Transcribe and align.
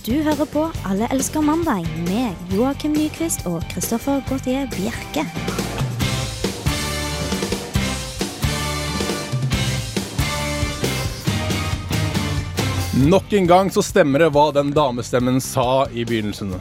Du 0.00 0.14
hører 0.24 0.48
på 0.48 0.62
Alle 0.88 1.04
elsker 1.12 1.42
mandag 1.44 1.84
med 2.06 2.54
Joakim 2.56 2.94
Nyquist 2.96 3.42
og 3.44 3.60
Christoffer 3.68 4.22
Gautier 4.30 4.64
Bjerke. 4.72 5.26
Nok 12.96 13.34
en 13.36 13.50
gang 13.50 13.68
så 13.68 13.84
stemmer 13.84 14.24
det 14.24 14.30
hva 14.32 14.46
den 14.56 14.70
damestemmen 14.72 15.36
sa 15.44 15.84
i 15.92 16.06
begynnelsen. 16.08 16.54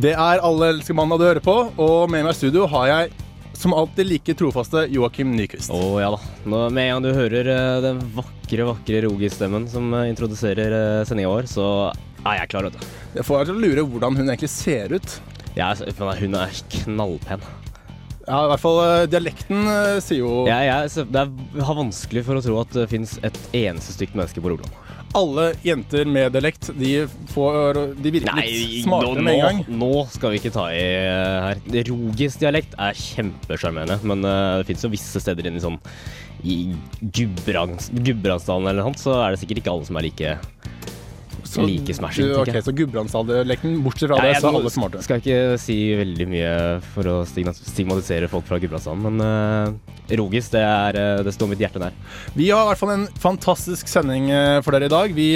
Det 0.00 0.14
er 0.16 0.40
Alle 0.40 0.70
elsker 0.72 0.96
mandag 0.96 1.20
du 1.20 1.26
hører 1.28 1.44
på, 1.44 1.56
og 1.76 2.08
med 2.08 2.24
meg 2.24 2.32
i 2.32 2.38
studio 2.40 2.64
har 2.72 2.88
jeg 2.88 3.12
som 3.52 3.74
alltid 3.76 4.08
like 4.08 4.34
trofaste 4.40 4.86
Joakim 4.90 5.36
Nyquist. 5.36 5.68
Å 5.76 6.00
ja 6.00 6.08
da. 6.16 6.22
Nå, 6.48 6.62
med 6.72 6.88
en 6.88 6.94
gang 6.94 7.04
du 7.04 7.12
hører 7.20 7.52
uh, 7.52 7.82
den 7.84 8.00
vakre, 8.16 8.64
vakre 8.70 9.04
Rogi-stemmen 9.04 9.68
som 9.68 9.92
uh, 9.92 10.06
introduserer 10.08 10.72
uh, 10.72 11.04
sendinga 11.04 11.34
vår, 11.34 11.52
så 11.52 11.66
er 12.26 12.38
jeg 12.42 12.52
klar, 12.52 12.68
det. 12.70 12.86
Jeg 13.16 13.26
får 13.28 13.48
til 13.48 13.56
å 13.58 13.62
lure 13.66 13.84
hvordan 13.88 14.16
hun 14.20 14.28
egentlig 14.32 14.52
ser 14.52 14.94
ut. 14.96 15.18
Jeg, 15.56 15.82
er- 15.84 16.20
hun 16.22 16.38
er 16.38 16.62
knallpen. 16.78 17.42
Ja, 18.22 18.44
i 18.46 18.50
hvert 18.52 18.62
fall 18.62 18.76
eh, 18.84 19.06
dialekten 19.10 19.64
eh, 19.66 19.96
sier 20.00 20.20
jo 20.22 20.44
ja, 20.46 20.60
jeg, 20.62 21.06
det 21.10 21.24
har 21.66 21.74
vanskelig 21.74 22.22
for 22.28 22.38
å 22.38 22.42
tro 22.44 22.60
at 22.60 22.70
det 22.76 22.84
fins 22.92 23.16
et 23.26 23.34
eneste 23.58 23.96
stygt 23.96 24.14
menneske 24.14 24.38
på 24.44 24.52
Rogaland. 24.52 24.78
Alle 25.18 25.48
jenter 25.66 26.06
med 26.08 26.30
dialekt, 26.32 26.70
de, 26.78 26.92
får, 27.34 27.80
de 27.98 28.12
virker 28.14 28.38
litt 28.38 28.84
smartere 28.86 29.24
med 29.26 29.34
en 29.34 29.42
gang. 29.42 29.58
nå 29.82 29.90
skal 30.14 30.32
vi 30.32 30.38
ikke 30.40 30.54
ta 30.54 30.68
i 30.72 30.78
eh, 31.02 31.48
her. 31.50 31.60
Rogis 31.90 32.38
dialekt 32.40 32.78
er 32.80 32.96
kjempesjarmerende, 32.96 33.98
men 34.08 34.22
det 34.24 34.68
fins 34.70 34.86
jo 34.86 34.92
visse 34.94 35.20
steder 35.20 35.50
inne 35.50 35.58
i 35.60 35.66
sånn 35.66 35.76
i 36.46 36.56
Gudbrands- 37.02 37.90
Gudbrandsdalen 37.92 38.70
eller 38.70 38.80
noe 38.86 38.92
sånt, 38.94 39.02
så 39.02 39.18
er 39.18 39.34
det 39.34 39.42
sikkert 39.42 39.60
ikke 39.64 39.74
alle 39.74 39.90
som 39.90 39.98
er 40.00 40.06
like 40.08 40.36
Så 41.52 41.66
like 41.68 41.94
smashing, 41.96 42.28
du- 42.30 42.36
okay, 42.40 42.58
Ok, 42.58 42.64
så 42.66 42.72
Gudbrandsdal-lekten, 42.76 43.74
bortsett 43.84 44.08
fra 44.10 44.18
Nei, 44.22 44.32
det, 44.32 44.40
så 44.40 44.48
er 44.50 44.58
alle 44.60 44.72
smarte. 44.72 45.02
Skal 45.04 45.20
ikke 45.22 45.40
si 45.60 45.78
veldig 45.98 46.26
mye 46.32 46.52
for 46.94 47.10
å 47.12 47.16
stigmatisere 47.28 48.30
folk 48.32 48.46
fra 48.48 48.58
Gudbrandsdalen, 48.62 49.02
men 49.08 49.26
uh, 49.26 50.16
Rogis, 50.16 50.48
det, 50.52 50.60
er, 50.60 50.96
eh, 50.98 51.20
det 51.24 51.32
står 51.32 51.48
mitt 51.52 51.60
hjerte 51.62 51.80
nær. 51.80 51.94
Vi 52.36 52.50
har 52.50 52.66
i 52.66 52.70
hvert 52.72 52.80
fall 52.80 52.90
en 52.92 53.06
fantastisk 53.22 53.88
sending 53.88 54.26
eh, 54.34 54.58
for 54.64 54.74
dere 54.74 54.88
i 54.90 54.92
dag. 54.92 55.14
Vi 55.16 55.28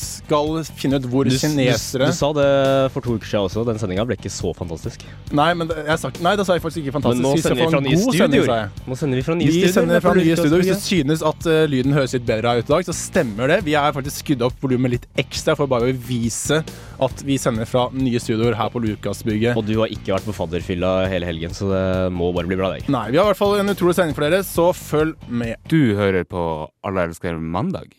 skal 0.00 0.62
finne 0.74 0.98
ut 0.98 1.06
hvor 1.10 1.28
Du, 1.28 1.30
du, 1.30 1.38
kinesere 1.38 2.08
du 2.08 2.16
sa 2.16 2.30
det 2.34 2.48
for 2.94 3.04
to 3.04 3.14
uker 3.18 3.28
siden 3.28 3.46
også, 3.46 3.64
den 3.68 3.78
sendinga 3.78 4.06
ble 4.08 4.16
ikke 4.18 4.32
så 4.32 4.50
fantastisk. 4.56 5.04
Nei, 5.34 5.50
men 5.58 5.70
det, 5.70 5.76
jeg 5.86 6.00
sagt, 6.02 6.20
nei, 6.24 6.34
det 6.38 6.46
sa 6.48 6.56
jeg 6.56 6.64
faktisk 6.64 6.82
ikke 6.82 6.96
fantastisk. 6.96 7.22
Men 7.22 7.30
nå 7.30 7.42
sender 7.44 7.60
vi 7.60 7.68
fra 7.74 7.82
nye 7.84 8.00
studioer. 8.02 8.72
Nå 8.88 8.98
sender 8.98 9.20
vi 9.20 9.26
fra 9.26 9.36
nye 9.38 9.50
Vi 9.50 9.60
studioer. 9.60 9.74
sender 9.76 10.04
fra 10.04 10.14
Det 10.14 10.24
nye 10.24 10.38
studio. 10.40 10.60
Hvis 10.64 10.72
du 10.72 10.88
synes 10.88 11.24
at 11.30 11.48
uh, 11.50 11.60
lyden 11.70 11.96
høres 11.96 12.16
litt 12.16 12.26
bedre 12.28 12.56
ut 12.58 12.68
i 12.68 12.74
dag, 12.74 12.88
så 12.88 12.96
stemmer 12.96 13.50
det. 13.54 13.60
Vi 13.68 13.76
er 13.78 13.94
faktisk 13.96 14.24
skrudd 14.24 14.44
opp 14.48 14.58
volumet 14.64 14.96
litt 14.96 15.06
ekstra 15.20 15.56
for 15.58 15.63
bare 15.70 15.90
å 15.90 15.96
vise 16.08 16.60
at 17.04 17.22
vi 17.26 17.36
sender 17.40 17.68
fra 17.68 17.86
nye 17.94 18.20
studioer 18.22 18.56
her 18.58 18.72
på 18.72 18.82
Lukasbygget. 18.84 19.58
Og 19.58 19.66
du 19.66 19.76
har 19.80 19.92
ikke 19.92 20.14
vært 20.14 20.28
på 20.28 20.36
fadderfylla 20.36 20.94
hele 21.10 21.28
helgen, 21.28 21.54
så 21.56 21.70
det 21.72 21.84
må 22.14 22.30
bare 22.36 22.50
bli 22.50 22.58
bra, 22.60 22.72
deg. 22.74 22.88
Nei, 22.92 23.06
vi 23.12 23.20
har 23.20 23.26
i 23.26 23.32
hvert 23.32 23.40
fall 23.40 23.58
en 23.60 23.74
utrolig 23.74 23.96
sending 23.98 24.16
for 24.16 24.26
dere, 24.26 24.44
så 24.46 24.70
følg 24.76 25.28
med. 25.28 25.56
Du 25.70 25.94
hører 25.98 26.26
på 26.28 26.44
Alle 26.84 27.08
elsker 27.08 27.38
mandag. 27.40 27.94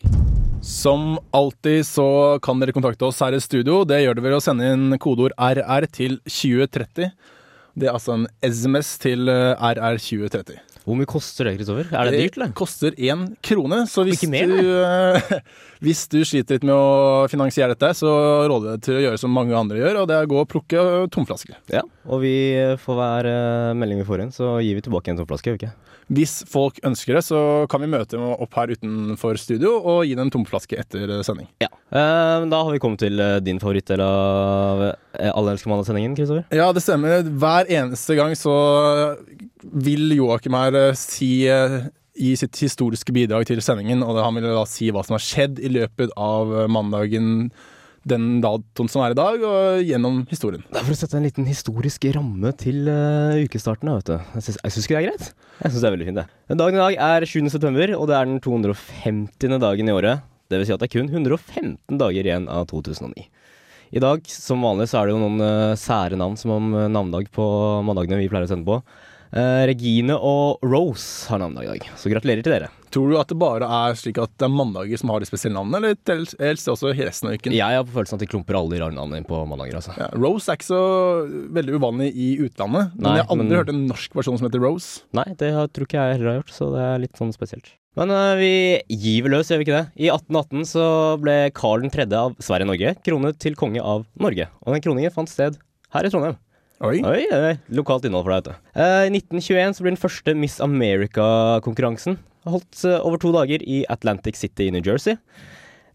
Som 0.66 1.18
alltid 1.36 1.84
så 1.86 2.38
kan 2.42 2.58
dere 2.62 2.74
kontakte 2.74 3.06
oss 3.06 3.20
her 3.22 3.36
i 3.36 3.42
studio. 3.42 3.84
Det 3.86 4.00
gjør 4.02 4.16
dere 4.18 4.26
ved 4.26 4.38
å 4.38 4.42
sende 4.42 4.70
inn 4.74 4.96
kodeord 5.02 5.34
RR 5.38 5.86
til 5.94 6.18
2030. 6.26 7.12
Det 7.76 7.86
er 7.86 7.92
altså 7.92 8.16
en 8.16 8.26
SMS 8.40 8.94
til 9.02 9.28
eh, 9.28 9.52
RR2030. 9.60 10.56
Hvor 10.86 10.94
mye 10.94 11.08
koster 11.10 11.48
det, 11.48 11.56
Kristoffer? 11.58 11.88
Er 11.90 12.08
det 12.08 12.20
dyrt, 12.20 12.36
eller? 12.38 12.52
Det 12.52 12.58
koster 12.60 12.94
én 12.94 13.24
krone, 13.42 13.80
så 13.90 14.04
hvis 14.06 14.22
mer, 14.30 14.52
du, 14.52 14.68
eh, 14.86 15.40
hvis 15.84 16.04
du 16.12 16.20
sliter 16.22 16.60
litt 16.60 16.66
med 16.68 16.76
å 16.76 17.26
finansiere 17.30 17.74
dette, 17.74 17.90
så 17.98 18.12
råder 18.46 18.70
jeg 18.70 18.78
deg 18.78 18.84
til 18.86 18.98
å 19.00 19.02
gjøre 19.08 19.20
som 19.24 19.34
mange 19.34 19.56
andre 19.58 19.80
gjør, 19.82 19.98
og 20.04 20.06
det 20.06 20.14
er 20.14 20.28
å 20.28 20.30
gå 20.30 20.38
og 20.44 20.48
plukke 20.52 20.84
tomflasker. 21.10 21.58
Ja, 21.74 21.82
og 22.06 22.22
vi 22.22 22.36
får 22.84 23.00
hver 23.00 23.30
eh, 23.32 23.74
melding 23.82 24.04
vi 24.04 24.06
får 24.06 24.22
inn, 24.26 24.32
så 24.36 24.54
gir 24.62 24.78
vi 24.78 24.86
tilbake 24.86 25.10
en 25.10 25.18
tomflaske, 25.18 25.50
gjør 25.50 25.58
vi 25.58 25.64
ikke? 25.64 25.95
Hvis 26.06 26.44
folk 26.46 26.78
ønsker 26.86 27.18
det, 27.18 27.24
så 27.26 27.38
kan 27.70 27.82
vi 27.82 27.90
møte 27.90 28.14
dem 28.14 28.22
opp 28.30 28.54
her 28.54 28.70
utenfor 28.76 29.38
studio 29.42 29.72
og 29.80 30.04
gi 30.06 30.14
dem 30.14 30.28
en 30.28 30.32
tomflaske 30.34 30.78
etter 30.78 31.10
eh, 31.16 31.22
sending. 31.26 31.48
Ja. 31.62 31.70
Eh, 31.90 32.46
da 32.46 32.60
har 32.62 32.70
vi 32.70 32.80
kommet 32.82 33.02
til 33.02 33.18
eh, 33.22 33.40
din 33.42 33.58
favorittdel 33.62 34.02
av 34.04 34.84
Alle 35.16 35.54
elsker 35.56 35.72
mandag-sendingen, 35.72 36.14
Kristoffer. 36.18 36.46
Ja, 36.54 36.70
det 36.76 36.84
stemmer. 36.84 37.26
Hver 37.26 37.70
eneste 37.72 38.18
gang 38.18 38.36
så 38.38 38.54
vil 39.62 40.14
Joakim 40.14 40.54
her 40.54 40.92
si 40.98 41.48
i 42.16 42.32
sitt 42.38 42.56
historiske 42.60 43.12
bidrag 43.12 43.48
til 43.48 43.60
sendingen, 43.64 44.04
og 44.04 44.20
han 44.22 44.38
vil 44.38 44.46
da 44.46 44.62
si 44.68 44.92
hva 44.94 45.02
som 45.04 45.16
har 45.18 45.24
skjedd 45.24 45.58
i 45.58 45.72
løpet 45.72 46.14
av 46.16 46.52
mandagen 46.72 47.48
den 48.06 48.38
datoen 48.44 48.90
som 48.90 49.02
er 49.04 49.14
i 49.14 49.18
dag, 49.18 49.42
og 49.42 49.82
gjennom 49.86 50.20
historien. 50.30 50.62
Det 50.70 50.80
er 50.80 50.86
for 50.86 50.94
å 50.94 50.98
sette 50.98 51.18
en 51.18 51.26
liten 51.26 51.48
historisk 51.48 52.06
ramme 52.14 52.52
til 52.58 52.86
uh, 52.86 53.38
ukestarten. 53.42 53.90
da, 53.90 53.98
Vet 53.98 54.10
du. 54.12 54.16
Jeg 54.36 54.46
syns, 54.46 54.60
jeg 54.62 54.74
syns 54.74 54.86
ikke 54.86 54.96
det 54.96 55.00
er 55.00 55.08
greit. 55.10 55.30
Jeg 55.56 55.72
syns 55.72 55.80
det 55.80 55.88
er 55.88 55.96
veldig 55.96 56.08
fint, 56.10 56.20
det. 56.22 56.58
Dagen 56.62 56.78
i 56.78 56.82
dag 56.84 56.98
er 57.08 57.26
7. 57.26 57.40
september, 57.52 57.94
og 57.98 58.10
det 58.10 58.18
er 58.18 58.30
den 58.30 58.42
250. 58.44 59.58
dagen 59.66 59.90
i 59.90 59.96
året. 59.96 60.26
Det 60.46 60.60
vil 60.60 60.68
si 60.68 60.76
at 60.76 60.82
det 60.82 60.86
er 60.86 60.94
kun 60.94 61.10
115 61.10 61.98
dager 61.98 62.28
igjen 62.30 62.46
av 62.52 62.68
2009. 62.70 63.26
I 63.96 64.02
dag, 64.02 64.22
som 64.30 64.62
vanlig, 64.62 64.88
så 64.90 65.00
er 65.00 65.08
det 65.08 65.16
jo 65.16 65.22
noen 65.22 65.42
uh, 65.42 65.78
sære 65.78 66.18
navn 66.18 66.38
som 66.38 66.52
om 66.56 66.72
eh, 66.74 66.88
navnedag 66.90 67.28
på 67.34 67.44
mandagene 67.86 68.18
vi 68.18 68.30
pleier 68.30 68.46
å 68.46 68.50
sende 68.50 68.66
på. 68.66 68.80
Eh, 69.34 69.62
Regine 69.66 70.14
og 70.16 70.62
Rose 70.62 71.26
har 71.30 71.40
navnedag 71.42 71.66
i 71.66 71.70
dag, 71.74 71.86
så 71.98 72.10
gratulerer 72.12 72.44
til 72.46 72.54
dere. 72.54 72.68
Tror 72.94 73.10
du 73.10 73.16
at 73.18 73.28
det 73.28 73.36
bare 73.40 73.66
er 73.66 73.96
slik 73.98 74.20
at 74.22 74.30
det 74.38 74.46
er 74.46 74.52
mandager 74.54 75.00
som 75.00 75.10
har 75.12 75.20
de 75.20 75.28
spesielle 75.28 75.56
navnene, 75.58 75.96
eller 76.06 76.36
helst 76.38 76.68
også 76.70 76.92
resten 76.96 77.28
av 77.28 77.34
uken? 77.36 77.56
Jeg 77.56 77.78
har 77.80 77.84
på 77.84 77.96
følelsen 77.96 78.16
at 78.16 78.22
de 78.22 78.28
klumper 78.30 78.56
alle 78.56 78.76
de 78.76 78.80
rare 78.84 78.94
navnene 78.96 79.20
inn 79.20 79.28
på 79.28 79.40
mandager, 79.50 79.80
altså. 79.80 79.96
Ja, 79.98 80.06
Rose 80.14 80.48
er 80.52 80.60
ikke 80.60 80.68
så 80.70 80.82
veldig 81.58 81.80
uvanlig 81.80 82.12
i 82.14 82.28
utlandet, 82.46 82.94
men 82.94 83.18
jeg 83.18 83.26
har 83.26 83.34
aldri 83.34 83.48
men- 83.48 83.58
hørt 83.58 83.74
en 83.74 83.82
norsk 83.90 84.14
versjon 84.16 84.38
som 84.38 84.48
heter 84.48 84.62
Rose. 84.62 85.02
Nei, 85.12 85.26
det 85.42 85.50
tror 85.74 85.88
ikke 85.90 85.98
jeg 85.98 86.16
heller 86.16 86.30
har 86.32 86.40
gjort, 86.40 86.54
så 86.54 86.70
det 86.76 86.86
er 86.86 87.02
litt 87.02 87.18
sånn 87.20 87.34
spesielt. 87.34 87.74
Men 87.96 88.10
uh, 88.12 88.36
vi 88.36 88.82
giver 88.92 89.32
løs, 89.32 89.48
gjør 89.48 89.58
vi 89.62 89.64
ikke 89.64 89.76
det? 89.80 89.86
I 90.04 90.10
1818 90.12 90.66
så 90.68 90.86
ble 91.20 91.36
Karl 91.56 91.86
3. 91.88 92.04
av 92.12 92.34
Sverige-Norge 92.44 92.92
kronet 93.02 93.38
til 93.40 93.56
konge 93.56 93.80
av 93.80 94.04
Norge. 94.20 94.50
Og 94.66 94.74
den 94.76 94.84
kroningen 94.84 95.14
fant 95.14 95.32
sted 95.32 95.56
her 95.96 96.04
i 96.04 96.10
Trondheim. 96.12 96.36
Oi. 96.84 96.98
Oi, 97.08 97.22
oi. 97.32 97.54
Lokalt 97.72 98.04
innhold 98.04 98.26
for 98.26 98.34
deg, 98.34 98.42
vet 98.42 98.48
du. 98.50 98.70
Eh, 98.76 99.02
I 99.08 99.12
1921 99.14 99.76
så 99.78 99.84
blir 99.84 99.94
den 99.94 100.00
første 100.00 100.34
Miss 100.36 100.58
America-konkurransen 100.60 102.18
holdt 102.46 102.82
eh, 102.84 102.98
over 103.00 103.16
to 103.22 103.32
dager 103.34 103.64
i 103.64 103.80
Atlantic 103.90 104.36
City 104.36 104.68
i 104.68 104.74
New 104.74 104.84
Jersey. 104.84 105.16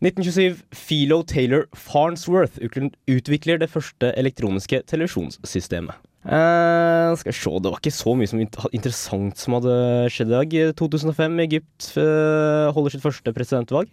1927 0.02 0.64
Philo 0.74 1.20
Taylor 1.30 1.68
Farnsworth 1.78 2.58
utvikler- 2.66 3.60
det 3.62 3.70
første 3.70 4.10
elektroniske 4.18 4.82
televisjonssystemet. 4.90 5.94
Eh, 6.26 7.14
skal 7.18 7.30
vi 7.30 7.38
se, 7.38 7.50
Det 7.62 7.70
var 7.72 7.78
ikke 7.80 7.94
så 7.94 8.16
mye 8.18 8.30
som 8.30 8.42
interessant 8.74 9.38
som 9.38 9.54
hadde 9.60 10.10
skjedd 10.10 10.34
i 10.34 10.38
dag. 10.40 10.58
2005 10.82 11.40
Egypt 11.46 11.92
eh, 11.98 12.72
holder 12.74 12.90
sitt 12.98 13.06
første 13.06 13.34
presidentvalg. 13.38 13.90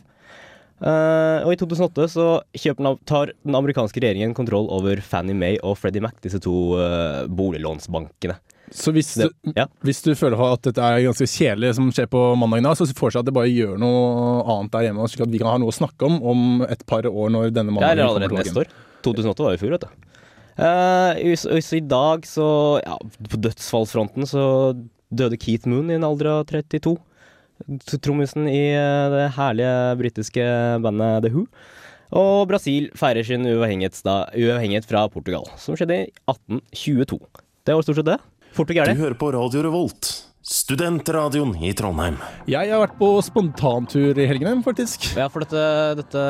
Eh, 0.78 1.40
og 1.42 1.50
i 1.50 1.58
2008 1.58 2.04
så 2.12 2.26
tar 3.08 3.32
den 3.34 3.56
amerikanske 3.58 3.98
regjeringen 4.02 4.36
kontroll 4.36 4.68
over 4.70 5.00
Fannie 5.02 5.34
Mae 5.34 5.58
og 5.66 5.78
Freddie 5.80 6.04
Mac, 6.04 6.14
disse 6.22 6.38
to 6.42 6.54
uh, 6.78 7.24
boliglånsbankene. 7.26 8.36
Så 8.70 8.92
hvis 8.92 9.14
Det, 9.16 9.30
du, 9.32 9.52
ja. 9.56 9.64
hvis 9.80 10.02
du 10.04 10.12
føler 10.18 10.40
at 10.44 10.66
dette 10.68 10.84
er 10.84 11.00
ganske 11.06 11.24
kjedelig 11.24 11.70
som 11.78 11.88
skjer 11.94 12.08
på 12.12 12.20
mandagen, 12.36 12.68
Så 12.76 12.84
så 12.86 12.96
foreslår 12.96 13.22
jeg 13.22 13.24
at 13.24 13.30
det 13.30 13.36
bare 13.38 13.52
gjør 13.52 13.78
noe 13.80 14.42
annet 14.44 14.74
der 14.74 14.84
hjemme, 14.88 15.08
slik 15.08 15.24
at 15.24 15.32
vi 15.32 15.40
kan 15.40 15.50
ha 15.54 15.56
noe 15.62 15.72
å 15.72 15.78
snakke 15.78 16.04
om 16.04 16.20
om 16.20 16.44
et 16.68 16.84
par 16.86 17.08
år 17.08 17.32
når 17.32 17.50
denne 17.56 17.72
Ja, 17.72 17.78
mandagen 17.78 17.98
eller 17.98 18.28
kommer 18.28 18.28
allerede 18.28 18.44
neste 18.44 18.62
år. 18.66 18.76
2008 19.08 19.46
var 19.46 19.54
jo 19.54 19.58
i 19.58 19.62
fjor, 19.62 19.74
vet 19.78 19.88
du. 19.88 20.04
Uh, 20.58 21.34
så, 21.38 21.58
så 21.62 21.78
i 21.78 21.84
dag 21.86 22.26
så 22.26 22.46
Ja, 22.84 22.96
på 23.30 23.40
dødsfallsfronten 23.40 24.26
så 24.28 24.44
døde 25.08 25.38
Keith 25.40 25.68
Moon 25.70 25.88
i 25.90 25.96
en 25.96 26.04
alder 26.04 26.32
av 26.34 26.46
32. 26.50 26.98
Trommisen 27.98 28.48
i 28.50 28.62
eh, 28.76 29.10
det 29.14 29.26
herlige 29.36 29.74
britiske 30.00 30.46
bandet 30.84 31.26
The 31.26 31.32
Who. 31.34 31.46
Og 32.18 32.46
Brasil 32.48 32.88
feirer 32.96 33.26
sin 33.26 33.44
uavhengighet 33.44 34.88
fra 34.88 35.04
Portugal, 35.12 35.44
som 35.60 35.76
skjedde 35.76 36.04
i 36.06 36.08
1822. 36.30 37.18
Det 37.68 37.76
var 37.76 37.84
stort 37.84 38.00
sett 38.00 38.08
det. 38.08 38.18
Fort 38.56 38.70
og 38.72 38.78
Du 38.88 39.02
hører 39.02 39.18
på 39.18 39.28
Radio 39.34 39.62
Revolt, 39.66 40.08
studentradioen 40.48 41.50
i 41.60 41.70
Trondheim. 41.76 42.16
Jeg 42.48 42.70
har 42.72 42.80
vært 42.80 42.94
på 42.98 43.08
spontantur 43.24 44.16
i 44.16 44.24
helgene, 44.30 44.62
faktisk. 44.64 45.10
Ja, 45.18 45.26
for 45.32 45.44
dette, 45.44 45.60
dette, 45.98 46.22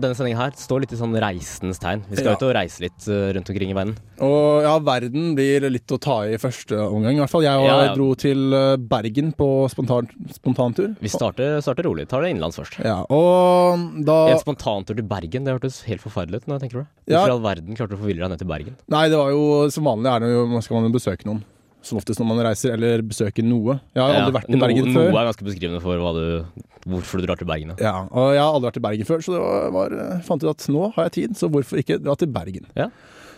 denne 0.00 0.16
sendinga 0.16 0.38
her 0.40 0.54
står 0.56 0.84
litt 0.84 0.94
i 0.96 0.98
sånn 1.00 1.12
reisens 1.20 1.80
tegn. 1.82 2.04
Vi 2.08 2.16
skal 2.16 2.32
Ja. 2.32 2.36
ut 2.38 2.44
og 2.48 2.54
reise 2.56 2.80
litt 2.80 3.06
eh, 3.08 3.32
rundt 3.36 3.50
omkring 3.52 3.70
i 3.70 3.76
verden. 3.76 3.96
Og 4.24 4.62
ja, 4.64 4.78
verden 4.78 5.34
blir 5.36 5.60
litt 5.68 5.86
å 5.92 6.00
ta 6.00 6.22
i 6.24 6.38
første 6.40 6.72
omgang. 6.88 7.16
I 7.16 7.20
hvert 7.20 7.30
fall 7.34 7.42
jeg 7.44 7.60
og 7.60 7.66
Ja, 7.68 7.84
ja. 7.84 7.94
dro 7.94 8.14
til 8.14 8.52
eh, 8.54 8.76
Bergen 8.76 9.32
på 9.36 9.68
spontan, 9.68 10.08
spontantur. 10.32 10.96
Vi 11.00 11.08
starter, 11.12 11.60
starter 11.60 11.84
rolig. 11.84 12.08
Tar 12.08 12.22
det 12.22 12.30
innenlands 12.32 12.56
først. 12.56 12.80
Ja, 12.82 13.04
og 13.10 14.04
da 14.04 14.18
En 14.32 14.38
spontantur 14.40 14.96
til 14.96 15.04
Bergen, 15.04 15.44
det 15.44 15.52
hørtes 15.60 15.82
helt 15.84 16.00
forferdelig 16.00 16.42
ut. 16.44 16.46
når 16.48 16.60
jeg 16.60 16.70
tenker 16.70 16.80
på 16.80 16.86
det. 16.86 17.12
Hvorfor 17.12 17.28
i 17.28 17.36
all 17.36 17.44
verden 17.44 17.76
klarte 17.76 17.90
du 17.92 17.96
å 17.96 18.00
forville 18.00 18.20
deg 18.24 18.30
ned 18.30 18.38
til 18.40 18.48
Bergen? 18.48 18.76
Nei, 18.88 19.08
det 19.08 19.18
var 19.20 19.30
jo 19.30 19.68
som 19.70 19.84
vanlig 19.84 20.08
er 20.14 20.20
det 20.24 20.32
jo, 20.32 20.60
skal 20.60 20.80
man 20.80 20.88
jo 20.92 20.96
besøke 20.98 21.26
noen. 21.28 21.44
Som 21.84 21.98
oftest 22.00 22.20
når 22.22 22.28
man 22.30 22.40
reiser 22.48 22.74
eller 22.76 23.02
besøker 23.06 23.44
noe. 23.46 23.78
Jeg 23.94 24.02
har 24.02 24.12
Ja, 24.14 24.22
aldri 24.24 24.36
vært 24.38 24.48
i 24.50 24.60
Bergen 24.62 24.86
noe, 24.88 24.94
før. 24.96 25.10
Noe 25.12 25.20
er 25.22 25.28
ganske 25.30 25.46
beskrivende 25.48 25.82
for 25.84 26.00
hva 26.04 26.12
du, 26.16 26.62
hvorfor 26.88 27.20
du 27.20 27.26
drar 27.28 27.40
til 27.40 27.48
Bergen. 27.50 27.74
Ja. 27.78 27.94
Og 28.10 28.32
jeg 28.34 28.42
har 28.42 28.50
aldri 28.56 28.70
vært 28.70 28.80
i 28.80 28.84
Bergen 28.88 29.10
før, 29.10 29.24
så 29.26 29.36
det 29.36 29.42
var, 29.44 29.68
var, 29.76 29.96
jeg 30.00 30.24
fant 30.28 30.46
ut 30.46 30.50
at 30.54 30.68
nå 30.72 30.88
har 30.96 31.08
jeg 31.10 31.16
tid, 31.20 31.36
så 31.40 31.50
hvorfor 31.52 31.80
ikke 31.82 32.00
dra 32.02 32.16
til 32.20 32.32
Bergen? 32.34 32.66
Ja. 32.78 32.88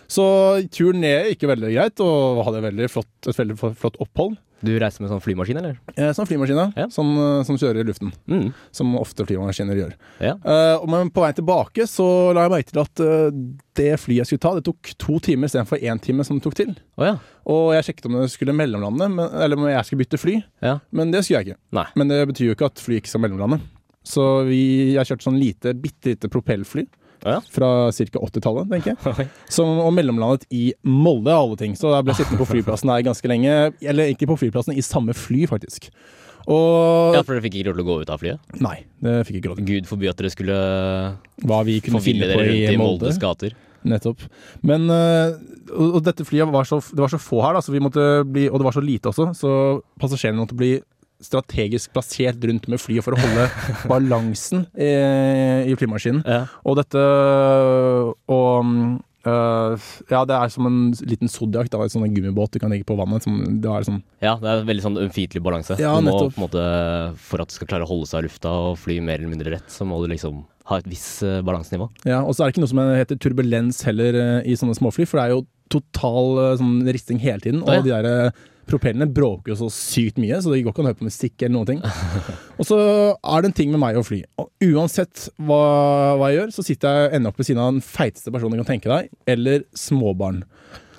Så 0.07 0.23
turen 0.71 1.01
ned 1.03 1.33
gikk 1.33 1.47
veldig 1.51 1.73
greit, 1.75 1.99
og 2.03 2.43
hadde 2.47 2.63
veldig 2.63 2.87
flott, 2.91 3.11
et 3.27 3.35
veldig 3.41 3.57
flott 3.59 3.99
opphold. 4.03 4.37
Du 4.65 4.71
reiser 4.81 5.03
med 5.03 5.11
sånn 5.11 5.21
flymaskin, 5.21 5.59
eller? 5.59 5.75
Eh, 5.93 6.09
Sånn 6.17 6.25
flymaskin, 6.25 6.57
ja. 6.73 6.87
Som, 6.93 7.11
eh, 7.21 7.43
som 7.45 7.59
kjører 7.59 7.83
i 7.83 7.87
luften. 7.87 8.09
Mm. 8.25 8.47
Som 8.73 8.95
ofte 8.97 9.25
flymaskiner 9.27 9.77
gjør. 9.77 9.93
Ja. 10.23 10.33
Eh, 10.33 10.75
og 10.79 10.87
men 10.89 11.11
på 11.13 11.21
vei 11.21 11.31
tilbake 11.37 11.85
så 11.89 12.07
la 12.33 12.47
jeg 12.47 12.53
merke 12.55 12.73
til 12.73 12.81
at 12.81 13.03
eh, 13.05 13.39
det 13.77 13.91
flyet 14.01 14.23
jeg 14.23 14.31
skulle 14.31 14.45
ta, 14.47 14.55
det 14.57 14.65
tok 14.65 14.93
to 14.97 15.19
timer 15.27 15.51
istedenfor 15.51 15.77
én 15.85 16.01
time 16.01 16.25
som 16.25 16.39
det 16.39 16.47
tok 16.47 16.57
til. 16.57 16.73
Oh, 16.97 17.05
ja. 17.05 17.15
Og 17.45 17.73
jeg 17.77 17.89
sjekket 17.89 18.09
om 18.09 18.17
det 18.17 18.31
skulle 18.33 18.55
mellomlande, 18.57 19.09
men, 19.13 19.29
eller 19.29 19.59
om 19.59 19.69
jeg 19.69 19.85
skulle 19.85 20.05
bytte 20.05 20.21
fly, 20.21 20.39
ja. 20.65 20.77
men 20.89 21.13
det 21.13 21.21
skulle 21.23 21.43
jeg 21.43 21.51
ikke. 21.51 21.61
Nei. 21.77 21.87
Men 22.01 22.13
det 22.13 22.21
betyr 22.33 22.49
jo 22.49 22.57
ikke 22.57 22.71
at 22.71 22.81
flyet 22.81 23.03
ikke 23.03 23.13
skal 23.13 23.27
mellomlande. 23.27 23.61
Så 24.07 24.23
vi, 24.47 24.61
jeg 24.95 25.05
kjørte 25.09 25.27
sånn 25.27 25.41
lite, 25.41 25.75
bitte 25.77 26.13
lite 26.15 26.31
propellfly 26.31 26.87
ja. 27.35 27.39
fra 27.53 27.71
ca. 27.93 28.21
80-tallet, 28.27 28.69
tenker 28.71 28.93
jeg. 28.93 29.29
Som, 29.57 29.79
og 29.83 29.91
mellomlandet 29.95 30.47
i 30.53 30.69
Molde, 30.87 31.33
av 31.33 31.47
alle 31.47 31.59
ting. 31.59 31.75
Så 31.79 31.91
jeg 31.93 32.07
ble 32.07 32.15
sittende 32.17 32.39
på 32.41 32.49
flyplassen 32.53 32.93
her 32.93 33.03
ganske 33.07 33.31
lenge. 33.31 33.57
Eller 33.81 34.07
egentlig 34.07 34.29
på 34.31 34.39
flyplassen 34.43 34.77
i 34.77 34.85
samme 34.85 35.15
fly, 35.17 35.45
faktisk. 35.49 35.91
Og 36.47 37.17
ja, 37.17 37.23
for 37.25 37.35
dere 37.35 37.43
fikk 37.43 37.57
ikke 37.59 37.71
lov 37.71 37.75
til 37.75 37.83
å 37.83 37.87
gå 37.89 37.95
ut 38.03 38.11
av 38.13 38.21
flyet? 38.21 38.57
Nei, 38.63 38.77
det 39.03 39.17
fikk 39.27 39.41
ikke 39.41 39.51
lov 39.51 39.59
til. 39.59 39.67
Gud 39.67 39.89
forby 39.89 40.07
at 40.07 40.19
dere 40.21 40.31
skulle 40.31 40.59
Hva 41.43 41.63
vi 41.67 41.81
kunne 41.83 41.99
forville 41.99 42.29
dere 42.29 42.45
rundt 42.45 42.55
i 42.55 42.69
i 42.71 42.79
Molde. 42.79 43.03
Moldes 43.03 43.19
gater. 43.19 43.55
Nettopp. 43.87 44.23
Men 44.67 44.87
og, 44.87 45.97
og 45.97 45.99
dette 46.05 46.25
flyet 46.27 46.51
var 46.53 46.67
så, 46.67 46.79
det 46.79 47.03
var 47.03 47.11
så 47.11 47.19
få 47.21 47.41
her, 47.43 47.57
da, 47.57 47.63
så 47.63 47.73
vi 47.73 47.83
måtte 47.83 48.05
bli, 48.27 48.47
og 48.49 48.61
det 48.61 48.67
var 48.67 48.75
så 48.75 48.83
lite 48.83 49.11
også, 49.11 49.29
så 49.37 49.51
passasjerene 49.99 50.39
måtte 50.39 50.57
bli 50.57 50.77
strategisk 51.23 51.93
plassert 51.95 52.43
rundt 52.45 52.67
med 52.69 52.81
flyet 52.81 53.05
for 53.05 53.15
å 53.15 53.21
holde 53.21 53.47
balansen 53.91 54.65
i, 54.77 54.91
i 55.71 55.75
flymaskinen. 55.77 56.23
Ja. 56.25 56.45
Og 56.67 56.77
dette 56.79 57.03
Og 58.33 58.65
mm, 58.67 58.97
øh, 59.29 59.87
ja, 60.11 60.21
det 60.29 60.37
er 60.37 60.53
som 60.53 60.69
en 60.69 60.81
liten 61.09 61.31
Zodiac, 61.31 61.71
da, 61.73 61.81
en 61.83 61.93
sånn 61.93 62.09
gummibåt 62.13 62.53
du 62.53 62.61
kan 62.63 62.73
ligge 62.73 62.87
på 62.87 62.97
vannet. 62.99 63.25
Som, 63.25 63.39
det 63.63 63.71
er 63.71 63.87
sånn, 63.87 64.03
ja, 64.23 64.35
det 64.41 64.51
er 64.51 64.61
en 64.61 64.69
veldig 64.69 64.85
sånn 64.85 65.01
ømfintlig 65.07 65.43
balanse. 65.45 65.79
Ja, 65.81 65.95
må 66.01 66.19
på 66.27 66.29
en 66.35 66.45
måte, 66.45 66.67
For 67.29 67.43
at 67.43 67.51
du 67.51 67.57
skal 67.57 67.71
klare 67.71 67.87
å 67.87 67.91
holde 67.91 68.09
seg 68.11 68.23
i 68.23 68.29
lufta 68.29 68.53
og 68.69 68.77
fly 68.83 68.99
mer 69.01 69.21
eller 69.21 69.33
mindre 69.33 69.57
rett, 69.57 69.73
så 69.73 69.87
må 69.87 69.99
du 70.03 70.09
liksom 70.13 70.45
ha 70.67 70.81
et 70.81 70.87
visst 70.89 71.21
eh, 71.23 71.39
balansenivå. 71.47 71.85
ja, 72.03 72.19
og 72.19 72.35
så 72.35 72.43
er 72.43 72.49
det 72.49 72.57
ikke 72.57 72.63
noe 72.65 72.73
som 72.73 72.81
heter 72.91 73.19
turbulens 73.23 73.77
heller 73.87 74.17
øh, 74.19 74.39
i 74.43 74.57
sånne 74.59 74.75
småfly, 74.75 75.05
for 75.07 75.19
det 75.19 75.27
er 75.27 75.35
jo 75.37 75.45
total 75.71 76.41
øh, 76.43 76.53
sånn 76.59 76.77
risting 76.87 77.21
hele 77.23 77.43
tiden. 77.43 77.61
Og 77.63 77.71
ja. 77.77 77.83
de 77.85 77.93
der 77.93 78.09
øh, 78.11 78.45
propellene 78.67 79.07
bråker 79.13 79.53
jo 79.53 79.57
så 79.63 79.69
sykt 79.73 80.19
mye, 80.21 80.37
så 80.43 80.51
det 80.53 80.61
går 80.65 80.73
ikke 80.73 80.83
an 80.83 80.89
å 80.89 80.91
høre 80.91 80.99
på 81.01 81.07
musikk 81.07 81.41
eller 81.45 81.55
noen 81.55 81.69
ting. 81.71 81.81
Og 82.59 82.67
så 82.67 82.77
er 83.15 83.41
det 83.45 83.49
en 83.51 83.57
ting 83.61 83.71
med 83.73 83.81
meg 83.83 83.97
og 83.99 84.05
fly. 84.09 84.21
Og 84.41 84.49
uansett 84.67 85.27
hva, 85.39 85.61
hva 86.19 86.29
jeg 86.31 86.39
gjør, 86.41 86.53
så 86.57 86.65
sitter 86.67 86.99
jeg 87.01 87.15
ender 87.19 87.31
opp 87.33 87.39
ved 87.41 87.49
siden 87.49 87.63
av 87.63 87.71
den 87.73 87.83
feiteste 87.85 88.33
personen 88.35 88.57
du 88.57 88.63
kan 88.63 88.71
tenke 88.75 88.91
deg, 88.91 89.09
eller 89.27 89.63
småbarn. 89.77 90.43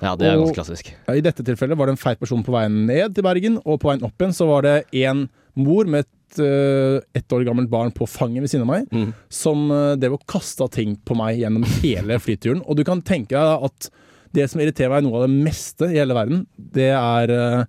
Ja, 0.01 0.13
det 0.15 0.29
er 0.29 0.37
Og- 0.37 0.47
ganske 0.47 0.59
klassisk. 0.61 0.93
Ja, 1.07 1.13
I 1.19 1.21
dette 1.25 1.43
tilfellet 1.43 1.77
var 1.77 1.87
det 1.89 1.97
en 1.97 2.03
feit 2.05 2.19
person 2.21 2.43
på 2.43 2.53
veien 2.55 2.85
ned 2.87 3.15
til 3.15 3.23
Bergen, 3.25 3.57
og 3.65 3.81
på 3.83 3.89
veien 3.91 4.03
opp 4.07 4.15
igjen 4.17 4.33
så 4.37 4.47
var 4.47 4.63
det 4.63 4.77
en 5.05 5.27
mor 5.59 5.85
med 5.91 6.05
et 6.05 6.39
uh, 6.39 7.01
ett 7.17 7.27
år 7.33 7.43
gammelt 7.43 7.69
barn 7.71 7.89
på 7.91 8.05
fanget 8.07 8.43
ved 8.45 8.51
siden 8.51 8.61
av 8.63 8.69
meg, 8.69 8.85
Mm. 8.93 9.13
som 9.33 9.63
uh, 9.73 9.95
drev 9.99 10.13
og 10.13 10.25
kasta 10.29 10.67
ting 10.71 10.95
på 11.03 11.17
meg 11.17 11.39
gjennom 11.41 11.65
hele 11.81 12.19
flyturen. 12.21 12.61
Og 12.69 12.77
du 12.77 12.83
kan 12.87 13.01
tenke 13.01 13.33
deg 13.35 13.65
at 13.65 13.89
det 14.35 14.47
som 14.51 14.61
irriterer 14.61 14.93
meg 14.93 15.05
noe 15.05 15.21
av 15.21 15.27
det 15.27 15.43
meste 15.47 15.89
i 15.89 15.99
hele 15.99 16.17
verden, 16.17 16.43
det 16.57 16.91
er 16.93 17.33
uh, 17.33 17.63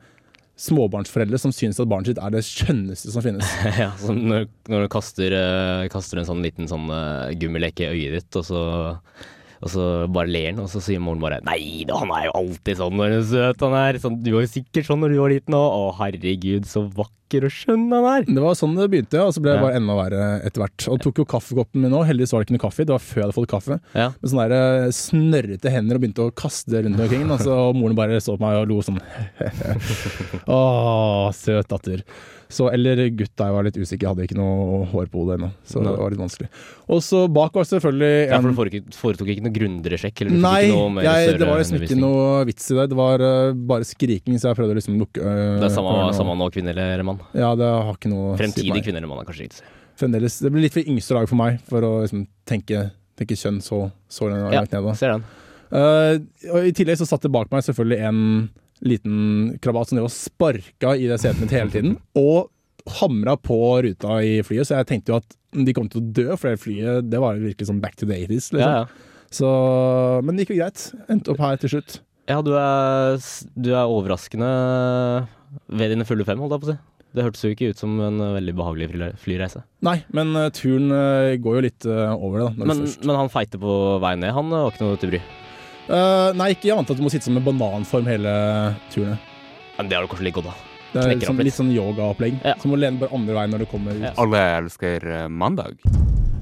småbarnsforeldre 0.60 1.40
som 1.40 1.54
syns 1.54 1.80
at 1.80 1.88
barnet 1.88 2.12
sitt 2.12 2.20
er 2.20 2.34
det 2.34 2.44
skjønneste 2.44 3.14
som 3.14 3.24
finnes. 3.24 3.52
ja, 3.82 3.90
som 4.00 4.18
når, 4.28 4.48
når 4.70 4.84
du 4.86 4.92
kaster, 4.92 5.36
uh, 5.36 5.88
kaster 5.92 6.20
en 6.20 6.28
sånn 6.28 6.44
liten 6.44 6.68
sånn 6.70 6.88
uh, 6.92 7.30
gummileke 7.40 7.88
i 7.88 7.94
øyet 7.94 8.18
ditt, 8.18 8.40
og 8.40 8.46
så, 8.48 8.64
og 9.60 9.68
så 9.68 9.86
bare 10.08 10.32
ler 10.32 10.50
han, 10.54 10.62
og 10.64 10.70
så 10.72 10.80
sier 10.80 11.02
moren 11.04 11.20
bare 11.20 11.40
Nei 11.44 11.84
da, 11.88 11.98
han 12.00 12.12
er 12.16 12.28
jo 12.30 12.36
alltid 12.38 12.78
sånn 12.80 12.94
når 12.96 13.10
han 13.10 13.16
er 13.18 13.26
søt, 13.28 13.64
han 13.66 13.76
er. 13.76 13.98
Sånn, 14.00 14.20
du 14.24 14.30
var 14.32 14.46
jo 14.46 14.52
sikkert 14.54 14.88
sånn 14.88 15.02
når 15.04 15.12
du 15.12 15.18
var 15.20 15.34
liten 15.34 15.56
òg. 15.58 15.66
Å 15.76 15.90
herregud, 16.00 16.68
så 16.70 16.86
vakker 16.96 17.46
og 17.46 17.52
skjønn 17.54 17.84
han 17.92 18.08
er. 18.08 18.24
Det 18.30 18.44
var 18.46 18.56
sånn 18.58 18.78
det 18.78 18.88
begynte, 18.94 19.20
og 19.20 19.34
så 19.36 19.42
ble 19.44 19.52
det 19.54 19.64
bare 19.66 19.76
enda 19.76 19.98
verre 19.98 20.30
etter 20.48 20.64
hvert. 20.64 20.88
Og 20.88 21.04
tok 21.04 21.20
jo 21.20 21.28
kaffekoppen 21.28 21.84
min 21.84 21.98
òg. 21.98 22.06
heldigvis 22.08 22.32
var 22.32 22.40
det 22.42 22.48
ikke 22.48 22.56
noe 22.56 22.64
kaffe 22.64 22.88
det 22.88 22.96
var 22.96 23.04
før 23.04 23.20
jeg 23.20 23.26
hadde 23.28 23.38
fått 23.38 23.52
kaffe. 23.52 23.80
Ja. 23.92 24.08
Med 24.16 24.32
sånne 24.32 24.48
der 24.48 24.56
eh, 24.88 24.96
snørrete 24.96 25.76
hender 25.76 26.00
og 26.00 26.04
begynte 26.06 26.26
å 26.26 26.34
kaste 26.40 26.84
rundt 26.86 27.04
omkring. 27.04 27.28
Og 27.28 27.46
og 27.50 27.76
moren 27.76 27.98
bare 27.98 28.20
så 28.24 28.38
på 28.40 28.46
meg 28.46 28.62
og 28.62 28.72
lo 28.72 28.80
sånn. 28.86 29.00
Å, 30.56 30.60
søt 31.36 31.68
datter. 31.68 32.06
Så, 32.50 32.66
eller 32.74 32.98
gutt 33.14 33.38
jeg 33.38 33.54
var 33.54 33.62
litt 33.66 33.76
usikker, 33.78 34.02
jeg 34.02 34.10
hadde 34.10 34.24
ikke 34.26 34.36
noe 34.38 34.80
hår 34.90 35.10
på 35.12 35.22
hodet 35.22 35.36
ennå. 35.38 35.50
Så 35.70 35.82
det 35.84 35.92
var 35.94 36.10
litt 36.10 36.20
vanskelig. 36.20 36.48
Og 36.90 37.02
så 37.06 37.20
bak 37.30 37.54
var 37.54 37.68
selvfølgelig 37.68 38.14
Ja, 38.26 38.40
for 38.42 38.50
du 38.50 38.90
foretok, 38.96 39.30
ikke 39.30 39.44
noe 39.44 39.54
grundigere 39.54 40.00
sjekk? 40.02 40.24
Eller 40.24 40.34
du 40.34 40.42
Nei, 40.42 40.56
ikke 40.66 40.80
noe 40.80 40.92
mer 40.96 41.06
jeg, 41.06 41.36
det 41.38 41.48
var 41.48 41.62
liksom 41.62 41.78
ikke 41.86 41.98
noe 42.00 42.24
vits 42.48 42.66
i 42.66 42.78
det. 42.80 42.86
Det 42.90 42.98
var 42.98 43.22
uh, 43.22 43.52
bare 43.70 43.86
skriking, 43.86 44.38
så 44.42 44.50
jeg 44.50 44.58
prøvde 44.58 44.74
å 44.74 44.80
liksom 44.80 44.98
lukke 44.98 45.22
uh, 45.22 45.60
Det 45.62 45.68
er 45.68 45.74
samme, 45.76 45.94
samme 46.18 46.34
nå, 46.42 46.50
kvinne 46.56 46.74
eller 46.74 47.06
mann? 47.06 47.22
Ja, 47.38 47.52
det 47.58 47.70
har 47.70 47.94
ikke 47.94 48.10
noe 48.10 48.32
å 48.32 48.38
Fremtidig 48.40 48.82
kvinne 48.82 48.98
eller 48.98 49.12
mann 49.12 49.22
er 49.22 49.30
kanskje 49.30 49.46
riktig. 49.46 49.68
Fremdeles. 50.00 50.40
Det 50.42 50.50
blir 50.50 50.66
litt 50.66 50.74
for 50.74 50.90
yngste 50.90 51.14
lag 51.20 51.30
for 51.30 51.38
meg, 51.38 51.60
for 51.70 51.86
å 51.86 51.92
liksom 52.02 52.24
tenke, 52.50 52.88
tenke 53.20 53.38
kjønn 53.38 53.62
så, 53.62 53.84
så 54.10 54.30
langt 54.32 54.56
Ja, 54.56 54.64
ned. 54.66 54.90
Da. 54.90 54.96
ser 54.98 55.14
den. 55.14 55.28
Uh, 55.70 56.18
og 56.50 56.66
I 56.66 56.74
tillegg 56.74 56.98
så 56.98 57.06
satt 57.06 57.22
det 57.22 57.30
bak 57.30 57.52
meg 57.54 57.62
selvfølgelig 57.62 58.02
en 58.10 58.22
liten 58.86 59.58
krabat 59.62 59.90
som 59.90 59.98
drev 59.98 60.08
og 60.08 60.14
sparka 60.14 60.94
i 60.96 61.08
det 61.10 61.20
setet 61.22 61.42
mitt 61.42 61.54
hele 61.54 61.72
tiden. 61.72 61.98
Og 62.18 62.50
hamra 63.00 63.36
på 63.36 63.58
ruta 63.84 64.20
i 64.24 64.40
flyet, 64.46 64.68
så 64.68 64.80
jeg 64.80 64.90
tenkte 64.90 65.12
jo 65.12 65.20
at 65.20 65.36
de 65.50 65.74
kom 65.76 65.88
til 65.90 66.00
å 66.00 66.12
dø, 66.14 66.28
for 66.36 66.52
det 66.52 66.62
flyet 66.62 67.08
det 67.10 67.20
var 67.22 67.40
virkelig 67.40 67.68
sånn 67.68 67.82
back 67.82 67.98
to 67.98 68.08
the 68.08 68.16
80s. 68.16 68.52
Liksom. 68.54 68.62
Ja, 68.62 68.84
ja. 68.84 69.08
Så, 69.30 69.48
men 70.26 70.34
det 70.34 70.46
gikk 70.46 70.56
jo 70.56 70.62
greit. 70.62 70.86
Endte 71.12 71.34
opp 71.34 71.42
her 71.42 71.58
til 71.62 71.74
slutt. 71.76 72.00
Ja, 72.30 72.38
du 72.46 72.52
er, 72.58 73.18
du 73.58 73.72
er 73.74 73.90
overraskende 73.90 74.48
ved 75.70 75.92
dine 75.94 76.06
fulle 76.06 76.26
fem, 76.26 76.40
holdt 76.42 76.56
jeg 76.56 76.62
på 76.62 76.68
å 76.68 76.72
si. 76.74 76.80
Det 77.10 77.24
hørtes 77.26 77.42
jo 77.42 77.50
ikke 77.50 77.72
ut 77.72 77.80
som 77.80 77.96
en 78.06 78.22
veldig 78.36 78.52
behagelig 78.54 79.08
flyreise. 79.18 79.64
Nei, 79.86 79.96
men 80.14 80.30
eh, 80.38 80.50
turen 80.54 80.92
eh, 80.94 81.36
går 81.42 81.56
jo 81.58 81.62
litt 81.64 81.86
eh, 81.90 82.12
over 82.14 82.44
det, 82.44 82.50
da. 82.52 82.68
Men, 82.70 82.84
men 82.86 83.18
han 83.18 83.32
feite 83.32 83.58
på 83.58 83.78
vei 84.02 84.12
ned, 84.20 84.30
han 84.36 84.52
var 84.52 84.70
ikke 84.70 84.86
noe 84.86 85.00
til 85.00 85.16
bry. 85.16 85.22
Eh, 85.88 86.30
nei, 86.38 86.50
ikke 86.54 86.74
annet 86.74 86.92
at 86.92 86.98
du 86.98 87.04
må 87.04 87.12
sitte 87.12 87.28
som 87.28 87.38
en 87.38 87.46
bananform 87.46 88.10
hele 88.10 88.34
turen. 88.92 89.16
Men 89.78 89.88
det 89.88 89.96
har 89.96 90.04
du 90.04 90.10
kanskje 90.12 90.28
litt 90.28 90.36
godt 90.36 90.50
av. 90.52 90.66
Det 90.90 91.02
er 91.04 91.12
liksom, 91.14 91.38
litt. 91.38 91.48
litt 91.50 91.56
sånn 91.56 91.70
yogaopplegg. 91.72 92.40
Ja. 92.42 92.56
Så 92.58 92.68
må 92.68 92.76
du 92.76 92.82
lene 92.82 92.98
bare 93.00 93.14
andre 93.14 93.36
veien 93.36 93.54
når 93.54 93.64
du 93.64 93.70
kommer 93.70 93.94
ut. 93.94 94.04
Ja. 94.04 94.12
Alle 94.20 94.42
elsker 94.58 95.06
eh, 95.06 95.26
mandag. 95.30 95.78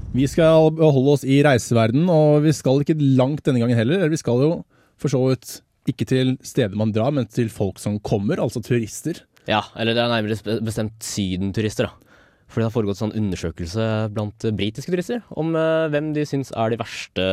Vi 0.09 0.25
skal 0.25 0.71
beholde 0.73 1.13
oss 1.13 1.23
i 1.23 1.37
reiseverden, 1.45 2.07
og 2.09 2.41
vi 2.47 2.53
skal 2.57 2.81
ikke 2.81 2.97
langt 2.97 3.43
denne 3.45 3.61
gangen 3.61 3.77
heller. 3.77 4.07
Vi 4.09 4.17
skal 4.17 4.41
jo 4.41 4.51
for 4.99 5.13
så 5.13 5.21
vidt 5.29 5.59
ikke 5.89 6.07
til 6.09 6.35
steder 6.45 6.77
man 6.77 6.91
drar, 6.93 7.13
men 7.15 7.29
til 7.29 7.49
folk 7.53 7.79
som 7.81 7.99
kommer, 8.05 8.41
altså 8.41 8.61
turister. 8.65 9.21
Ja, 9.49 9.63
eller 9.79 9.95
det 9.95 10.03
er 10.03 10.11
nærmere 10.11 10.59
bestemt 10.65 10.97
sydenturister, 11.05 11.89
da. 11.89 12.08
Fordi 12.49 12.63
det 12.63 12.69
har 12.69 12.73
foregått 12.73 12.99
sånn 12.99 13.13
undersøkelse 13.17 13.83
blant 14.15 14.47
britiske 14.57 14.89
turister 14.89 15.21
om 15.37 15.53
eh, 15.57 15.85
hvem 15.93 16.09
de 16.15 16.25
syns 16.25 16.49
er 16.57 16.73
de 16.73 16.79
verste, 16.81 17.27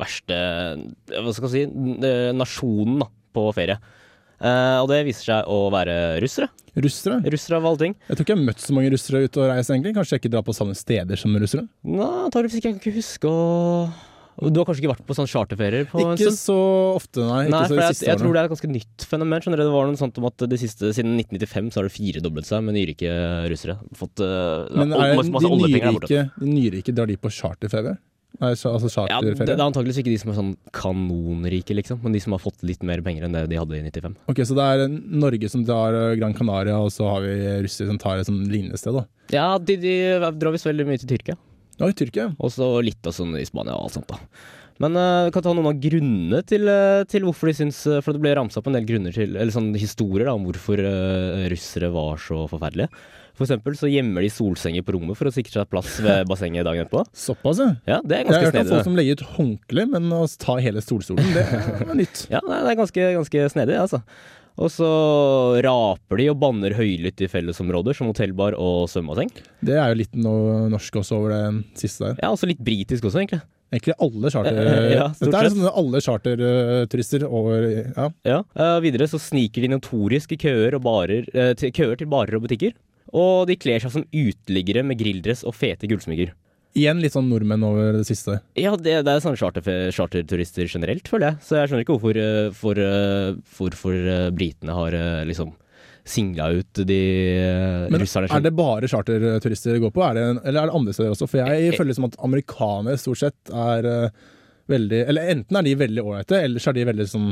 verste 0.00 0.40
Hva 1.14 1.32
skal 1.32 1.48
jeg 1.48 1.70
si 1.70 2.04
eh, 2.04 2.28
nasjonen 2.36 3.00
da, 3.00 3.08
på 3.36 3.46
ferie. 3.56 3.80
Uh, 4.40 4.80
og 4.80 4.86
det 4.88 5.02
viser 5.04 5.26
seg 5.34 5.48
å 5.52 5.66
være 5.72 5.94
russere. 6.22 6.48
Russere? 6.80 7.18
Russere 7.28 7.58
av 7.58 7.66
alle 7.68 7.80
ting. 7.82 7.94
Jeg 8.06 8.16
tror 8.16 8.24
ikke 8.24 8.32
jeg 8.32 8.40
har 8.40 8.46
møtt 8.48 8.62
så 8.64 8.76
mange 8.76 8.92
russere 8.94 9.20
ute 9.26 9.42
og 9.42 9.50
reist, 9.50 9.72
egentlig. 9.72 9.92
Kanskje 9.98 10.16
jeg 10.16 10.22
ikke 10.22 10.32
drar 10.32 10.46
på 10.46 10.54
samme 10.56 10.76
steder 10.78 11.20
som 11.20 11.34
russere? 11.36 11.66
Nei, 11.84 12.08
antakeligvis 12.24 12.56
ikke. 12.56 12.70
Jeg 12.70 12.78
kan 12.78 12.80
ikke 12.80 12.96
huske 12.96 13.28
å 13.28 13.42
Du 14.40 14.60
har 14.60 14.64
kanskje 14.68 14.80
ikke 14.84 14.92
vært 14.94 15.04
på 15.06 15.16
sånn 15.18 15.28
charterferier 15.28 15.84
på 15.90 16.00
Ikke 16.14 16.30
så 16.32 16.56
ofte, 16.96 17.20
nei. 17.20 17.42
Nei, 17.52 17.62
så 17.68 17.74
for 17.76 17.82
jeg, 17.84 17.98
jeg 18.08 18.20
tror 18.22 18.32
det 18.32 18.40
er 18.40 18.48
et 18.48 18.52
ganske 18.54 18.70
nytt 18.72 19.06
fenomen. 19.10 19.42
Skjønner 19.44 19.60
du? 19.60 19.64
Det 19.68 19.74
var 19.74 19.90
noe 19.90 20.00
sånt 20.00 20.20
om 20.22 20.28
at 20.30 20.46
de 20.48 20.60
siste, 20.60 20.92
Siden 20.96 21.16
1995 21.20 21.72
så 21.74 21.80
har 21.82 21.88
det 21.90 21.94
firedoblet 21.96 22.48
seg 22.48 22.64
med 22.64 22.78
nyrike 22.78 23.10
russere. 23.52 23.76
Fått 24.00 24.22
uh, 24.24 24.64
Men 24.72 24.94
er 24.96 25.16
masse, 25.18 25.34
masse 25.34 25.50
de 25.50 25.82
nyrike, 25.82 26.22
de 26.40 26.54
nyrike 26.54 26.94
drar 26.96 27.10
de 27.12 27.18
på 27.20 27.32
charterferie? 27.34 27.98
Nei, 28.40 28.52
så- 28.54 28.70
altså 28.72 28.88
Ja, 29.10 29.20
det, 29.20 29.34
det 29.36 29.50
er 29.52 29.60
antakeligvis 29.60 29.98
ikke 30.00 30.12
de 30.14 30.18
som 30.22 30.30
er 30.30 30.36
sånn 30.38 30.52
kanonrike, 30.72 31.74
liksom, 31.76 32.00
men 32.02 32.12
de 32.14 32.20
som 32.22 32.32
har 32.32 32.40
fått 32.40 32.62
litt 32.64 32.82
mer 32.86 33.02
penger 33.04 33.26
enn 33.26 33.34
det 33.34 33.42
de 33.50 33.58
hadde 33.58 33.76
i 33.76 33.82
95. 33.90 34.14
Ok, 34.30 34.40
Så 34.46 34.54
det 34.56 34.64
er 34.64 34.88
Norge 34.88 35.50
som 35.50 35.64
drar 35.66 35.92
eh, 35.98 36.14
Gran 36.16 36.32
Canaria, 36.32 36.78
og 36.78 36.88
så 36.94 37.08
har 37.10 37.20
vi 37.26 37.34
russere 37.66 37.90
som 37.90 37.98
tar 38.00 38.20
et 38.22 38.26
sånn 38.30 38.46
lignende 38.48 38.78
sted, 38.80 38.94
da. 38.96 39.04
Ja, 39.34 39.58
de, 39.58 39.76
de 39.82 39.94
drar 40.40 40.54
visst 40.54 40.64
veldig 40.68 40.86
mye 40.88 41.02
til 41.02 41.10
Tyrkia. 41.10 41.36
Oi, 41.80 41.92
Tyrkia. 41.96 42.30
Og 42.38 42.52
så 42.52 42.66
litt 42.84 43.06
og 43.08 43.14
sånn 43.16 43.36
i 43.40 43.44
Spania 43.48 43.76
og 43.76 43.86
alt 43.88 43.96
sånt, 43.98 44.10
da. 44.10 44.18
Men 44.80 44.96
vi 45.26 45.32
kan 45.34 45.44
ta 45.44 45.52
noen 45.52 45.68
av 45.68 45.80
grunnene 45.82 46.38
til, 46.48 46.64
uh, 46.72 47.02
til 47.04 47.26
hvorfor 47.26 47.50
de 47.50 47.52
syns 47.58 47.82
uh, 47.84 47.98
For 48.00 48.16
det 48.16 48.22
ble 48.24 48.30
ramsa 48.38 48.62
opp 48.62 48.70
en 48.70 48.78
del 48.78 48.86
grunner 48.88 49.12
til 49.12 49.34
Eller 49.36 49.52
sånn 49.52 49.74
historier 49.76 50.30
da, 50.30 50.32
om 50.38 50.46
hvorfor 50.48 50.80
russere 51.52 51.90
var 51.92 52.16
så 52.24 52.46
forferdelige. 52.48 52.88
For 53.36 53.44
eksempel 53.46 53.76
så 53.76 53.88
gjemmer 53.88 54.24
de 54.24 54.30
solsenger 54.32 54.84
på 54.84 54.92
rommet 54.96 55.16
for 55.16 55.28
å 55.28 55.32
sikre 55.32 55.52
seg 55.54 55.68
plass 55.72 55.94
ved 56.04 56.24
bassenget 56.30 56.66
dagen 56.66 56.84
etterpå. 56.84 57.04
Såpass, 57.16 57.60
ja. 57.62 57.70
Ja, 57.88 58.00
det 58.04 58.18
er 58.18 58.24
Jeg 58.24 58.26
har 58.26 58.34
ganske 58.34 58.40
hørt 58.40 58.50
om 58.50 58.58
snedig. 58.60 58.74
folk 58.74 58.88
som 58.88 58.98
legger 58.98 59.16
ut 59.20 59.24
håndkle, 59.36 59.86
men 59.94 60.10
å 60.16 60.20
ta 60.44 60.56
hele 60.60 60.82
solstolen, 60.84 61.30
det 61.36 61.44
er 61.46 61.94
nytt. 62.02 62.24
Ja, 62.32 62.42
det 62.44 62.58
er 62.74 62.80
ganske, 62.82 63.06
ganske 63.20 63.46
snedig, 63.54 63.78
altså. 63.80 64.02
Og 64.58 64.72
så 64.72 64.88
raper 65.64 66.20
de 66.20 66.26
og 66.32 66.40
banner 66.42 66.74
høylytt 66.76 67.22
i 67.24 67.28
fellesområder 67.30 67.96
som 67.96 68.10
hotellbar 68.10 68.56
og 68.58 68.90
svømmebasseng. 68.90 69.30
Det 69.64 69.78
er 69.78 69.92
jo 69.92 70.00
litt 70.02 70.18
noe 70.18 70.66
norsk 70.72 71.00
også 71.00 71.16
over 71.16 71.34
det 71.34 71.80
siste 71.80 72.08
der. 72.08 72.20
Ja, 72.24 72.32
også 72.34 72.50
litt 72.50 72.60
britisk 72.64 73.06
også, 73.06 73.22
egentlig. 73.22 73.40
Egentlig 73.70 73.96
alle 74.02 74.32
charter... 74.34 74.60
Ja, 74.98 75.06
Dette 75.14 75.38
er 75.38 75.46
liksom 75.46 75.66
alle 75.70 76.02
charterturister 76.02 77.24
over 77.28 77.66
Ja. 77.70 78.10
Ja. 78.26 78.42
Uh, 78.58 78.78
videre 78.84 79.06
så 79.10 79.20
sniker 79.22 79.64
de 79.64 79.72
notorisk 79.76 80.34
i 80.34 80.40
køer, 80.40 80.76
barer, 80.82 81.28
uh, 81.36 81.54
køer 81.54 81.96
til 82.00 82.10
barer 82.10 82.36
og 82.36 82.48
butikker. 82.48 82.74
Og 83.16 83.46
de 83.50 83.56
kler 83.58 83.82
seg 83.82 83.94
som 83.94 84.06
uteliggere 84.10 84.84
med 84.86 84.98
grilldress 85.00 85.42
og 85.46 85.56
fete 85.58 85.88
gullsmykker. 85.90 86.34
Igjen 86.78 87.00
litt 87.02 87.16
sånn 87.16 87.26
nordmenn 87.30 87.64
over 87.66 87.96
det 87.98 88.04
siste. 88.06 88.38
Ja, 88.58 88.76
det, 88.78 89.00
det 89.06 89.14
er 89.16 89.24
sånn 89.24 89.38
charter, 89.40 89.64
charterturister 89.94 90.68
generelt, 90.70 91.08
føler 91.10 91.32
jeg. 91.32 91.42
Så 91.46 91.58
jeg 91.58 91.70
skjønner 91.70 91.82
ikke 91.86 91.96
hvorfor, 91.96 92.20
for, 92.54 92.82
for, 93.58 93.80
for, 93.80 93.98
eh, 94.14 94.28
britene 94.34 94.76
har 94.76 94.94
eh, 94.94 95.24
liksom 95.26 95.50
singla 96.10 96.48
ut 96.54 96.82
de 96.86 97.00
eh, 97.38 97.86
Men 97.90 98.02
russerne. 98.02 98.30
er 98.30 98.44
det 98.44 98.52
bare 98.56 98.88
charterturister 98.90 99.78
går 99.82 99.92
på, 99.94 100.04
er 100.06 100.18
det, 100.18 100.26
eller 100.44 100.62
er 100.62 100.70
det 100.70 100.76
andre 100.80 100.94
steder 100.96 101.14
også? 101.14 101.28
For 101.30 101.40
Eh, 101.40 101.66
jeg 101.68 101.78
føler 101.78 101.96
som 101.96 102.08
at 102.08 102.18
amerikanere 102.22 103.00
stort 103.00 103.22
sett 103.22 103.52
er 103.54 103.86
eh, 103.88 104.10
veldig 104.70 105.00
Eller 105.10 105.30
enten 105.34 105.56
er 105.56 105.66
de 105.66 105.74
veldig 105.74 106.02
ålreite, 106.04 106.42
eller 106.46 106.62
så 106.62 106.70
er 106.70 106.78
de 106.78 106.88
veldig 106.90 107.06
sånn 107.10 107.30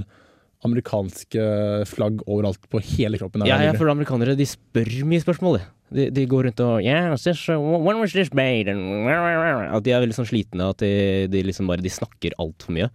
amerikanske 0.66 1.42
flagg 1.86 2.22
overalt 2.26 2.64
på 2.70 2.80
hele 2.82 3.18
kroppen. 3.20 3.44
Ja, 3.46 3.60
jeg 3.62 3.76
føler 3.78 3.94
amerikanere 3.94 4.34
de 4.34 4.46
spør 4.48 4.90
mye 5.06 5.22
spørsmål, 5.22 5.60
de. 5.60 5.66
De, 5.94 6.08
de 6.12 6.24
går 6.28 6.48
rundt 6.48 6.60
og 6.60 6.82
yeah, 6.84 7.14
this, 7.16 7.46
When 7.48 8.00
was 8.00 8.12
this 8.12 8.32
made? 8.36 8.68
And, 8.68 9.08
at 9.08 9.86
de 9.86 9.94
er 9.94 10.02
veldig 10.04 10.18
sånn 10.18 10.28
slitne 10.28 10.68
at 10.74 10.82
de, 10.84 10.90
de 11.32 11.40
liksom 11.46 11.70
bare 11.70 11.84
De 11.84 11.92
snakker 11.92 12.36
altfor 12.42 12.76
mye. 12.76 12.90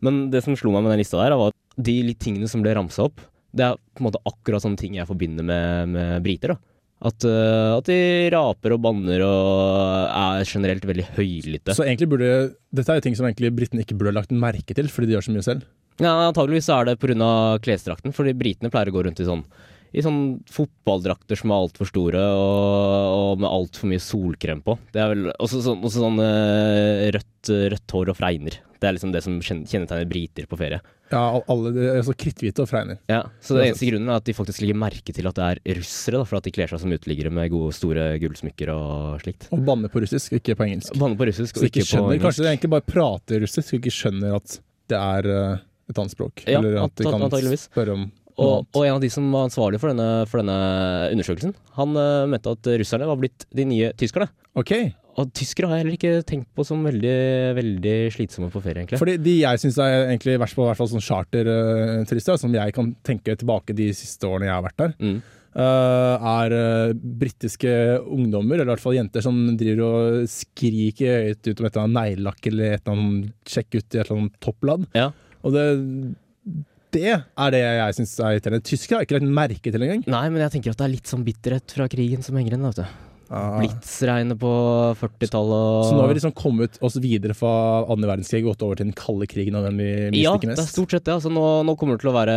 Men 0.00 0.28
det 0.32 0.40
som 0.46 0.56
slo 0.56 0.72
meg 0.72 0.86
med 0.86 0.94
den 0.94 1.02
lista 1.02 1.20
der, 1.20 1.36
var 1.36 1.52
at 1.52 1.84
de 1.84 2.14
tingene 2.16 2.48
som 2.48 2.64
ble 2.64 2.72
ramsa 2.76 3.04
opp, 3.08 3.20
det 3.52 3.66
er 3.66 3.76
på 3.76 4.00
en 4.00 4.08
måte 4.08 4.22
akkurat 4.28 4.64
sånne 4.64 4.80
ting 4.80 4.96
jeg 4.96 5.08
forbinder 5.08 5.44
med, 5.44 5.92
med 5.92 6.24
briter. 6.24 6.54
da. 6.54 6.70
At, 7.00 7.24
uh, 7.24 7.78
at 7.78 7.86
de 7.88 8.28
raper 8.32 8.74
og 8.76 8.82
banner 8.84 9.22
og 9.24 10.10
er 10.12 10.48
generelt 10.48 10.84
veldig 10.84 11.06
høylytte. 11.16 11.76
Så 11.76 11.86
egentlig 11.86 12.10
burde 12.12 12.32
Dette 12.76 12.92
er 12.92 13.00
jo 13.00 13.04
ting 13.06 13.16
som 13.16 13.28
egentlig 13.28 13.52
britene 13.56 13.86
ikke 13.86 13.96
burde 13.96 14.16
lagt 14.18 14.34
merke 14.36 14.76
til, 14.76 14.90
fordi 14.92 15.08
de 15.08 15.16
gjør 15.16 15.28
så 15.28 15.34
mye 15.36 15.46
selv. 15.46 15.68
Ja, 16.00 16.12
antageligvis 16.28 16.68
er 16.72 16.88
det 16.88 16.98
pga. 17.00 17.30
klesdrakten, 17.64 18.12
fordi 18.16 18.36
britene 18.36 18.72
pleier 18.72 18.92
å 18.92 18.96
gå 18.96 19.04
rundt 19.04 19.20
i 19.20 19.28
sånn 19.28 19.44
i 19.90 20.04
sånn 20.04 20.22
fotballdrakter 20.50 21.38
som 21.38 21.50
er 21.50 21.64
altfor 21.64 21.88
store, 21.90 22.22
og, 22.22 23.16
og 23.16 23.42
med 23.42 23.50
altfor 23.50 23.90
mye 23.90 24.02
solkrem 24.02 24.62
på. 24.66 24.76
Det 24.94 25.02
er 25.02 25.12
vel 25.14 25.30
også 25.36 25.62
så, 25.64 25.74
også 25.74 26.04
sånn 26.04 26.22
eh, 26.24 27.08
rødt, 27.16 27.52
rødt 27.74 27.96
hår 27.96 28.12
og 28.12 28.18
fregner. 28.20 28.60
Det 28.80 28.88
er 28.88 28.96
liksom 28.96 29.12
det 29.12 29.20
som 29.24 29.36
kjennetegner 29.44 30.06
briter 30.08 30.46
på 30.48 30.56
ferie. 30.56 30.78
Ja, 31.10 31.42
alle 31.50 31.72
altså 31.98 32.12
så 32.12 32.16
kritthvite 32.22 32.62
og 32.62 32.70
fregner. 32.70 33.00
Ja, 33.10 33.24
Så 33.42 33.56
det 33.58 33.66
eneste 33.66 33.88
grunnen 33.90 34.08
er 34.08 34.20
at 34.22 34.28
de 34.28 34.34
faktisk 34.36 34.62
legger 34.62 34.78
merke 34.78 35.12
til 35.12 35.26
at 35.28 35.36
det 35.36 35.48
er 35.48 35.80
russere, 35.80 36.20
da, 36.20 36.28
for 36.28 36.38
at 36.38 36.46
de 36.46 36.52
kler 36.54 36.70
seg 36.70 36.80
som 36.84 36.94
uteliggere 36.94 37.32
med 37.34 37.50
gode, 37.52 37.74
store 37.76 38.06
gullsmykker 38.22 38.70
og 38.72 39.24
slikt. 39.24 39.48
Og 39.52 39.66
banner 39.66 39.92
på 39.92 40.04
russisk, 40.04 40.38
ikke 40.38 40.56
på 40.56 40.68
engelsk. 40.68 40.94
Banner 41.02 41.18
på 41.18 41.28
russisk 41.28 41.58
og 41.58 41.66
ikke 41.66 41.82
ikke 41.82 41.98
på 41.98 42.04
engelsk. 42.06 42.24
Kanskje 42.28 42.46
de 42.46 42.52
egentlig 42.54 42.72
bare 42.76 42.86
prater 42.86 43.44
russisk 43.44 43.74
og 43.74 43.80
ikke 43.82 43.94
skjønner 43.98 44.38
at 44.38 44.56
det 44.90 45.02
er 45.02 45.30
eh, 45.34 45.66
et 45.90 46.00
annet 46.00 46.14
språk. 46.14 46.44
Ja, 46.46 46.62
eller 46.62 46.80
at 46.86 46.96
de 46.96 47.10
kan 47.10 47.60
spørre 47.60 47.98
om 47.98 48.08
Og, 48.38 48.66
og 48.76 48.86
en 48.86 48.94
av 48.94 49.00
de 49.02 49.10
som 49.10 49.26
var 49.34 49.48
ansvarlig 49.48 49.80
for 49.82 49.90
denne, 49.90 50.26
for 50.30 50.40
denne 50.42 50.56
undersøkelsen, 51.14 51.54
han 51.76 51.96
uh, 51.98 52.26
mente 52.30 52.52
at 52.54 52.70
russerne 52.80 53.08
var 53.10 53.18
blitt 53.20 53.46
de 53.54 53.64
nye 53.68 53.90
tyskerne. 53.98 54.28
Ok, 54.58 54.72
Og 55.20 55.32
tyskere 55.36 55.68
har 55.68 55.76
jeg 55.78 55.84
heller 55.84 55.96
ikke 55.98 56.22
tenkt 56.26 56.48
på 56.56 56.64
som 56.64 56.80
veldig, 56.86 57.16
veldig 57.58 57.96
slitsomme 58.14 58.48
på 58.54 58.62
ferie, 58.64 58.80
egentlig. 58.84 58.98
Fordi 59.02 59.16
de 59.20 59.34
jeg 59.42 59.60
syns 59.62 59.76
er 59.82 60.06
egentlig 60.06 60.38
verst 60.40 60.56
på, 60.56 60.62
i 60.64 60.70
hvert 60.70 60.78
fall 60.80 60.88
sånn 60.92 61.04
charterturister, 61.04 62.38
som 62.40 62.54
jeg 62.54 62.74
kan 62.76 62.94
tenke 63.06 63.36
tilbake 63.40 63.74
de 63.76 63.90
siste 63.96 64.26
årene 64.28 64.48
jeg 64.48 64.54
har 64.56 64.64
vært 64.64 64.80
der, 64.84 64.94
Mm. 65.00 65.20
eh, 65.60 66.26
er 66.30 66.52
uh, 66.54 66.92
britiske 66.94 67.74
ungdommer, 68.06 68.54
eller 68.54 68.70
i 68.70 68.74
hvert 68.74 68.84
fall 68.86 68.94
jenter, 68.96 69.20
som 69.26 69.36
driver 69.58 69.82
og 69.86 70.28
skriker 70.30 71.26
høyt 71.28 71.50
ut 71.50 71.60
om 71.60 71.66
et 71.66 71.76
eller 71.76 71.84
annet 71.84 71.98
neglelakk 72.00 72.46
eller 72.52 72.72
et 72.76 72.82
eller 72.86 72.96
annet 72.96 73.32
sjekk 73.50 73.74
ut 73.74 73.82
i 73.82 73.98
et 73.98 74.04
eller 74.06 74.18
annet 74.20 74.40
toppladd. 74.40 74.86
Ja. 74.94 75.10
Og 75.42 75.54
det, 75.56 75.66
det 76.96 77.04
er 77.14 77.54
det 77.54 77.60
jeg 77.64 77.98
syns 78.00 78.16
er 78.20 78.36
irriterende. 78.38 78.64
Tyskere 78.70 79.00
har 79.00 79.06
ikke 79.06 79.18
lagt 79.20 79.30
merke 79.42 79.70
til 79.74 79.86
engang. 79.86 80.02
Nei, 80.10 80.24
men 80.32 80.42
jeg 80.46 80.56
tenker 80.56 80.74
at 80.74 80.80
det 80.82 80.88
er 80.88 80.96
litt 80.96 81.10
sånn 81.12 81.24
bitterhet 81.26 81.76
fra 81.76 81.86
krigen 81.92 82.22
som 82.26 82.36
henger 82.40 82.56
igjen. 82.56 82.66
vet 82.70 82.82
du. 82.82 83.06
Ah. 83.30 83.60
Blitzregnet 83.60 84.34
på 84.42 84.48
40-tallet 84.98 85.52
og 85.54 85.84
Så 85.86 85.92
nå 85.94 86.00
har 86.02 86.08
vi 86.10 86.16
liksom 86.16 86.32
kommet 86.34 86.80
oss 86.82 86.96
videre 86.98 87.30
fra 87.38 87.52
andre 87.86 88.08
verdenskrig 88.10 88.40
og 88.42 88.48
gått 88.56 88.64
over 88.66 88.80
til 88.80 88.88
den 88.88 88.96
kalde 88.98 89.28
krigen 89.30 89.54
og 89.54 89.68
den 89.68 89.78
vi 89.78 89.86
Ja, 90.18 90.32
misliker 90.34 90.56
det 90.58 90.64
er 90.64 90.66
stort 90.72 90.90
sett 90.96 91.06
det. 91.06 91.14
Altså, 91.14 91.30
nå, 91.30 91.44
nå 91.68 91.76
kommer 91.78 91.94
det 91.94 92.02
til 92.02 92.10
å 92.10 92.16
være 92.16 92.34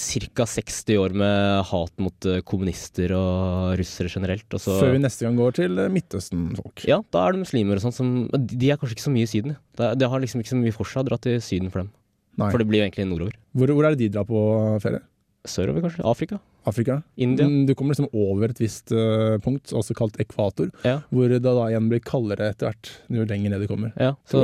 ca. 0.00 0.46
60 0.48 0.96
år 1.02 1.16
med 1.20 1.60
hat 1.74 1.92
mot 2.00 2.30
eh, 2.32 2.40
kommunister 2.48 3.12
og 3.18 3.76
russere 3.82 4.08
generelt. 4.08 4.48
Og 4.56 4.64
så, 4.64 4.78
Før 4.80 4.96
vi 4.96 5.04
neste 5.04 5.28
gang 5.28 5.36
går 5.36 5.58
til 5.60 5.76
eh, 5.76 5.92
Midtøsten-folk. 5.92 6.86
ja, 6.88 7.02
da 7.12 7.26
er 7.26 7.36
det 7.36 7.44
muslimer 7.44 7.76
og 7.76 7.84
sånn 7.84 7.98
som 8.00 8.14
De 8.32 8.72
er 8.72 8.80
kanskje 8.80 8.96
ikke 8.96 9.08
så 9.10 9.12
mye 9.12 9.28
i 9.28 9.32
Syden. 9.36 9.58
Det, 9.76 9.92
det 10.00 10.08
har 10.08 10.24
liksom 10.24 10.40
ikke 10.40 10.54
så 10.56 10.62
mye 10.64 10.78
for 10.80 10.88
seg 10.88 11.04
å 11.04 11.08
dra 11.12 11.20
til 11.20 11.36
Syden 11.44 11.68
for 11.68 11.84
dem. 11.84 11.92
Nei. 12.38 12.50
For 12.52 12.58
det 12.62 12.68
blir 12.70 12.80
jo 12.82 12.86
egentlig 12.88 13.08
nordover. 13.10 13.34
Hvor, 13.56 13.72
hvor 13.74 13.84
er 13.88 13.96
det 13.96 13.98
de 14.04 14.08
drar 14.14 14.24
på 14.28 14.40
ferie? 14.82 15.00
Sørover, 15.48 15.80
kanskje. 15.86 16.04
Afrika. 16.04 16.38
Afrika? 16.68 17.02
India. 17.16 17.46
Mm, 17.48 17.64
Du 17.66 17.74
kommer 17.74 17.94
liksom 17.94 18.10
over 18.12 18.50
et 18.52 18.58
visst 18.60 18.92
eh, 18.92 19.38
punkt, 19.40 19.72
også 19.72 19.94
kalt 19.96 20.18
ekvator, 20.20 20.68
Ja. 20.84 20.98
hvor 21.10 21.28
det 21.32 21.40
da 21.42 21.54
igjen 21.70 21.88
blir 21.88 22.00
kaldere 22.04 22.50
etter 22.52 22.68
hvert 22.68 22.90
jo 23.08 23.24
lenger 23.24 23.50
ned 23.54 23.60
du 23.64 23.66
kommer. 23.70 23.92
Ja, 23.96 24.14
så 24.28 24.42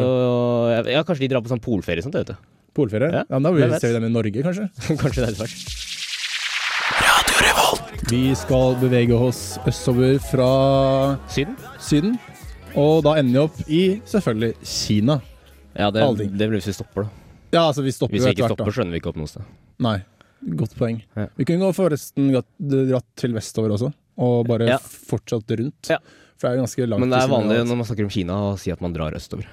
ja, 0.89 1.03
Kanskje 1.05 1.27
de 1.27 1.29
drar 1.35 1.43
på 1.45 1.53
sånn 1.53 1.61
polferie 1.61 2.01
og 2.01 2.09
sånt, 2.09 2.17
vet 2.17 2.33
du. 2.33 2.37
Polferie? 2.77 3.11
Ja, 3.13 3.25
Ja, 3.29 3.39
men 3.39 3.43
Da 3.45 3.53
vil 3.53 3.77
ser 3.81 3.93
vi 3.93 3.99
dem 4.01 4.09
i 4.09 4.13
Norge, 4.15 4.43
kanskje. 4.43 4.71
kanskje 5.03 5.21
det 5.21 5.27
er 5.29 5.35
litt 5.37 5.45
verst. 5.45 5.85
Vi 8.11 8.23
skal 8.39 8.77
bevege 8.81 9.13
oss 9.19 9.59
østover 9.67 10.17
fra 10.23 10.49
Syden? 11.29 11.57
Syden, 11.83 12.19
og 12.79 13.03
da 13.05 13.17
ender 13.21 13.33
vi 13.33 13.45
opp 13.45 13.61
i 13.69 13.83
selvfølgelig 14.09 14.55
Kina. 14.65 15.21
Ja, 15.77 15.91
det, 15.93 16.05
det 16.33 16.49
blir 16.49 16.57
hvis 16.61 16.71
vi 16.71 16.77
stopper, 16.79 17.05
da. 17.05 17.26
Ja, 17.55 17.67
altså 17.69 17.83
vi 17.85 17.93
stopper 17.95 18.17
Hvis 18.17 18.27
vi 18.27 18.35
ikke 18.35 18.47
hvert, 18.47 18.57
stopper, 18.57 18.75
skjønner 18.75 18.97
vi 18.97 19.01
ikke 19.01 19.13
opp 19.13 19.21
noe 19.21 19.31
sted. 19.31 19.45
Nei, 19.87 19.97
godt 20.59 20.75
poeng. 20.79 21.03
Ja. 21.17 21.29
Vi 21.39 21.47
kunne 21.49 21.63
gå 21.63 21.73
forresten 21.77 22.33
dratt, 22.35 23.07
til 23.17 23.37
vestover 23.37 23.77
også, 23.77 23.93
og 24.19 24.47
bare 24.49 24.67
Ja. 24.75 24.79
fortsatt 24.79 25.51
rundt. 25.59 25.91
Ja. 25.93 25.99
For 26.37 26.49
det 26.49 26.51
er 26.53 26.57
jo 26.59 26.65
ganske 26.67 26.89
langt 26.91 27.01
Men 27.01 27.11
det 27.15 27.23
er 27.23 27.29
vanlig 27.33 27.61
når 27.67 27.77
man 27.81 27.87
snakker 27.89 28.05
om 28.05 28.11
Kina 28.13 28.35
å 28.53 28.59
si 28.61 28.71
at 28.71 28.81
man 28.85 28.93
drar 28.93 29.15
østover. 29.17 29.47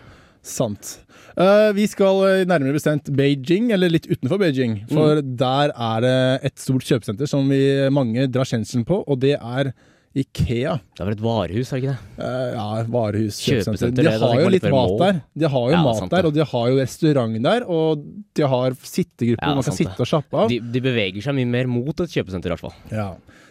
Sant. 0.43 0.97
Eh, 1.39 1.71
vi 1.71 1.85
skal 1.87 2.17
eh, 2.27 2.45
nærmere 2.45 2.73
bestemt 2.75 3.07
Beijing, 3.15 3.71
eller 3.71 3.87
litt 3.89 4.09
utenfor 4.11 4.37
Beijing. 4.41 4.81
For 4.91 5.21
der 5.23 5.71
er 5.71 6.01
det 6.03 6.15
et 6.49 6.57
stort 6.59 6.83
kjøpesenter 6.83 7.29
som 7.31 7.47
vi 7.47 7.61
mange 7.89 8.27
drar 8.27 8.43
kjenselen 8.43 8.83
på, 8.85 8.99
og 9.07 9.21
det 9.23 9.37
er 9.39 9.71
Ikea. 10.13 10.75
Det 10.93 11.01
er 11.01 11.07
vel 11.07 11.15
et 11.15 11.21
varehus, 11.25 11.71
er 11.73 11.79
det 11.79 11.83
ikke 11.83 11.93
det? 11.93 12.25
Eh, 12.27 12.49
ja, 12.53 12.65
varehus, 12.93 13.39
Kjøpesenter. 13.41 13.93
De 13.97 14.11
har 14.21 14.41
jo 14.43 14.51
litt 14.53 14.67
mat 14.69 14.93
der. 14.99 15.21
De 15.41 15.49
har 15.49 15.63
jo 15.71 15.73
Ja, 15.73 15.81
mat 15.87 16.11
der, 16.11 16.27
og 16.29 16.35
de 16.35 16.45
har 16.51 16.67
jo 16.69 16.77
restaurant 16.77 17.39
der, 17.47 17.65
og 17.65 18.03
de 18.37 18.49
har 18.51 18.75
sittegrupper 18.77 19.41
Ja, 19.41 19.55
man 19.57 19.65
kan 19.65 19.77
sitte 19.79 20.05
og 20.05 20.09
slappe 20.09 20.43
av. 20.43 20.51
De, 20.53 20.59
de 20.61 20.83
beveger 20.85 21.25
seg 21.25 21.37
mye 21.39 21.49
mer 21.49 21.71
mot 21.71 22.05
et 22.05 22.13
kjøpesenter, 22.13 22.51
i 22.51 22.53
hvert 22.53 22.61
fall. 22.61 22.75
Ja. 22.93 23.07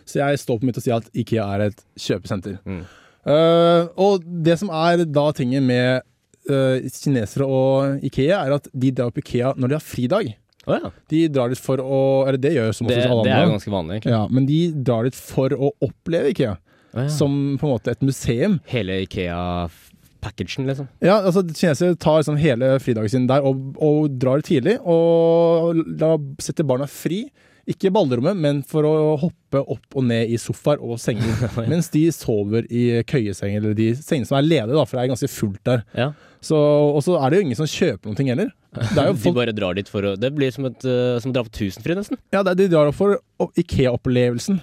Så 0.07 0.21
jeg 0.23 0.39
står 0.43 0.61
på 0.61 0.69
mitt 0.69 0.79
og 0.79 0.87
sier 0.87 1.03
at 1.03 1.11
Ikea 1.19 1.49
er 1.57 1.67
et 1.71 1.83
kjøpesenter. 1.99 2.61
Mm. 2.63 2.85
Uh, 3.27 3.91
og 4.03 4.25
det 4.47 4.57
som 4.63 4.71
er 4.75 5.03
da 5.07 5.27
tinget 5.35 5.67
med 5.67 6.07
uh, 6.51 6.79
kinesere 6.95 7.47
og 7.47 8.07
Ikea, 8.07 8.39
er 8.39 8.57
at 8.59 8.71
de 8.71 8.95
drar 8.95 9.11
på 9.15 9.23
Ikea 9.23 9.55
når 9.59 9.75
de 9.75 9.79
har 9.79 9.87
fridag. 9.87 10.33
Å 10.67 10.77
ja. 10.79 10.91
De 11.11 11.21
drar 11.35 11.51
dit 11.51 11.59
for 11.59 11.81
å 11.83 11.97
Eller 12.29 12.39
det 12.39 12.53
gjør 12.55 12.69
jo 12.71 12.75
som 12.79 12.87
oftest 12.87 13.09
alle 13.11 13.25
det 13.27 13.33
er 13.35 13.47
jo 13.49 13.55
ganske 13.57 13.73
vanlig, 13.75 13.97
egentlig. 13.97 14.13
Ja, 14.15 14.21
men 14.31 14.45
de 14.47 14.59
drar 14.87 15.09
dit 15.09 15.17
for 15.19 15.55
å 15.57 15.73
oppleve 15.83 16.31
Ikea, 16.35 16.59
Oh, 16.93 17.01
ja. 17.01 17.09
som 17.09 17.57
på 17.57 17.65
en 17.65 17.73
måte 17.73 17.89
et 17.95 18.03
museum. 18.05 18.59
Hele 18.69 18.99
Ikea-packagen, 19.07 20.67
liksom. 20.69 20.89
Ja, 21.01 21.15
altså 21.23 21.41
Kinesere 21.49 21.97
tar 21.97 22.19
liksom 22.21 22.37
hele 22.37 22.75
fridagen 22.85 23.09
sin 23.09 23.27
der 23.31 23.41
og, 23.49 23.63
og 23.81 24.11
drar 24.21 24.43
tidlig. 24.45 24.75
Og 24.85 25.81
da 25.99 26.15
setter 26.45 26.69
barna 26.69 26.85
fri. 26.91 27.23
Ikke 27.71 27.93
ballrommet, 27.95 28.35
men 28.43 28.61
for 28.67 28.87
å 28.89 28.95
hoppe 29.23 29.61
opp 29.71 29.95
og 29.95 30.07
ned 30.09 30.33
i 30.35 30.39
sofaer 30.41 30.81
og 30.83 30.99
senger. 30.99 31.45
mens 31.71 31.93
de 31.95 32.09
sover 32.15 32.67
i 32.67 33.03
køyeseng, 33.07 33.55
eller 33.61 33.77
de 33.79 33.93
sengene 34.01 34.27
som 34.27 34.41
er 34.41 34.49
ledige, 34.49 34.75
da, 34.75 34.83
for 34.89 34.99
det 34.99 35.05
er 35.05 35.13
ganske 35.13 35.31
fullt 35.31 35.63
der. 35.69 35.85
Ja. 35.95 36.09
Så, 36.43 36.59
og 36.59 36.99
så 37.07 37.15
er 37.21 37.31
det 37.31 37.39
jo 37.39 37.47
ingen 37.47 37.61
som 37.61 37.71
kjøper 37.71 38.11
noen 38.11 38.19
ting 38.19 38.33
heller. 38.33 38.51
Det 38.75 38.99
er 38.99 39.13
jo 39.13 39.15
De 39.23 39.35
bare 39.37 39.55
drar 39.55 39.77
dit 39.79 39.87
for 39.87 40.03
å 40.09 40.17
Det 40.19 40.33
blir 40.35 40.51
som, 40.51 40.67
et, 40.67 40.83
uh, 40.83 41.21
som 41.23 41.31
å 41.31 41.37
dra 41.37 41.45
på 41.47 41.55
Tusenfryd, 41.55 42.01
nesten. 42.01 42.19
ja, 42.35 42.43
det 42.43 42.57
er, 42.57 42.61
de 42.65 42.71
drar 42.73 42.91
opp 42.91 42.99
for 42.99 43.21
Ikea-opplevelsen. 43.63 44.59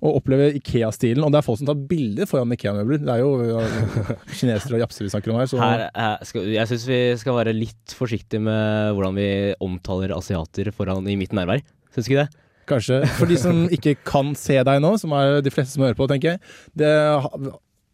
Og 0.00 0.16
opplever 0.22 0.54
Ikea-stilen. 0.56 1.20
Og 1.26 1.34
det 1.34 1.42
er 1.42 1.44
folk 1.44 1.58
som 1.60 1.68
tar 1.68 1.82
bilder 1.90 2.24
foran 2.24 2.54
Ikea-møbler. 2.56 3.02
Det 3.04 3.12
er 3.12 3.20
jo 3.20 3.34
uh, 3.52 4.14
kinesere 4.32 4.78
og 4.78 4.86
japser 4.86 5.04
vi 5.04 5.12
snakker 5.12 5.34
om 5.34 5.42
her. 5.42 5.50
Så 5.50 5.60
Her, 5.60 5.82
her 5.92 6.24
skal, 6.24 6.48
jeg 6.54 6.70
syns 6.72 6.86
vi 6.88 7.00
skal 7.20 7.36
være 7.36 7.52
litt 7.52 7.92
forsiktige 7.98 8.40
med 8.48 8.94
hvordan 8.96 9.20
vi 9.20 9.28
omtaler 9.60 10.16
asiater 10.16 10.72
foran 10.72 11.04
i 11.04 11.18
mitt 11.20 11.36
nærvær. 11.36 11.60
Syns 11.94 12.10
ikke 12.10 12.22
det? 12.24 12.44
Kanskje. 12.70 13.00
For 13.18 13.30
de 13.30 13.38
som 13.40 13.64
ikke 13.74 13.96
kan 14.06 14.34
se 14.38 14.60
deg 14.66 14.78
nå, 14.82 14.94
som 15.00 15.14
er 15.16 15.40
de 15.42 15.52
fleste 15.52 15.74
som 15.74 15.84
hører 15.86 15.98
på, 15.98 16.06
tenker 16.10 16.34
jeg. 16.34 16.42
Det, 16.78 16.92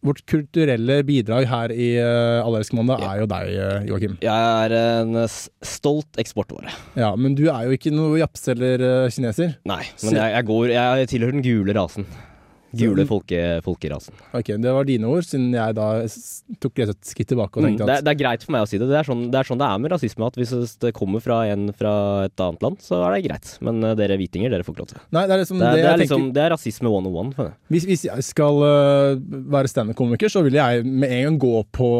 vårt 0.05 0.21
kulturelle 0.29 0.99
bidrag 1.07 1.47
her 1.49 1.73
i 1.73 1.87
uh, 1.97 2.45
Allerske 2.45 2.77
mandag 2.77 3.01
er 3.01 3.23
jo 3.23 3.27
deg, 3.31 3.49
uh, 3.57 3.87
Joakim. 3.89 4.17
Jeg 4.23 4.51
er 4.67 4.75
en 4.77 5.17
stolt 5.65 6.21
eksportvare. 6.21 6.73
Ja, 6.99 7.15
men 7.17 7.35
du 7.37 7.47
er 7.49 7.65
jo 7.65 7.77
ikke 7.77 7.93
noe 7.95 8.19
japse 8.21 8.53
eller 8.53 8.83
uh, 8.85 9.09
kineser. 9.13 9.57
Nei, 9.67 9.83
men 10.05 10.19
jeg, 10.21 10.35
jeg, 10.37 10.47
går, 10.51 10.73
jeg 10.75 11.11
tilhører 11.13 11.39
den 11.39 11.47
gule 11.47 11.77
rasen. 11.77 12.07
Gule 12.75 13.05
folke, 13.07 13.61
folkerasen. 13.63 14.13
Ok, 14.35 14.45
Det 14.59 14.73
var 14.73 14.83
dine 14.83 15.05
ord, 15.07 15.23
siden 15.23 15.53
jeg 15.55 15.75
da 15.77 15.85
tok 16.59 16.79
et 16.83 16.97
skritt 17.07 17.27
tilbake 17.31 17.55
og 17.57 17.63
Mm, 17.63 17.67
tenkte 17.77 17.85
det, 17.85 17.89
at 17.89 17.97
er- 17.99 18.03
det 18.03 18.11
er 18.11 18.23
greit 18.23 18.43
for 18.43 18.51
meg 18.51 18.61
å 18.61 18.67
si 18.67 18.77
det. 18.77 18.87
Det 18.89 18.97
er, 18.99 19.03
sånn, 19.07 19.31
det 19.31 19.39
er 19.39 19.43
sånn 19.47 19.57
det 19.57 19.67
er 19.71 19.77
med 19.79 19.91
rasisme. 19.91 20.27
At 20.27 20.35
hvis 20.35 20.77
det 20.79 20.93
kommer 20.93 21.21
fra 21.23 21.45
en 21.47 21.71
fra 21.71 22.25
et 22.25 22.35
annet 22.37 22.61
land, 22.61 22.77
så 22.83 22.99
er 23.07 23.15
det 23.21 23.29
greit. 23.29 23.57
Men 23.61 23.83
uh, 23.83 23.95
dere 23.95 24.17
hvitinger, 24.17 24.49
dere 24.51 24.63
får 24.63 24.75
ikke 24.75 24.83
lov 24.83 24.87
til. 24.91 24.99
Nei, 25.11 25.27
det 25.27 25.33
er 25.37 25.43
liksom 25.45 25.59
Det 25.59 25.71
det, 25.73 25.85
er, 25.85 25.97
det 25.97 26.07
liksom, 26.09 26.33
det 26.33 26.43
er 26.43 26.49
rasisme 26.51 26.89
one 26.91 27.07
on 27.07 27.15
one. 27.15 27.53
Hvis, 27.71 27.85
hvis 27.85 28.03
jeg 28.09 28.23
skal 28.23 28.55
uh, 28.61 29.15
være 29.15 29.67
standup-komiker, 29.71 30.27
så 30.29 30.43
vil 30.43 30.53
jeg 30.59 30.83
med 30.85 31.09
en 31.09 31.23
gang 31.23 31.39
gå 31.39 31.63
på 31.71 31.91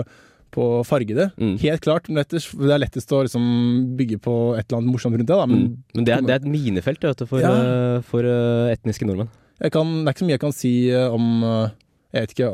uh, 0.00 0.02
på 0.50 0.84
fargede. 0.84 1.30
Mm. 1.38 1.58
Helt 1.62 1.80
klart. 1.80 2.08
Men 2.10 2.24
det 2.26 2.42
er 2.42 2.80
lettest 2.82 3.08
å 3.14 3.22
liksom 3.22 3.94
bygge 3.96 4.18
på 4.18 4.58
et 4.58 4.66
eller 4.66 4.80
annet 4.82 4.90
morsomt 4.92 5.14
rundt 5.14 5.28
det. 5.28 5.36
Da. 5.38 5.46
Men 5.46 5.60
Mm. 5.60 5.76
Men 5.94 6.04
det 6.04 6.12
er, 6.12 6.20
det 6.26 6.30
er 6.30 6.40
et 6.42 6.50
minefelt 6.50 7.00
vet 7.00 7.16
du, 7.18 7.24
for, 7.26 7.38
Ja. 7.38 7.52
eh, 7.54 8.00
for 8.02 8.20
etniske 8.24 9.06
nordmenn. 9.06 9.28
Jeg 9.60 9.74
kan, 9.74 9.92
det 10.00 10.08
er 10.08 10.14
ikke 10.14 10.22
så 10.22 10.28
mye 10.28 10.36
jeg 10.36 10.42
kan 10.46 10.56
si 10.56 10.72
uh, 10.94 11.06
om 11.14 11.44
uh, 11.44 11.68
Jeg 12.10 12.24
vet 12.24 12.34
ikke, 12.34 12.48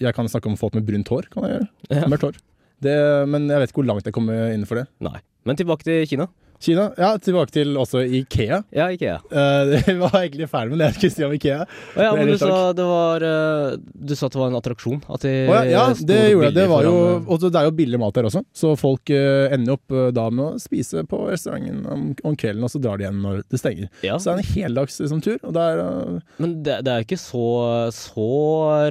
jeg 0.00 0.16
kan 0.16 0.30
snakke 0.30 0.48
om 0.48 0.56
folk 0.56 0.76
med 0.78 0.86
brunt 0.88 1.10
hår. 1.12 1.26
Kan 1.32 1.44
jeg 1.44 1.58
gjøre? 1.58 1.68
Ja. 1.92 2.06
Mørkt 2.08 2.24
hår. 2.28 2.38
Det, 2.82 2.94
men 3.30 3.50
jeg 3.50 3.60
vet 3.60 3.70
ikke 3.70 3.82
hvor 3.82 3.90
langt 3.90 4.06
jeg 4.08 4.14
kommer 4.16 4.46
innenfor 4.54 4.80
det. 4.80 4.86
Nei. 5.04 5.18
Men 5.46 5.58
tilbake 5.58 5.84
til 5.86 6.06
Kina. 6.08 6.30
Kina, 6.62 6.88
ja, 6.98 7.12
tilbake 7.22 7.54
til 7.54 7.76
også 7.80 8.04
Ikea. 8.22 8.62
Ja, 8.74 8.88
Ikea. 8.94 9.18
Uh, 9.32 9.74
det 9.86 9.96
var 9.98 10.18
egentlig 10.22 10.48
ferdig 10.52 10.74
med 10.74 10.82
det 10.82 10.90
jeg 10.92 10.98
skulle 10.98 11.16
si 11.16 11.26
om 11.26 11.36
Ikea. 11.36 11.60
Oh, 11.96 12.02
ja, 12.06 12.12
men 12.16 12.32
du 12.32 12.36
sa 12.40 12.60
det 12.76 12.86
var 12.86 13.26
uh, 13.26 13.74
Du 13.78 14.14
sa 14.16 14.28
at 14.28 14.36
det 14.36 14.40
var 14.40 14.52
en 14.52 14.58
attraksjon? 14.60 15.02
At 15.12 15.26
de 15.26 15.34
oh, 15.50 15.56
ja, 15.56 15.64
ja, 15.68 15.84
det 15.98 16.20
gjorde 16.32 16.50
jeg. 16.50 16.56
Det 16.56 16.66
var 16.70 16.86
jo, 16.86 16.94
eh, 17.08 17.28
og 17.28 17.42
det 17.42 17.58
er 17.58 17.68
jo 17.68 17.74
billig 17.76 18.00
mat 18.00 18.16
der 18.16 18.28
også, 18.28 18.42
så 18.56 18.72
folk 18.78 19.12
uh, 19.12 19.52
ender 19.52 19.76
opp 19.76 19.94
eh, 19.94 20.10
da 20.14 20.26
med 20.32 20.44
å 20.44 20.60
spise 20.62 21.04
på 21.08 21.20
restauranten 21.30 21.82
om, 21.90 22.04
om 22.28 22.36
kvelden, 22.38 22.64
og 22.66 22.72
så 22.72 22.80
drar 22.82 23.00
de 23.00 23.06
igjen 23.06 23.20
når 23.24 23.42
det 23.52 23.60
stenger. 23.60 23.88
ja. 24.06 24.18
Så 24.18 24.30
det 24.30 24.34
er 24.34 24.42
en 24.42 24.52
heldags 24.54 24.98
liksom, 25.02 25.22
tur, 25.24 25.38
er 25.52 25.82
eh, 25.82 26.20
Men 26.42 26.56
det, 26.66 26.78
det 26.86 26.94
er 26.94 27.06
ikke 27.06 27.20
så, 27.20 27.46
så 27.94 28.28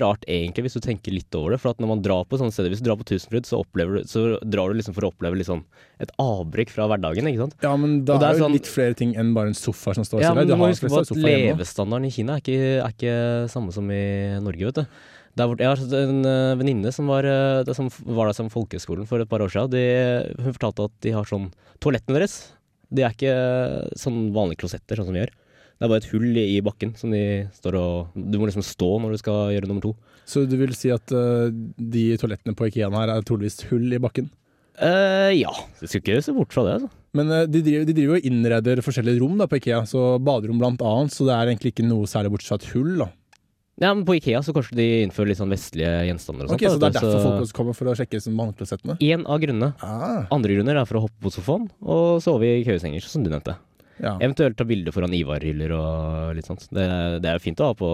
rart 0.03 0.25
egentlig, 0.27 0.67
hvis 0.67 0.77
du 0.77 0.83
tenker 0.83 1.15
litt 1.15 1.37
over 1.37 1.55
det. 1.55 1.61
For 1.63 1.73
at 1.73 1.81
når 1.81 1.93
man 1.95 2.03
drar 2.05 2.27
på 2.27 2.39
sånne 2.41 2.53
steder, 2.55 2.73
hvis 2.73 2.83
du 2.83 2.89
drar 2.89 2.99
på 2.99 3.07
Tusenfryd, 3.07 3.47
så, 3.47 3.61
så 4.09 4.25
drar 4.43 4.71
du 4.71 4.79
liksom 4.79 4.97
for 4.97 5.07
å 5.07 5.13
oppleve 5.13 5.39
liksom 5.39 5.63
et 6.01 6.11
avbrekk 6.21 6.73
fra 6.73 6.87
hverdagen, 6.89 7.27
ikke 7.29 7.45
sant? 7.45 7.57
Ja, 7.61 7.75
men 7.77 8.03
da 8.05 8.15
Og 8.15 8.21
det 8.23 8.27
er 8.29 8.33
er 8.35 8.41
sånn- 8.41 8.55
litt 8.57 8.69
flere 8.69 8.95
ting 8.97 9.15
enn 9.15 9.33
bare 9.35 9.51
en 9.51 9.57
sofa 9.57 9.93
som 9.93 10.03
står 10.03 10.21
Ja, 10.23 10.33
men 10.33 10.47
Du 10.47 10.55
må 10.55 10.65
har 10.65 10.73
huske 10.73 10.89
på 10.89 11.01
at 11.01 11.11
levestandarden 11.15 12.07
i 12.07 12.13
Kina 12.13 12.37
er 12.37 12.41
ikke, 12.41 12.59
er 12.81 12.93
ikke 12.95 13.49
samme 13.53 13.71
som 13.73 13.89
i 13.91 14.39
Norge, 14.41 14.65
vet 14.65 14.79
du. 14.81 14.85
Der 15.37 15.47
hvor, 15.47 15.55
jeg 15.61 15.69
har 15.69 15.77
en 16.01 16.25
eh, 16.25 16.55
venninne 16.59 16.91
som, 16.91 17.07
var, 17.07 17.23
eh, 17.23 17.63
det 17.63 17.75
som 17.77 17.87
var 18.03 18.27
der 18.27 18.35
som 18.35 18.49
folkehøgskolen 18.51 19.07
for 19.07 19.21
et 19.21 19.29
par 19.29 19.39
år 19.39 19.47
siden. 19.53 19.71
De, 19.71 20.43
hun 20.43 20.53
fortalte 20.57 20.89
at 20.89 20.97
de 21.05 21.13
har 21.15 21.23
sånn 21.29 21.51
Toalettene 21.79 22.19
deres, 22.19 22.51
de 22.91 23.01
er 23.05 23.13
ikke 23.15 23.35
sånn 23.97 24.33
vanlige 24.35 24.59
klosetter, 24.65 24.99
sånn 24.99 25.07
som 25.07 25.15
vi 25.15 25.23
gjør. 25.23 25.31
Det 25.81 25.87
er 25.87 25.89
bare 25.89 26.01
et 26.03 26.11
hull 26.11 26.35
i, 26.37 26.59
bakken 26.61 26.91
som 26.99 27.09
de 27.09 27.21
står 27.57 27.73
og 27.79 28.11
Du 28.13 28.37
må 28.37 28.45
liksom 28.45 28.61
stå 28.61 28.89
når 29.01 29.15
du 29.15 29.17
skal 29.17 29.49
gjøre 29.55 29.69
nummer 29.71 29.81
to. 29.81 29.95
Så 30.29 30.43
du 30.45 30.53
vil 30.59 30.75
si 30.77 30.91
at 30.93 31.09
uh, 31.09 31.49
de 31.49 32.03
toalettene 32.21 32.53
på 32.53 32.67
Ikea 32.69 32.91
her 32.93 33.09
er 33.09 33.25
troligvis 33.25 33.63
hull 33.71 33.87
i 33.89 33.97
bakken? 33.97 34.27
Uh, 34.77 35.33
ja, 35.33 35.49
du 35.79 35.87
skal 35.87 36.03
ikke 36.03 36.21
se 36.21 36.35
bort 36.37 36.53
fra 36.53 36.67
det, 36.67 36.75
altså. 36.77 36.91
Men 37.17 37.31
eh, 37.31 37.45
de 37.51 37.61
driver, 37.65 37.85
de 37.89 37.95
driver 37.97 38.19
og 38.19 38.27
innreder 38.29 38.81
forskjellige 38.85 39.19
rom 39.23 39.33
da 39.41 39.47
på 39.51 39.57
Ikea, 39.59 39.81
så 39.89 40.17
baderom 40.23 40.59
blant 40.61 40.81
annet, 40.85 41.11
så 41.15 41.25
det 41.27 41.33
er 41.35 41.51
egentlig 41.51 41.73
ikke 41.75 41.87
noe 41.87 42.07
særlig 42.07 42.31
bortsett 42.35 42.53
fra 42.53 42.61
et 42.61 42.71
hull. 42.75 42.93
da. 43.03 43.09
Ja, 43.81 43.89
men 43.97 44.03
på 44.05 44.13
Ikea 44.19 44.43
så 44.45 44.53
kanskje 44.53 44.75
de 44.77 44.85
innfører 45.07 45.31
litt 45.31 45.39
sånn 45.39 45.49
vestlige 45.51 45.89
gjenstander 46.05 46.45
og 46.45 46.51
sånt. 46.53 46.61
Ok, 46.61 46.67
Så 46.69 46.77
det 46.77 46.89
er 46.91 46.95
derfor 46.99 47.23
folk 47.25 47.45
også 47.47 47.55
kommer 47.57 47.73
for 47.77 47.89
å 47.89 47.95
sjekke 47.97 48.19
liksom 48.19 48.37
vannsklosettene? 48.37 48.97
En 49.09 49.25
av 49.25 49.39
grunnene. 49.41 49.71
Ah, 49.81 50.27
Andre 50.35 50.53
grunner 50.59 50.77
er 50.83 50.85
for 50.85 50.99
å 50.99 51.03
hoppe 51.07 51.17
på 51.25 51.31
sofaen 51.33 51.65
og 51.81 52.21
sove 52.21 52.45
i 52.59 52.63
køyesenger, 52.67 53.01
som 53.09 53.23
du 53.25 53.31
nevnte. 53.33 53.55
ja. 54.03 54.17
Eventuelt 54.21 54.55
ta 54.59 54.67
bilde 54.69 54.93
foran 54.93 55.15
Ivar-hyller 55.17 55.73
og 55.75 56.35
litt 56.37 56.45
sånt. 56.45 56.67
Det, 56.69 56.85
det 57.23 57.31
er 57.31 57.39
jo 57.39 57.45
fint 57.47 57.59
å 57.63 57.71
ha 57.71 57.77
på 57.79 57.91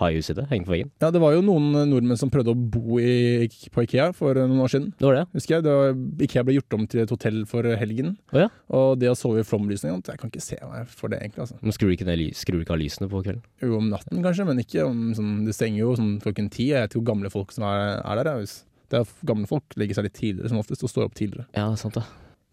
ha 0.00 0.10
i 0.10 0.18
huset, 0.18 0.36
det. 0.38 0.46
Henge 0.50 0.66
på 0.68 0.74
veggen. 0.74 0.90
Ja, 1.02 1.10
det 1.14 1.20
var 1.22 1.34
jo 1.36 1.42
noen 1.44 1.70
nordmenn 1.90 2.20
som 2.20 2.30
prøvde 2.32 2.52
å 2.52 2.58
bo 2.58 2.98
i, 3.00 3.46
på 3.72 3.84
Ikea 3.86 4.10
for 4.16 4.36
noen 4.38 4.62
år 4.64 4.72
siden. 4.72 4.90
Det 4.98 5.08
var 5.08 5.18
det. 5.20 5.24
Husker 5.36 5.56
jeg, 5.56 5.66
det 5.66 5.76
var, 5.78 5.96
Ikea 6.26 6.44
ble 6.46 6.58
gjort 6.58 6.76
om 6.78 6.86
til 6.92 7.02
et 7.04 7.14
hotell 7.14 7.42
for 7.48 7.70
helgen. 7.80 8.14
Oh, 8.34 8.42
ja. 8.44 8.50
Og 8.76 9.00
det 9.00 9.10
å 9.12 9.16
sove 9.18 9.42
i 9.42 9.46
flomlysning 9.46 9.96
Jeg 10.06 10.20
kan 10.20 10.32
ikke 10.32 10.44
se 10.44 10.58
meg 10.62 10.90
for 10.92 11.12
det, 11.12 11.22
egentlig. 11.22 11.46
altså. 11.46 11.58
Men 11.62 11.76
skrur 11.76 11.90
du 11.92 11.96
ikke, 11.96 12.08
ned 12.08 12.24
skrur 12.36 12.62
ikke 12.62 12.76
av 12.76 12.80
lysene 12.82 13.10
på 13.10 13.22
kvelden? 13.24 13.42
Jo, 13.64 13.76
om 13.80 13.90
natten 13.92 14.24
kanskje, 14.24 14.46
men 14.48 14.60
ikke 14.62 14.84
om 14.86 15.02
sånn 15.16 15.34
Det 15.46 15.54
stenger 15.56 15.82
jo 15.82 15.96
sånn 15.98 16.14
klokken 16.22 16.50
ti. 16.52 16.70
Jeg 16.72 16.84
vet 16.84 16.92
ikke 16.92 17.02
hvor 17.02 17.10
gamle 17.14 17.32
folk 17.32 17.54
som 17.56 17.66
er, 17.68 17.98
er 18.02 18.22
der. 18.22 18.44
jeg, 18.44 18.54
det 18.92 19.00
er 19.00 19.16
gamle 19.26 19.48
folk 19.50 19.74
legger 19.80 19.98
seg 19.98 20.06
litt 20.08 20.18
tidligere 20.18 20.52
som 20.52 20.60
oftest 20.62 20.84
og 20.86 20.92
står 20.92 21.08
opp 21.08 21.16
tidligere. 21.18 21.48
Ja, 21.56 21.68
sant 21.78 21.96
det. 21.98 22.04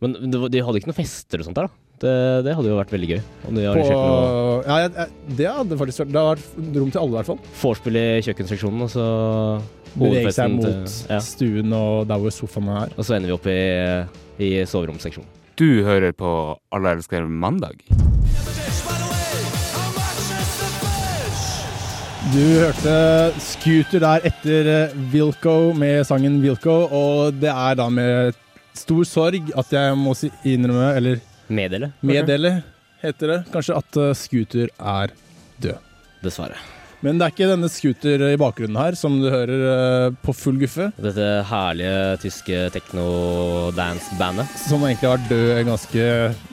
Men 0.01 0.17
de 0.31 0.61
hadde 0.65 0.79
ikke 0.79 0.89
noen 0.89 0.97
fester 0.97 1.41
og 1.41 1.47
sånt 1.47 1.59
der, 1.59 1.69
da? 1.69 1.79
Det, 2.03 2.15
det 2.43 2.55
hadde 2.57 2.71
jo 2.71 2.79
vært 2.79 2.91
veldig 2.91 3.09
gøy. 3.13 3.21
Om 3.47 3.55
de 3.55 3.67
På, 3.71 3.93
ja, 4.65 4.79
jeg, 4.83 5.05
det 5.37 5.45
hadde 5.47 5.77
faktisk 5.79 6.03
vært 6.03 6.11
Det 6.11 6.23
hadde 6.23 6.33
vært 6.33 6.81
rom 6.81 6.91
til 6.91 7.01
alle, 7.03 7.13
i 7.13 7.17
hvert 7.19 7.29
fall. 7.29 7.39
vorspiel 7.61 7.99
i 8.01 8.07
kjøkkenseksjonen, 8.25 8.83
og 8.83 8.91
så 8.91 9.05
Bevege 9.93 10.33
seg 10.33 10.55
mot 10.55 10.65
til 10.65 11.13
ja. 11.13 11.19
stuen 11.21 11.75
og 11.77 12.07
der 12.09 12.19
hvor 12.19 12.33
sofaene 12.33 12.79
er. 12.81 12.93
Og 12.97 13.05
så 13.05 13.15
ender 13.15 13.29
vi 13.29 13.37
opp 13.37 13.47
i, 13.51 13.59
i 14.41 14.51
soveromsseksjonen. 14.67 15.29
Du 15.59 15.85
hører 15.85 16.15
på 16.17 16.31
Alle 16.73 16.95
elsker 16.97 17.29
mandag. 17.29 17.83
Du 22.33 22.41
hørte 22.41 22.95
Scooter 23.43 24.01
der 24.01 24.23
etter 24.25 24.95
Wilco 25.13 25.73
med 25.77 26.01
sangen 26.09 26.39
Wilco, 26.41 26.87
og 26.89 27.37
det 27.37 27.51
er 27.53 27.77
da 27.77 27.85
med 27.93 28.33
stor 28.77 29.03
sorg 29.07 29.51
at 29.59 29.73
jeg 29.75 29.97
må 29.99 30.13
si, 30.17 30.31
innrømme, 30.47 30.91
eller 30.97 31.19
Meddele. 31.53 31.91
meddele, 32.01 32.53
heter 33.03 33.33
det 33.35 33.41
kanskje, 33.53 33.75
at 33.81 33.99
eh, 33.99 34.13
Scooter 34.17 34.69
er 34.79 35.11
død. 35.61 35.77
Dessverre. 36.23 36.55
Men 37.03 37.17
det 37.19 37.25
er 37.25 37.33
ikke 37.33 37.47
denne 37.49 37.67
Scooter 37.67 38.21
i 38.29 38.37
bakgrunnen 38.39 38.77
her, 38.79 38.95
som 38.95 39.17
du 39.19 39.25
hører 39.27 39.63
eh, 39.67 40.13
på 40.23 40.31
full 40.39 40.55
guffe, 40.61 40.85
Dette 41.03 41.25
herlige 41.49 41.97
tyske 42.23 42.61
techno-dance-bandet. 42.77 44.47
som 44.63 44.85
egentlig 44.87 45.09
har 45.09 45.17
vært 45.17 45.29
død 45.33 45.51
en 45.57 45.71
ganske 45.73 46.05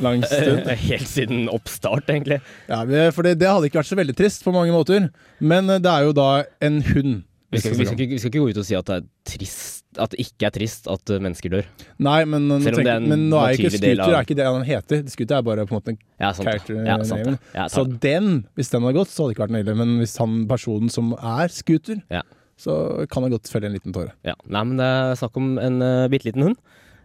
lang 0.02 0.24
stund. 0.26 0.70
Helt 0.90 1.08
siden 1.08 1.46
oppstart, 1.54 2.10
egentlig. 2.10 2.40
Ja, 2.66 2.82
for 3.14 3.22
det, 3.26 3.36
det 3.40 3.46
hadde 3.50 3.70
ikke 3.70 3.78
vært 3.82 3.92
så 3.92 4.00
veldig 4.00 4.16
trist 4.18 4.42
på 4.46 4.54
mange 4.54 4.74
måter, 4.74 5.06
men 5.38 5.70
eh, 5.70 5.78
det 5.82 5.92
er 5.94 6.08
jo 6.08 6.16
da 6.18 6.30
en 6.66 6.82
hund. 6.90 7.20
Vi 7.50 7.58
skal, 7.58 7.72
vi, 7.74 7.84
skal 7.88 7.98
ikke, 7.98 8.14
vi 8.14 8.18
skal 8.22 8.30
ikke 8.30 8.40
gå 8.44 8.50
ut 8.52 8.58
og 8.62 8.66
si 8.68 8.74
at 8.78 8.86
det 8.86 8.98
trist 9.26 9.98
At 9.98 10.12
det 10.12 10.20
ikke 10.22 10.46
er 10.46 10.52
trist 10.54 10.84
at 10.86 11.10
uh, 11.10 11.16
mennesker 11.18 11.50
dør. 11.50 11.64
Nei, 11.98 12.20
men, 12.30 12.44
nå 12.46 12.60
Selv 12.62 12.78
om 12.78 12.84
det 12.86 12.92
er 12.92 13.00
tenker- 13.00 13.10
men 13.10 13.24
nå 13.32 13.40
er 13.42 13.56
ikke 13.58 13.70
Scooter 13.74 14.02
av- 14.04 14.12
er 14.14 14.26
ikke 14.28 14.36
det 14.38 14.46
han 14.46 14.62
heter. 14.68 15.00
Scooter 15.10 15.36
er 15.40 15.42
bare 15.48 15.64
på 15.66 15.74
en 15.74 15.80
måte 15.80 15.90
en 15.94 15.98
Ja, 16.22 16.30
character 16.32 16.74
Ja, 16.86 16.96
name. 17.02 17.38
Ja, 17.56 17.64
Så 17.66 17.82
den, 17.90 18.28
hvis 18.54 18.70
den 18.70 18.82
hadde 18.86 18.94
gått, 19.00 19.10
så 19.10 19.24
hadde 19.24 19.32
det 19.32 19.34
ikke 19.34 19.46
vært 19.48 19.54
noe 19.56 19.64
ille. 19.64 19.74
Men 19.82 19.96
hvis 19.98 20.14
han 20.22 20.36
personen 20.46 20.88
som 20.94 21.10
er 21.18 21.48
Scooter, 21.50 21.98
Ja. 22.08 22.22
så 22.56 23.08
kan 23.10 23.24
det 23.26 23.32
godt 23.34 23.50
felle 23.50 23.66
en 23.66 23.74
liten 23.74 23.92
tåre. 23.92 24.12
Ja. 24.22 24.34
Nei, 24.46 24.62
men 24.70 24.76
det 24.78 24.86
er 24.86 25.18
snakk 25.18 25.36
om 25.42 25.58
en 25.58 25.82
uh, 25.82 26.06
bitte 26.12 26.30
liten 26.30 26.42
hund. 26.46 26.56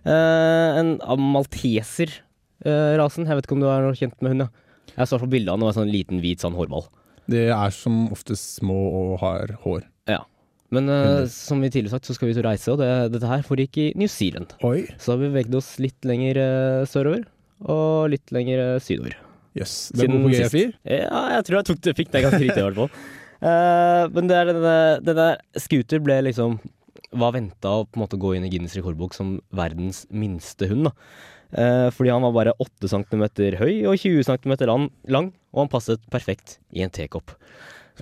Uh, 0.06 0.78
en 0.78 1.00
malteser-rasen. 1.34 3.26
jeg 3.26 3.36
vet 3.40 3.48
ikke 3.48 3.56
om 3.58 3.64
du 3.64 3.68
er 3.72 3.90
kjent 3.98 4.22
med 4.22 4.36
hund? 4.36 4.46
Ja. 4.46 4.94
Jeg 5.00 5.10
så 5.10 5.18
på 5.20 5.30
bildet 5.32 5.50
av 5.52 5.62
en 5.66 5.74
sånn 5.76 5.92
liten 5.92 6.22
hvit 6.22 6.40
sånn 6.44 6.56
hårball. 6.56 6.86
Det 7.28 7.48
er 7.50 7.72
som 7.74 8.06
oftest 8.14 8.60
små 8.60 8.78
og 8.94 9.20
har 9.24 9.56
hår. 9.66 9.84
Ja. 10.08 10.22
Men 10.74 10.90
uh, 10.90 11.26
som 11.30 11.62
vi 11.62 11.70
tidligere 11.70 11.94
sagt, 11.98 12.08
så 12.10 12.16
skal 12.16 12.30
vi 12.30 12.34
ut 12.36 12.42
og 12.42 12.48
reise, 12.48 12.72
og 12.74 12.80
det, 12.82 12.90
dette 13.14 13.30
her 13.30 13.44
foregikk 13.46 13.78
i 13.84 13.88
New 14.00 14.10
Zealand. 14.12 14.56
Oi, 14.66 14.88
Så 15.02 15.14
har 15.14 15.22
vi 15.22 15.30
beveget 15.30 15.58
oss 15.60 15.76
litt 15.84 16.08
lenger 16.08 16.40
uh, 16.42 16.88
sørover, 16.90 17.28
og 17.70 18.10
litt 18.14 18.34
lenger 18.36 18.64
uh, 18.64 18.80
sydover. 18.82 19.14
jøss. 19.58 19.76
Yes. 19.76 19.76
Det 19.94 20.08
er 20.08 20.16
god 20.16 20.26
på. 20.26 20.32
G4? 20.34 20.72
Ja, 20.98 21.22
jeg 21.36 21.46
tror 21.48 21.60
jeg 21.60 21.68
tok 21.70 21.84
det, 21.86 21.94
fikk 22.00 22.10
det 22.16 22.24
ganske 22.26 22.42
riktig, 22.42 22.64
i 22.64 22.66
hvert 22.66 22.82
fall. 22.82 22.98
Men 24.16 24.30
det 24.32 24.36
er 24.40 24.48
denne, 24.50 24.76
denne 25.06 25.26
scooter 25.60 26.00
ble 26.02 26.16
liksom 26.24 26.54
Var 27.20 27.34
venta 27.36 27.74
å 27.76 27.84
på 27.84 28.00
en 28.00 28.02
måte 28.06 28.18
gå 28.18 28.32
inn 28.34 28.46
i 28.48 28.50
Guinness 28.50 28.74
rekordbok 28.80 29.14
som 29.14 29.36
verdens 29.54 30.06
minste 30.10 30.70
hund. 30.72 30.88
da. 30.88 31.92
Fordi 31.94 32.14
han 32.16 32.24
var 32.26 32.34
bare 32.34 32.56
8 32.64 32.90
cm 32.90 33.26
høy 33.60 33.74
og 33.92 34.00
20 34.02 34.26
cm 34.26 34.56
lang, 34.66 35.30
og 35.54 35.62
han 35.62 35.72
passet 35.72 36.02
perfekt 36.12 36.58
i 36.74 36.82
en 36.88 36.96
tekopp. 36.96 37.36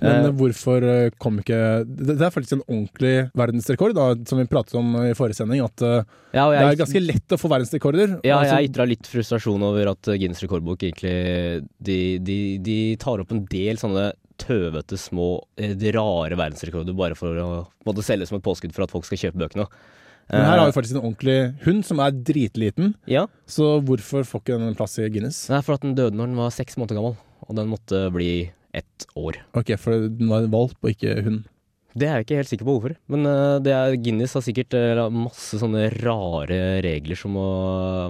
Men 0.02 0.26
Eh, 0.26 0.32
hvorfor 0.34 0.82
eh, 0.82 1.10
kom 1.22 1.38
ikke 1.38 1.58
Det 1.86 2.16
det 2.18 2.24
er 2.26 2.32
faktisk 2.34 2.56
en 2.56 2.64
ordentlig 2.66 3.30
verdensrekord, 3.36 3.94
da, 3.94 4.06
som 4.26 4.40
vi 4.40 4.46
pratet 4.50 4.74
om 4.80 4.88
i 5.04 5.12
forrige 5.14 5.38
sending. 5.38 5.62
At 5.62 5.82
eh, 5.86 6.02
ja, 6.34 6.48
jeg, 6.50 6.58
det 6.58 6.72
er 6.72 6.80
ganske 6.82 7.02
lett 7.04 7.34
å 7.36 7.38
få 7.38 7.50
verdensrekorder. 7.52 8.16
Ja, 8.26 8.40
Altså, 8.40 8.58
jeg 8.58 8.72
ytra 8.72 8.86
litt 8.90 9.06
frustrasjon 9.06 9.62
over 9.62 9.92
at 9.92 10.08
eh, 10.10 10.18
Guinness 10.18 10.42
rekordbok 10.42 10.82
egentlig 10.82 11.14
de, 11.78 11.98
de, 12.18 12.38
de 12.58 12.78
tar 13.00 13.22
opp 13.22 13.30
en 13.34 13.44
del 13.50 13.78
sånne 13.78 14.12
tøvete, 14.40 14.98
små, 14.98 15.28
rare 15.94 16.34
verdensrekorder 16.36 16.96
bare 16.98 17.14
for 17.14 17.38
å 17.38 17.50
måtte 17.86 18.02
selge 18.02 18.26
som 18.26 18.40
et 18.40 18.44
påskudd 18.44 18.74
for 18.74 18.82
at 18.82 18.90
folk 18.90 19.06
skal 19.06 19.20
kjøpe 19.20 19.38
bøkene. 19.44 19.68
men 20.32 20.42
her 20.48 20.58
har 20.58 20.66
vi 20.66 20.74
faktisk 20.74 20.96
en 20.98 21.04
ordentlig 21.04 21.36
hund 21.62 21.84
som 21.86 22.00
er 22.02 22.10
dritliten. 22.10 22.94
Ja, 23.06 23.26
Så 23.46 23.76
hvorfor 23.86 24.26
får 24.26 24.42
ikke 24.42 24.58
den 24.58 24.72
en 24.72 24.74
plass 24.74 24.98
i 24.98 25.06
Guinness? 25.08 25.44
er 25.50 25.62
for 25.62 25.78
at 25.78 25.86
den 25.86 25.94
døde 25.94 26.16
når 26.18 26.32
den 26.32 26.40
var 26.42 26.50
seks 26.50 26.74
måneder 26.76 26.98
gammel, 26.98 27.16
og 27.46 27.56
den 27.56 27.70
måtte 27.70 28.10
bli 28.10 28.50
ett 28.74 29.06
år. 29.16 29.40
Ok, 29.58 29.74
for 29.80 30.08
den 30.10 30.30
var 30.30 30.44
en 30.44 30.50
valp 30.54 30.78
og 30.82 30.90
ikke 30.94 31.18
hund. 31.26 31.44
Det 31.94 32.08
er 32.08 32.16
jeg 32.18 32.24
ikke 32.24 32.36
helt 32.40 32.48
sikker 32.50 32.66
på 32.66 32.72
hvorfor. 32.74 32.92
Men 33.14 33.22
eh, 33.30 33.56
det 33.62 33.70
er, 33.70 33.92
Guinness 34.02 34.32
har 34.34 34.42
sikkert 34.42 34.74
eh, 34.74 34.98
masse 35.14 35.60
sånne 35.60 35.84
rare 36.02 36.56
regler 36.82 37.14
som 37.20 37.36
må, 37.38 37.44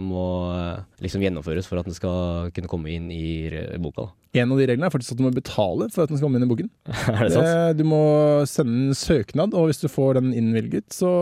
må 0.00 0.22
eh, 0.56 0.78
liksom 1.04 1.20
gjennomføres 1.20 1.68
for 1.68 1.82
at 1.82 1.84
den 1.90 1.92
skal 1.96 2.48
kunne 2.56 2.70
komme 2.72 2.88
inn 2.94 3.10
i 3.12 3.50
boka. 3.84 4.06
Da. 4.06 4.40
En 4.40 4.54
av 4.56 4.62
de 4.62 4.70
reglene 4.70 4.88
er 4.88 4.94
faktisk 4.94 5.12
at 5.12 5.20
du 5.20 5.26
må 5.26 5.34
betale 5.36 5.90
for 5.92 6.06
at 6.06 6.08
den 6.14 6.16
skal 6.16 6.30
komme 6.30 6.40
inn 6.40 6.48
i 6.48 6.52
boken. 6.54 6.72
er 7.12 7.20
det 7.26 7.34
sant? 7.36 7.44
Det- 7.50 7.76
Du 7.82 7.84
må 7.92 8.00
sende 8.48 8.86
en 8.88 8.96
søknad, 8.96 9.52
og 9.52 9.68
hvis 9.68 9.84
du 9.84 9.90
får 9.92 10.16
den 10.22 10.32
innvilget, 10.32 10.88
så 10.96 11.12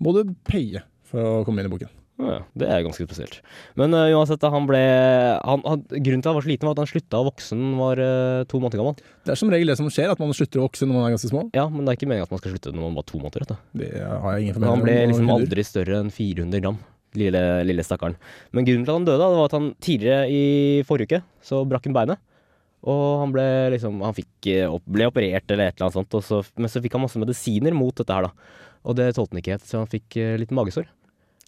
må 0.00 0.16
du 0.16 0.32
paye 0.48 0.80
for 1.06 1.20
å 1.20 1.44
komme 1.44 1.60
inn 1.60 1.68
i 1.68 1.74
boken. 1.76 1.92
Ja, 2.16 2.38
det 2.56 2.68
er 2.72 2.80
ganske 2.80 3.04
spesielt. 3.04 3.42
Men 3.76 3.92
uh, 3.92 4.08
uansett, 4.16 4.44
han 4.48 4.66
ble 4.68 4.80
han, 4.80 5.62
han, 5.68 5.82
Grunnen 5.90 6.22
til 6.24 6.24
at 6.24 6.30
han 6.30 6.38
var 6.38 6.46
så 6.46 6.50
liten, 6.50 6.68
var 6.68 6.76
at 6.76 6.80
han 6.80 6.88
slutta 6.88 7.20
å 7.20 7.26
vokse 7.26 7.52
da 7.52 7.60
han 7.60 7.74
var 7.80 8.00
uh, 8.00 8.44
to 8.48 8.60
måneder 8.62 8.80
gammel. 8.80 9.02
Det 9.26 9.34
er 9.34 9.40
som 9.42 9.52
regel 9.52 9.72
det 9.72 9.76
som 9.76 9.90
skjer, 9.92 10.12
at 10.14 10.22
man 10.22 10.32
slutter 10.36 10.62
å 10.62 10.64
vokse 10.64 10.88
når 10.88 10.96
man 10.96 11.08
er 11.08 11.16
ganske 11.16 11.30
små. 11.32 11.42
Ja, 11.56 11.66
men 11.68 11.84
det 11.84 11.92
er 11.92 11.98
ikke 12.00 12.08
meningen 12.08 12.28
at 12.28 12.32
man 12.32 12.40
skal 12.40 12.54
slutte 12.54 12.72
når 12.72 12.86
man 12.86 12.96
var 12.96 13.06
to 13.10 13.20
måneder. 13.20 13.44
Vet 13.44 13.52
du. 13.52 13.82
Det 13.82 13.90
har 14.00 14.36
jeg 14.36 14.46
ingen 14.46 14.60
Men 14.62 14.72
han 14.72 14.86
ble 14.86 14.96
liksom 15.12 15.34
aldri 15.36 15.66
større 15.68 16.00
enn 16.00 16.12
400 16.14 16.64
gram. 16.64 16.80
Lille, 17.16 17.44
lille 17.68 17.84
stakkaren. 17.84 18.16
Men 18.56 18.68
grunnen 18.68 18.88
til 18.88 18.92
at 18.92 18.98
han 18.98 19.08
døde, 19.08 19.20
da, 19.20 19.28
det 19.32 19.40
var 19.40 19.50
at 19.50 19.58
han 19.58 19.68
tidligere 19.84 20.24
i 20.32 20.42
forrige 20.88 21.08
uke 21.10 21.22
så 21.44 21.62
brakk 21.68 21.88
han 21.88 21.96
beinet. 21.96 22.22
Og 22.86 23.04
han 23.22 23.32
ble 23.34 23.46
liksom 23.72 24.02
Han 24.04 24.14
fikk, 24.14 24.48
eh, 24.52 24.76
ble 24.84 25.08
operert 25.08 25.48
eller 25.50 25.68
et 25.68 25.76
eller 25.76 25.88
annet 25.88 25.96
sånt, 26.00 26.16
og 26.16 26.24
så, 26.24 26.40
men 26.56 26.72
så 26.72 26.80
fikk 26.84 26.96
han 26.96 27.04
masse 27.04 27.20
medisiner 27.20 27.76
mot 27.76 27.96
dette 27.96 28.12
her, 28.12 28.28
da. 28.28 28.62
Og 28.86 28.96
det 28.96 29.12
tålte 29.16 29.34
han 29.34 29.42
ikke 29.42 29.56
helt, 29.56 29.68
så 29.68 29.80
han 29.82 29.90
fikk 29.90 30.16
litt 30.40 30.52
magesår. 30.54 30.86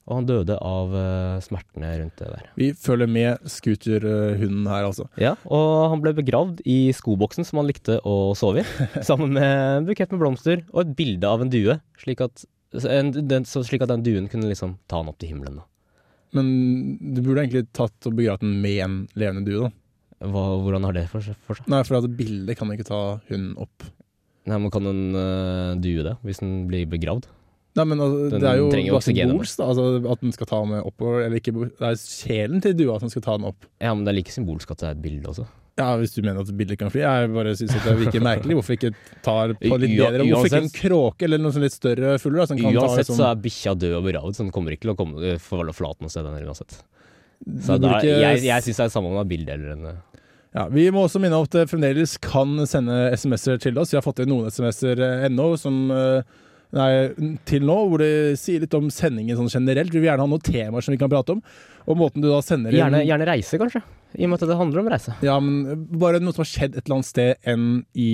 Og 0.09 0.23
han 0.23 0.29
døde 0.29 0.57
av 0.65 0.95
eh, 0.97 1.39
smertene 1.45 1.91
rundt 2.01 2.21
det 2.21 2.29
der. 2.33 2.45
Vi 2.57 2.71
følger 2.81 3.11
med 3.13 3.49
scooterhunden 3.53 4.65
her, 4.71 4.87
altså. 4.89 5.05
Ja, 5.21 5.35
og 5.45 5.93
han 5.93 6.01
ble 6.05 6.15
begravd 6.17 6.63
i 6.65 6.79
skoboksen 6.97 7.45
som 7.45 7.61
han 7.61 7.69
likte 7.69 7.99
å 8.09 8.33
sove 8.39 8.65
i, 8.65 8.87
sammen 9.09 9.37
med 9.37 9.49
en 9.49 9.89
bukett 9.89 10.15
med 10.15 10.23
blomster 10.23 10.65
og 10.73 10.87
et 10.87 10.95
bilde 10.97 11.29
av 11.29 11.45
en 11.45 11.53
due, 11.53 11.77
slik 12.01 12.25
at, 12.25 12.47
en, 12.89 13.13
den, 13.13 13.45
så 13.49 13.61
slik 13.67 13.85
at 13.85 13.93
den 13.93 14.07
duen 14.07 14.31
kunne 14.33 14.49
liksom 14.49 14.79
ta 14.89 15.03
han 15.03 15.13
opp 15.13 15.21
til 15.21 15.35
himmelen. 15.35 15.61
da. 15.61 15.69
Men 16.37 16.49
du 17.01 17.21
burde 17.21 17.45
egentlig 17.45 17.69
tatt 17.77 18.09
og 18.09 18.17
begravd 18.17 18.45
den 18.45 18.59
med 18.65 18.81
en 18.85 18.99
levende 19.19 19.45
due, 19.45 19.69
da. 19.69 19.75
Hva, 20.33 20.45
hvordan 20.65 20.89
har 20.89 20.97
det 20.97 21.07
for? 21.13 21.23
For 21.47 21.61
seg? 21.61 21.69
Nei, 21.71 21.85
for 21.87 22.01
at 22.01 22.15
bildet 22.19 22.59
kan 22.59 22.73
ikke 22.75 22.89
ta 22.89 23.03
hunden 23.29 23.53
opp. 23.61 23.87
Nei, 24.49 24.57
men 24.57 24.73
Kan 24.73 24.89
en 24.89 25.03
uh, 25.15 25.77
due 25.79 26.03
det, 26.07 26.17
hvis 26.25 26.41
den 26.43 26.65
blir 26.71 26.89
begravd? 26.91 27.29
Nei, 27.79 27.87
men 27.93 28.03
altså, 28.05 28.27
Den 28.35 28.43
det 28.43 28.51
er 28.51 28.59
jo 28.59 29.01
symbolsk, 29.05 29.61
da. 29.61 29.69
Altså, 29.71 29.87
at 30.13 30.25
den 30.27 30.35
skal 30.35 30.51
ta 30.51 30.61
den 30.65 30.75
med 30.75 30.83
oppover, 30.89 31.23
eller 31.27 31.41
ikke. 31.41 31.55
Det 31.79 31.89
er 31.93 32.01
sjelen 32.03 32.65
til 32.65 32.77
dua 32.79 32.99
som 33.03 33.13
skal 33.13 33.25
ta 33.25 33.39
den 33.39 33.49
opp. 33.53 33.69
Ja, 33.81 33.95
men 33.95 34.05
det 34.05 34.13
er 34.13 34.19
like 34.21 34.35
symbolsk 34.35 34.75
at 34.75 34.83
det 34.83 34.91
er 34.91 34.99
et 34.99 35.03
bilde 35.07 35.31
også. 35.33 35.47
Ja, 35.79 35.93
hvis 35.95 36.11
du 36.17 36.23
mener 36.27 36.43
at 36.43 36.51
bildet 36.59 36.79
kan 36.81 36.91
fly. 36.91 37.05
Jeg 37.05 37.31
bare 37.31 37.53
syns 37.55 37.77
det 37.85 37.95
virker 38.01 38.23
merkelig. 38.25 38.57
Hvorfor 38.59 38.75
ikke 38.75 38.91
tar 39.23 39.53
på 39.61 39.77
litt 39.79 39.95
bedre 39.95 40.25
Hvorfor 40.27 40.51
ikke 40.51 40.63
en 40.65 40.73
kråke 40.75 41.27
eller 41.29 41.39
noe 41.39 41.55
sånn 41.55 41.63
litt 41.63 41.77
større 41.77 42.17
fugl? 42.19 42.41
ta 42.43 42.57
Uansett 42.57 43.05
liksom, 43.05 43.19
så 43.21 43.29
er 43.29 43.39
bikkja 43.45 43.75
død 43.79 43.95
og 44.01 44.09
begravd, 44.09 44.35
så 44.35 44.43
den 44.43 44.51
kommer 44.55 44.75
ikke 44.75 44.89
til 44.89 44.95
å 44.97 44.99
komme, 44.99 45.37
falle 45.43 45.75
flat 45.77 46.03
noe 46.03 46.11
sted. 46.11 46.27
Den 46.27 46.49
uansett. 46.51 46.81
Så 47.63 47.79
da, 47.79 47.95
ikke- 48.01 48.19
jeg, 48.19 48.43
jeg 48.49 48.67
syns 48.67 48.81
det 48.83 48.87
er 48.89 48.95
samme 48.97 49.13
om 49.13 49.15
det 49.21 49.23
er 49.23 49.31
bilde 49.37 49.55
eller 49.55 49.77
en 49.77 50.03
Ja, 50.57 50.67
Vi 50.73 50.91
må 50.91 51.05
også 51.07 51.21
minne 51.23 51.39
om 51.39 51.45
at 51.47 51.55
det 51.55 51.69
fremdeles 51.71 52.17
kan 52.19 52.57
sende 52.67 53.13
SMS-er 53.15 53.61
til 53.63 53.79
oss. 53.79 53.93
Vi 53.93 54.01
har 54.01 54.03
fått 54.03 54.19
inn 54.25 54.33
noen 54.33 54.51
SMS-er 54.51 54.99
eh, 54.99 55.27
ennå 55.29 55.53
som 55.61 55.91
eh, 55.95 56.23
Nei, 56.77 56.89
til 57.49 57.65
nå, 57.65 57.77
hvor 57.89 58.03
det 58.03 58.37
sier 58.41 58.61
litt 58.61 58.75
om 58.77 58.91
sendingen 58.93 59.39
sånn 59.39 59.49
generelt. 59.53 59.93
Vi 59.95 60.03
vil 60.03 60.11
gjerne 60.11 60.27
ha 60.27 60.29
noen 60.29 60.45
temaer 60.45 60.85
som 60.85 60.93
vi 60.93 61.01
kan 61.01 61.11
prate 61.13 61.37
om. 61.37 61.43
Og 61.89 61.97
måten 61.97 62.21
du 62.21 62.29
da 62.29 62.43
sender 62.45 62.75
inn 62.75 62.83
gjerne, 62.83 63.05
gjerne 63.09 63.29
reise, 63.31 63.61
kanskje. 63.61 63.81
I 64.19 64.25
og 64.25 64.33
med 64.33 64.43
at 64.43 64.51
det 64.51 64.57
handler 64.61 64.83
om 64.83 64.91
reise. 64.93 65.15
Ja, 65.25 65.37
men 65.41 65.87
bare 66.01 66.21
noe 66.21 66.37
som 66.37 66.45
har 66.45 66.51
skjedd 66.51 66.77
et 66.77 66.83
eller 66.85 66.99
annet 66.99 67.09
sted 67.09 67.49
enn 67.49 67.69
i 67.97 68.11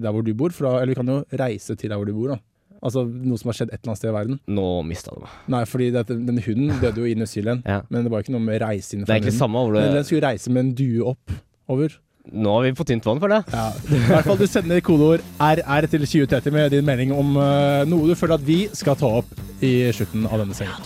der 0.00 0.14
hvor 0.14 0.24
du 0.24 0.32
bor. 0.36 0.54
For 0.56 0.68
da, 0.68 0.78
eller 0.80 0.94
vi 0.94 1.00
kan 1.02 1.12
jo 1.12 1.18
reise 1.40 1.76
til 1.76 1.92
der 1.92 2.00
hvor 2.00 2.08
du 2.08 2.16
bor, 2.16 2.36
da. 2.36 2.40
Altså 2.78 3.02
noe 3.04 3.38
som 3.40 3.50
har 3.50 3.58
skjedd 3.58 3.72
et 3.72 3.80
eller 3.80 3.92
annet 3.92 4.00
sted 4.00 4.10
i 4.12 4.16
verden. 4.16 4.40
Nå 4.56 4.66
mista 4.86 5.12
du 5.12 5.22
meg. 5.24 5.38
Nei, 5.50 5.62
fordi 5.68 5.88
dette, 5.96 6.16
denne 6.28 6.44
hunden 6.44 6.76
døde 6.82 7.02
jo 7.02 7.08
i 7.10 7.16
New 7.18 7.28
Zealand. 7.28 7.66
Ja. 7.68 7.80
Men 7.92 8.06
det 8.06 8.12
var 8.14 8.24
ikke 8.24 8.36
noe 8.36 8.44
med 8.44 8.60
reise 8.62 8.94
inn 8.94 9.04
Det 9.04 9.10
er 9.12 9.20
egentlig 9.20 9.36
samme 9.36 9.64
hvor 9.64 9.74
Men 9.76 9.90
det 9.90 10.00
den 10.00 10.08
skulle 10.08 10.28
reise 10.30 10.52
med 10.54 10.64
en 10.64 10.76
due 10.78 11.08
opp 11.12 11.34
over. 11.68 11.96
Nå 12.32 12.54
er 12.58 12.68
vi 12.68 12.74
på 12.78 12.86
tynt 12.88 13.06
vann, 13.08 13.20
føler 13.22 13.40
jeg. 13.40 13.54
Ja. 13.54 13.68
I 13.96 14.02
hvert 14.10 14.28
fall 14.28 14.40
du 14.40 14.46
sender 14.50 14.82
kodeord 14.84 15.24
RR 15.40 15.88
til 15.88 16.04
2030 16.04 16.54
med 16.54 16.72
din 16.76 16.86
mening 16.86 17.12
om 17.16 17.36
uh, 17.40 17.84
noe 17.88 18.10
du 18.10 18.16
føler 18.18 18.36
at 18.38 18.44
vi 18.46 18.64
skal 18.76 18.98
ta 19.00 19.10
opp 19.22 19.32
i 19.64 19.88
slutten 19.96 20.26
av 20.28 20.38
denne 20.42 20.56
sengen. 20.56 20.76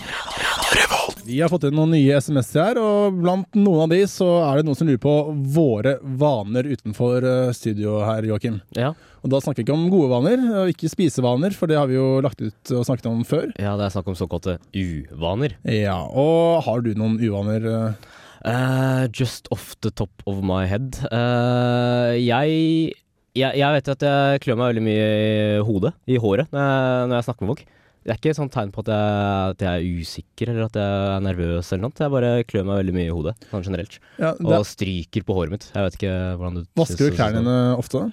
Vi 1.23 1.37
har 1.39 1.47
fått 1.51 1.63
inn 1.69 1.75
noen 1.77 1.93
nye 1.95 2.17
SMS-er 2.19 2.73
her, 2.73 2.79
og 2.81 3.19
blant 3.21 3.55
noen 3.55 3.85
av 3.85 3.91
de 3.93 4.01
så 4.11 4.27
er 4.43 4.59
det 4.59 4.65
noen 4.67 4.77
som 4.79 4.87
lurer 4.89 5.01
på 5.03 5.13
våre 5.55 5.93
vaner 6.19 6.67
utenfor 6.67 7.23
eh, 7.27 7.51
studio 7.55 7.99
her, 8.03 8.25
Joakim. 8.27 8.57
Ja. 8.75 8.91
Og 9.23 9.31
da 9.31 9.39
snakker 9.39 9.61
vi 9.61 9.67
ikke 9.67 9.77
om 9.77 9.85
gode 9.91 10.09
vaner, 10.11 10.43
og 10.63 10.71
ikke 10.73 10.91
spisevaner, 10.91 11.55
for 11.55 11.71
det 11.71 11.77
har 11.79 11.87
vi 11.87 11.95
jo 11.95 12.17
lagt 12.23 12.43
ut 12.43 12.73
og 12.75 12.83
snakket 12.87 13.07
om 13.11 13.23
før. 13.27 13.53
ja, 13.55 13.77
det 13.79 13.87
er 13.87 13.93
snakk 13.95 14.11
om 14.11 14.19
såkalte 14.19 14.57
uvaner. 14.75 15.55
Ja, 15.63 16.01
og 16.07 16.63
har 16.67 16.83
du 16.83 16.91
noen 16.99 17.15
uvaner? 17.23 17.69
eh? 17.71 18.11
Eh, 18.43 19.05
just 19.15 19.47
off 19.51 19.75
the 19.81 19.91
top 19.91 20.11
of 20.27 20.41
my 20.43 20.65
head. 20.67 20.97
Uh, 21.07 22.11
jeg, 22.19 22.91
jeg 23.39 23.55
Jeg 23.57 23.77
vet 23.77 23.93
at 23.95 24.03
jeg 24.03 24.41
klør 24.43 24.59
meg 24.59 24.73
veldig 24.73 24.83
mye 24.83 25.05
i 25.05 25.61
hodet, 25.63 25.93
i 26.11 26.19
håret, 26.19 26.51
når 26.51 26.67
jeg, 26.67 27.07
når 27.07 27.15
jeg 27.17 27.27
snakker 27.29 27.45
med 27.45 27.53
folk. 27.53 27.63
Det 28.03 28.11
er 28.11 28.19
ikke 28.19 28.31
et 28.33 28.35
sånt 28.35 28.51
tegn 28.51 28.71
på 28.75 28.81
at 28.83 28.89
jeg, 28.91 29.51
at 29.53 29.61
jeg 29.63 29.71
er 29.79 30.01
usikker 30.03 30.49
eller 30.51 30.65
at 30.67 30.75
jeg 30.75 31.03
er 31.13 31.21
nervøs 31.23 31.69
eller 31.71 31.85
noe. 31.85 31.95
Jeg 32.03 32.11
bare 32.11 32.31
klør 32.49 32.65
meg 32.67 32.81
veldig 32.81 32.95
mye 32.97 33.07
i 33.07 33.13
hodet, 33.15 33.33
sånn 33.47 33.63
generelt. 33.63 33.95
Ja, 34.19 34.33
Og 34.35 34.67
stryker 34.67 35.23
på 35.23 35.37
håret 35.37 35.55
mitt. 35.55 35.69
Jeg 35.71 35.87
vet 35.87 35.95
ikke 36.01 36.17
hvordan 36.35 36.59
du 36.59 36.65
vasker 36.81 37.07
du 37.13 37.15
klærne 37.15 37.39
dine 37.39 37.57
ofte? 37.79 38.03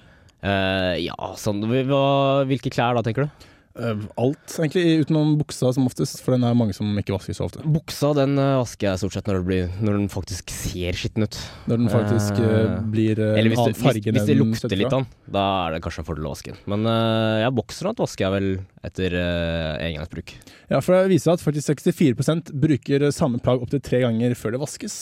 Uh, 0.41 0.95
ja, 0.97 1.17
sånn 1.37 1.59
Hvilke 1.67 2.71
klær 2.71 2.95
da, 2.95 3.03
tenker 3.03 3.27
du? 3.27 3.49
Eh, 3.79 4.05
Alt, 4.19 4.57
egentlig, 4.59 5.05
utenom 5.05 5.37
buksa 5.39 5.71
som 5.75 5.87
oftest, 5.87 6.19
for 6.23 6.35
den 6.35 6.43
er 6.47 6.57
mange 6.57 6.75
som 6.75 6.89
ikke 6.99 7.15
vasker 7.15 7.37
så 7.37 7.47
ofte. 7.47 7.63
Buksa 7.63 8.11
den 8.17 8.35
eh, 8.41 8.57
vasker 8.59 8.89
jeg 8.89 9.03
stort 9.03 9.15
sett 9.15 9.29
når, 9.29 9.41
det 9.41 9.47
blir, 9.47 9.71
når 9.79 9.99
den 9.99 10.09
faktisk 10.11 10.51
ser 10.53 10.97
skitten 10.99 11.27
ut. 11.27 11.39
Når 11.71 11.83
den 11.83 11.91
faktisk 11.93 12.41
Eh, 12.41 12.77
blir 12.91 13.19
en 13.19 13.37
Eller 13.37 13.53
hvis 13.53 13.63
det, 13.63 13.75
hvis, 13.77 14.05
hvis 14.05 14.27
det 14.27 14.37
lukter 14.37 14.77
litt 14.77 14.91
av 14.91 15.03
den, 15.03 15.09
da 15.33 15.43
er 15.65 15.75
det 15.75 15.81
kanskje 15.85 16.03
en 16.03 16.07
fordel 16.07 16.27
å 16.27 16.33
vaske 16.33 16.53
den. 16.53 16.61
Men 16.71 16.87
uh, 16.89 17.41
ja, 17.43 17.51
bokserhatt 17.53 18.01
vasker 18.01 18.27
jeg 18.27 18.35
vel 18.35 18.49
etter 18.87 19.15
uh, 19.17 19.81
engangsbruk. 19.81 20.33
Ja, 20.71 20.81
for 20.81 20.95
det 20.95 21.11
viser 21.11 21.35
at 21.35 21.43
faktisk 21.43 21.73
64% 21.73 22.53
bruker 22.63 23.09
samme 23.15 23.41
plagg 23.43 23.63
opptil 23.63 23.83
tre 23.83 24.03
ganger 24.05 24.35
før 24.39 24.55
det 24.55 24.63
vaskes. 24.63 24.97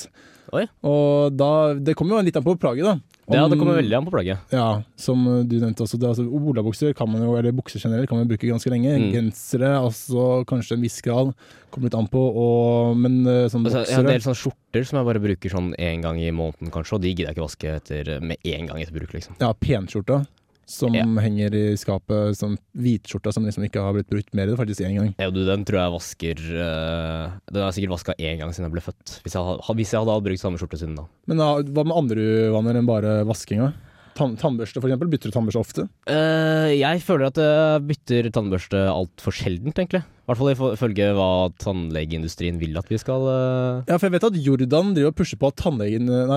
Oi. 0.55 0.65
Og 0.87 1.35
da, 1.37 1.49
Det 1.77 1.95
kommer 1.97 2.17
jo 2.17 2.25
litt 2.27 2.37
an 2.39 2.45
på 2.45 2.55
plagget, 2.59 2.87
da. 2.87 3.19
Ja, 3.29 3.43
det 3.45 3.59
kommer 3.59 3.77
veldig 3.77 3.93
an 3.93 4.07
på 4.07 4.13
plagget. 4.15 4.41
Ja, 4.53 4.81
som 4.97 5.21
du 5.45 5.55
nevnte 5.59 5.85
også. 5.85 5.99
Det, 6.01 6.09
altså, 6.09 6.25
Olabukser 6.25 6.95
kan 6.97 7.11
man 7.11 7.21
jo, 7.21 7.35
eller 7.37 7.53
bukser 7.53 7.81
generelt 7.83 8.09
kan 8.09 8.17
man 8.17 8.29
bruke 8.29 8.49
ganske 8.49 8.71
lenge. 8.73 8.95
Mm. 8.97 9.11
Gensere, 9.13 9.75
altså 9.77 10.41
kanskje 10.49 10.79
en 10.79 10.85
viss 10.87 10.97
grad. 11.05 11.35
Kommer 11.69 11.91
litt 11.91 11.99
an 11.99 12.09
på. 12.09 12.23
Og, 12.25 12.97
men 12.97 13.21
eh, 13.29 13.45
sånn 13.51 13.67
Altså, 13.69 13.85
jeg 13.85 13.99
har 13.99 14.07
en 14.07 14.11
del 14.15 14.25
sånne 14.25 14.41
skjorter 14.41 14.89
som 14.89 14.99
jeg 14.99 15.09
bare 15.11 15.23
bruker 15.27 15.53
sånn 15.53 15.71
én 15.77 16.01
gang 16.05 16.17
i 16.17 16.31
måneden, 16.33 16.73
kanskje, 16.73 16.97
og 16.97 17.05
de 17.05 17.13
gidder 17.13 17.29
jeg 17.29 17.37
ikke 17.37 17.45
vaske 17.45 17.77
etter, 17.77 18.11
med 18.25 18.41
én 18.49 18.69
gang 18.69 18.81
etter 18.81 18.97
bruk, 18.97 19.13
liksom. 19.13 19.37
Ja, 19.43 19.53
penskjorta. 19.53 20.23
Som 20.69 20.93
Ja. 20.93 21.01
henger 21.23 21.55
i 21.57 21.63
skapet. 21.81 22.37
Sånn 22.37 22.55
hvitskjorta 22.77 23.33
som 23.33 23.43
liksom 23.47 23.65
ikke 23.65 23.81
har 23.81 23.95
blitt 23.95 24.09
brukt 24.11 24.35
mer 24.37 24.51
enn 24.51 24.59
faktisk 24.59 24.85
én 24.85 24.99
gang. 24.99 25.11
Ja, 25.17 25.31
du, 25.33 25.41
den 25.47 25.65
tror 25.65 25.79
jeg 25.81 25.95
vasker 25.95 26.43
uh, 26.45 27.31
Den 27.49 27.61
har 27.63 27.71
jeg 27.71 27.79
sikkert 27.79 27.95
vaska 27.97 28.13
én 28.21 28.37
gang 28.37 28.53
siden 28.53 28.67
jeg 28.69 28.75
ble 28.77 28.83
født. 28.85 29.15
Hvis 29.25 29.33
jeg, 29.33 29.57
hvis 29.79 29.93
jeg 29.95 30.03
hadde 30.05 30.23
brukt 30.29 30.43
samme 30.43 30.61
skjorte 30.61 30.77
siden 30.77 30.93
da. 30.99 31.07
Men 31.25 31.41
da, 31.41 31.47
hva 31.73 31.85
med 31.89 31.97
andre 31.97 32.27
uvaner 32.53 32.77
enn 32.77 32.89
bare 32.89 33.15
vaskinga? 33.25 33.71
Tann, 34.17 34.37
tannbørste, 34.39 34.81
eksempel. 34.81 35.11
Bytter 35.11 35.31
du 35.31 35.35
tannbørste 35.35 35.63
ofte? 35.63 35.87
Uh, 36.09 36.69
jeg 36.73 37.03
føler 37.05 37.29
at 37.29 37.41
jeg 37.41 37.83
bytter 37.89 38.31
tannbørste 38.35 38.85
altfor 38.91 39.35
sjeldent, 39.35 39.77
egentlig. 39.77 40.05
I 40.29 40.29
hvert 40.29 40.37
fall 40.61 40.73
ifølge 40.77 41.05
hva 41.17 41.27
tannlegeindustrien 41.57 42.59
vil 42.61 42.75
at 42.77 42.89
vi 42.91 42.99
skal 43.01 43.23
uh... 43.25 43.79
Ja, 43.89 43.95
for 43.95 44.05
jeg 44.05 44.13
vet 44.13 44.25
at 44.27 44.35
Jordan 44.37 44.91
driver 44.93 45.09
og 45.09 45.15
pusher 45.17 45.39
på 45.41 45.49
at 45.49 45.63
nei, 45.73 45.87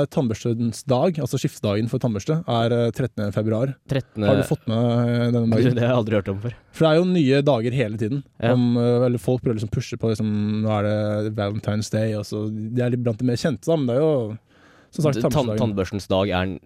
tannbørstens 0.08 0.86
dag, 0.88 1.20
altså 1.20 1.36
skiftedagen 1.36 1.90
for 1.92 2.00
tannbørste, 2.00 2.38
er 2.48 2.72
eh, 2.72 2.86
13. 2.88 3.28
februar. 3.36 3.74
13. 3.92 4.24
Har 4.24 4.40
du 4.40 4.46
fått 4.48 4.64
med 4.70 4.80
eh, 4.80 5.26
denne 5.34 5.44
dagen? 5.44 5.76
Det 5.76 5.84
har 5.84 5.92
jeg 5.92 5.98
aldri 5.98 6.16
hørt 6.16 6.30
om 6.32 6.40
før. 6.40 6.56
For 6.72 6.86
det 6.86 6.92
er 6.94 7.00
jo 7.02 7.10
nye 7.10 7.42
dager 7.50 7.76
hele 7.82 8.00
tiden. 8.00 8.22
Ja. 8.40 8.54
Om, 8.56 8.64
eh, 8.80 9.04
eller 9.10 9.20
folk 9.20 9.44
prøver 9.44 9.60
liksom 9.60 9.74
å 9.74 9.76
pushe 9.76 10.00
på 10.00 10.14
liksom, 10.14 10.32
Nå 10.64 10.72
er 10.78 10.88
det 10.88 11.34
Valentine's 11.36 11.92
Day, 11.92 12.16
og 12.16 12.24
så 12.24 12.46
De 12.48 12.80
er 12.80 12.96
litt 12.96 13.04
blant 13.04 13.20
de 13.20 13.28
mer 13.28 13.44
kjente, 13.44 13.68
da, 13.68 13.76
men 13.76 13.92
det 13.92 13.98
er 13.98 14.06
jo 14.06 14.16
sagt 15.00 15.20
Tann, 15.22 15.32
tannbørstedagen. 15.32 15.58
tannbørstens 15.62 16.08
dag 16.12 16.28
er 16.36 16.58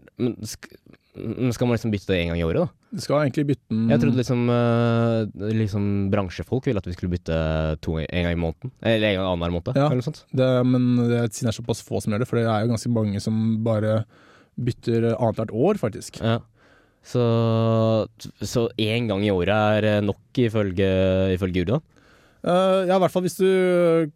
men 1.16 1.52
skal 1.56 1.64
man 1.68 1.76
liksom 1.78 1.92
bytte 1.94 2.10
det 2.12 2.16
én 2.20 2.28
gang 2.28 2.40
i 2.42 2.44
året, 2.44 2.66
da? 2.66 2.90
Du 2.92 3.00
skal 3.00 3.22
egentlig 3.22 3.46
bytte 3.48 3.70
den 3.72 3.88
Jeg 3.88 4.00
trodde 4.02 4.18
liksom, 4.20 4.40
eh, 4.52 5.46
liksom 5.56 5.84
bransjefolk 6.12 6.66
ville 6.68 6.82
at 6.82 6.84
vi 6.84 6.92
skulle 6.92 7.14
bytte 7.14 7.38
to, 7.80 7.94
en 8.02 8.26
gang 8.26 8.34
i 8.34 8.40
måneden. 8.42 8.72
Eller 8.82 9.14
en 9.14 9.16
gang 9.16 9.28
annenhver 9.30 9.54
måned, 9.54 9.78
Ja. 9.78 9.86
eller 9.86 10.02
noe 10.02 10.08
sånt. 10.10 10.24
det, 10.36 10.66
Men 10.66 10.96
det 11.08 11.16
er, 11.16 11.28
siden 11.32 11.48
det 11.48 11.54
er 11.54 11.62
såpass 11.62 11.80
få 11.86 12.02
som 12.02 12.12
gjør 12.12 12.18
det, 12.20 12.28
for 12.28 12.36
det 12.36 12.44
er 12.44 12.66
jo 12.66 12.72
ganske 12.74 12.92
mange 12.92 13.22
som 13.24 13.64
bare 13.64 14.04
bytter 14.60 15.16
annethvert 15.16 15.52
år, 15.56 15.80
faktisk. 15.80 16.20
Ja. 16.20 16.40
Så, 17.06 17.24
så 18.42 18.68
én 18.76 19.08
gang 19.08 19.24
i 19.24 19.30
året 19.32 19.48
er 19.84 20.02
nok, 20.04 20.20
ifølge, 20.36 21.32
ifølge 21.32 21.64
Urdan? 21.64 21.80
Uh, 22.44 22.84
ja, 22.84 22.96
i 22.96 23.00
hvert 23.00 23.10
fall 23.14 23.22
hvis 23.24 23.38
du 23.40 24.10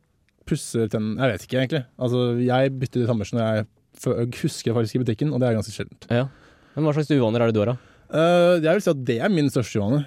pusser 0.45 0.87
tennene 0.91 1.17
Jeg 1.23 1.33
vet 1.33 1.45
ikke, 1.47 1.59
egentlig. 1.65 1.85
Altså, 1.99 2.21
jeg 2.45 2.73
bytter 2.79 3.07
tannbørste 3.09 3.39
når 3.39 3.47
jeg 3.57 3.67
husker 4.07 4.77
faktisk 4.77 4.99
i 4.99 5.03
butikken, 5.05 5.35
og 5.35 5.43
det 5.43 5.51
er 5.51 5.59
ganske 5.59 5.75
sjeldent. 5.75 6.07
Ja. 6.13 6.27
Men 6.75 6.87
hva 6.87 6.95
slags 6.97 7.11
uvaner 7.13 7.45
er 7.45 7.51
det 7.51 7.57
du 7.59 7.63
har, 7.65 7.75
da? 7.75 7.91
Uh, 8.11 8.57
jeg 8.59 8.73
vil 8.75 8.83
si 8.83 8.91
at 8.91 9.05
det 9.07 9.21
er 9.23 9.33
min 9.33 9.51
største 9.53 9.81
uvane. 9.81 10.03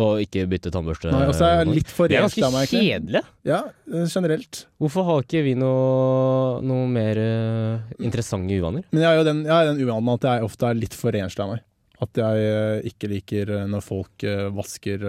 Og 0.00 0.20
ikke 0.22 0.44
bytte 0.46 0.70
tannbørste. 0.70 1.10
Nei, 1.10 1.24
også 1.32 1.46
er 1.48 1.56
jeg 1.58 1.72
litt 1.80 1.88
for 1.90 2.10
Det 2.10 2.20
er 2.20 2.22
ganske 2.22 2.50
meg, 2.54 2.70
kjedelig. 2.70 3.22
Ja, 3.48 3.58
eh, 3.90 4.04
generelt. 4.06 4.60
Hvorfor 4.78 5.06
har 5.08 5.24
ikke 5.24 5.40
vi 5.42 5.56
noe, 5.58 6.60
noe 6.62 6.84
mer 6.86 7.18
uh, 7.18 7.88
interessante 7.98 8.54
uvaner? 8.54 8.84
Men 8.94 9.02
jeg 9.02 9.10
er 9.10 9.18
jo 9.18 9.26
den, 9.26 9.40
jeg 9.48 9.56
er 9.56 9.72
den 9.72 9.82
uvanen 9.82 10.12
at 10.14 10.28
jeg 10.28 10.46
ofte 10.46 10.70
er 10.70 10.78
litt 10.78 10.94
for 10.94 11.10
renslig 11.16 11.42
av 11.42 11.50
meg. 11.56 11.64
At 12.06 12.22
jeg 12.22 12.54
uh, 12.54 12.86
ikke 12.86 13.10
liker 13.10 13.52
når 13.72 13.82
folk 13.82 14.26
uh, 14.30 14.46
vasker 14.54 15.06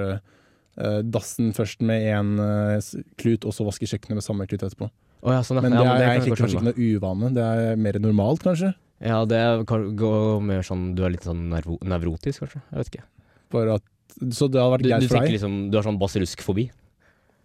dassen 1.04 1.52
først 1.54 1.82
med 1.86 2.06
én 2.08 2.30
klut, 3.20 3.44
og 3.46 3.54
så 3.54 3.66
vasker 3.68 3.90
kjøkkenet 3.92 4.18
med 4.18 4.26
samme 4.26 4.46
klut 4.50 4.64
etterpå. 4.64 4.88
Å 5.22 5.34
ja, 5.36 5.42
sånn, 5.46 5.60
ja. 5.60 5.64
Men 5.68 5.76
det 5.76 5.82
ja, 5.86 5.92
er 5.92 6.00
kan 6.00 6.02
jeg 6.02 6.22
det 6.22 6.26
er 6.26 6.32
kanskje 6.32 6.48
skjønne. 6.56 6.72
ikke 6.74 6.82
noe 6.82 6.96
uvane, 6.98 7.32
det 7.36 7.44
er 7.46 7.76
mer 7.78 8.00
normalt, 8.02 8.42
kanskje. 8.46 8.72
Ja, 9.02 9.20
det 9.26 9.42
går 9.98 10.42
mer 10.46 10.62
sånn 10.66 10.92
Du 10.98 11.02
er 11.06 11.14
litt 11.14 11.26
sånn 11.26 11.48
nervo 11.50 11.78
nevrotisk, 11.82 12.44
kanskje? 12.44 12.62
Jeg 12.72 12.78
vet 12.84 12.90
ikke. 12.92 13.06
Bare 13.54 13.78
at, 13.80 13.86
så 14.34 14.48
det 14.50 14.62
hadde 14.62 14.74
vært 14.76 14.86
greit 14.90 15.08
for 15.10 15.20
deg. 15.22 15.34
liksom 15.38 15.56
Du 15.74 15.78
har 15.80 15.86
sånn 15.88 15.98
basiluskfobi? 16.02 16.68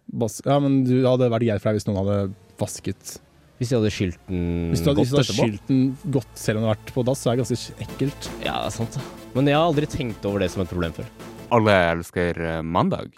Bas 0.07 0.37
ja, 0.45 0.57
men 0.63 0.83
du 0.87 0.93
det 1.01 1.07
hadde 1.09 1.29
vært 1.33 1.47
greit 1.49 1.61
for 1.63 1.69
deg 1.71 1.79
hvis 1.81 1.87
noen 1.89 1.97
hadde 2.03 2.17
vasket 2.61 3.15
Hvis 3.59 3.71
de 3.73 3.75
hadde 3.79 3.89
skylt 3.91 4.19
den 4.29 4.43
Hvis 4.71 4.83
du 4.85 4.91
hadde, 4.91 5.01
hvis 5.03 5.11
godt 5.11 5.17
du 5.17 5.17
hadde 5.17 5.25
etterpå? 5.33 5.47
skylt 5.49 5.71
den 5.73 5.81
godt 6.17 6.37
selv 6.39 6.59
om 6.61 6.63
du 6.63 6.69
har 6.69 6.77
vært 6.77 6.93
på 6.95 7.03
dass, 7.09 7.23
så 7.25 7.31
er 7.33 7.35
det 7.39 7.43
ganske 7.45 7.87
ekkelt. 7.87 8.29
Ja, 8.45 8.53
det 8.61 8.69
er 8.69 8.75
sant. 8.77 8.99
Men 9.33 9.49
jeg 9.49 9.57
har 9.57 9.65
aldri 9.67 9.89
tenkt 9.91 10.25
over 10.29 10.39
det 10.45 10.51
som 10.53 10.63
et 10.63 10.69
problem 10.71 10.93
før. 10.95 11.09
Alle 11.57 11.73
elsker 11.95 12.39
eh, 12.53 12.61
mandag. 12.61 13.11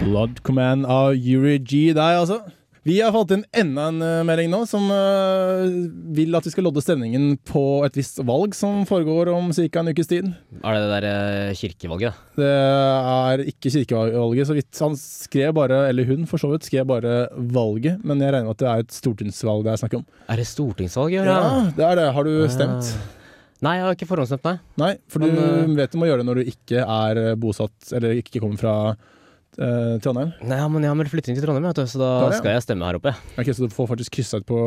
Blood 0.00 0.42
Command 0.46 0.86
av 0.90 1.14
Yuri 1.14 1.58
G 1.62 1.86
der, 1.94 2.18
altså. 2.24 2.40
Vi 2.84 2.98
har 3.00 3.14
fått 3.14 3.30
inn 3.32 3.44
enda 3.56 3.86
en 3.88 4.02
eh, 4.04 4.18
melding 4.28 4.50
nå 4.52 4.58
som 4.68 4.84
eh, 4.92 5.62
vil 6.18 6.36
at 6.36 6.44
vi 6.44 6.50
skal 6.52 6.66
lodde 6.66 6.82
stemningen 6.84 7.30
på 7.48 7.62
et 7.86 7.94
visst 7.96 8.18
valg 8.28 8.52
som 8.56 8.82
foregår 8.88 9.30
om 9.32 9.46
ca. 9.56 9.80
en 9.80 9.88
ukes 9.88 10.10
tid. 10.10 10.26
Er 10.60 10.76
det 10.76 10.82
det 10.82 10.90
der 10.92 11.06
eh, 11.08 11.54
kirkevalget? 11.56 12.18
Det 12.36 12.50
er 12.50 13.44
ikke 13.48 13.72
kirkevalget, 13.72 14.50
så 14.50 14.56
vidt. 14.58 14.82
Han 14.84 14.98
skrev 15.00 15.54
bare, 15.56 15.78
eller 15.94 16.04
hun 16.10 16.28
for 16.28 16.42
så 16.42 16.52
vidt, 16.52 16.68
skrev 16.68 16.84
bare 16.92 17.14
valget, 17.56 18.04
men 18.04 18.20
jeg 18.20 18.34
regner 18.36 18.50
med 18.50 18.58
at 18.58 18.60
det 18.66 18.68
er 18.74 18.84
et 18.84 18.98
stortingsvalg 19.00 19.64
det 19.64 19.72
er 19.72 19.80
snakk 19.86 19.96
om. 20.02 20.04
Er 20.28 20.42
det 20.44 20.46
stortingsvalg? 20.52 21.16
Ja, 21.16 21.40
det 21.80 21.88
er 21.88 22.00
det. 22.02 22.08
Har 22.18 22.28
du 22.28 22.34
Ah. 22.44 22.52
stemt? 22.52 22.92
Nei, 23.64 23.78
jeg 23.78 23.86
har 23.86 23.96
ikke 23.96 24.10
forhåndsstemt, 24.12 24.44
nei. 24.44 24.58
Nei, 24.76 24.92
for 25.08 25.24
du 25.24 25.30
Men, 25.32 25.72
vet 25.80 25.94
du 25.94 25.96
må 25.96 26.04
gjøre 26.10 26.20
det 26.20 26.28
når 26.28 26.42
du 26.42 26.50
ikke 26.52 26.84
er 26.84 27.24
bosatt, 27.40 27.94
eller 27.96 28.18
ikke 28.20 28.42
kommer 28.44 28.60
fra 28.60 28.74
eh, 29.58 29.96
Trondheim. 30.04 30.32
Nei, 30.44 30.60
men 30.72 30.86
jeg 30.86 30.92
har 30.92 30.98
meldt 30.98 31.12
flytting 31.12 31.36
til 31.38 31.44
Trondheim, 31.46 31.66
vet 31.70 31.82
du, 31.82 31.90
så 31.90 32.00
da 32.00 32.10
er 32.26 32.34
ja. 32.34 32.38
skal 32.40 32.56
jeg 32.56 32.64
stemme 32.66 32.88
her 32.88 32.98
oppe. 33.00 33.14
Ok, 33.38 33.50
Så 33.54 33.66
du 33.66 33.74
får 33.74 33.90
faktisk 33.94 34.16
kryssa 34.18 34.40
ut 34.42 34.46
på 34.48 34.60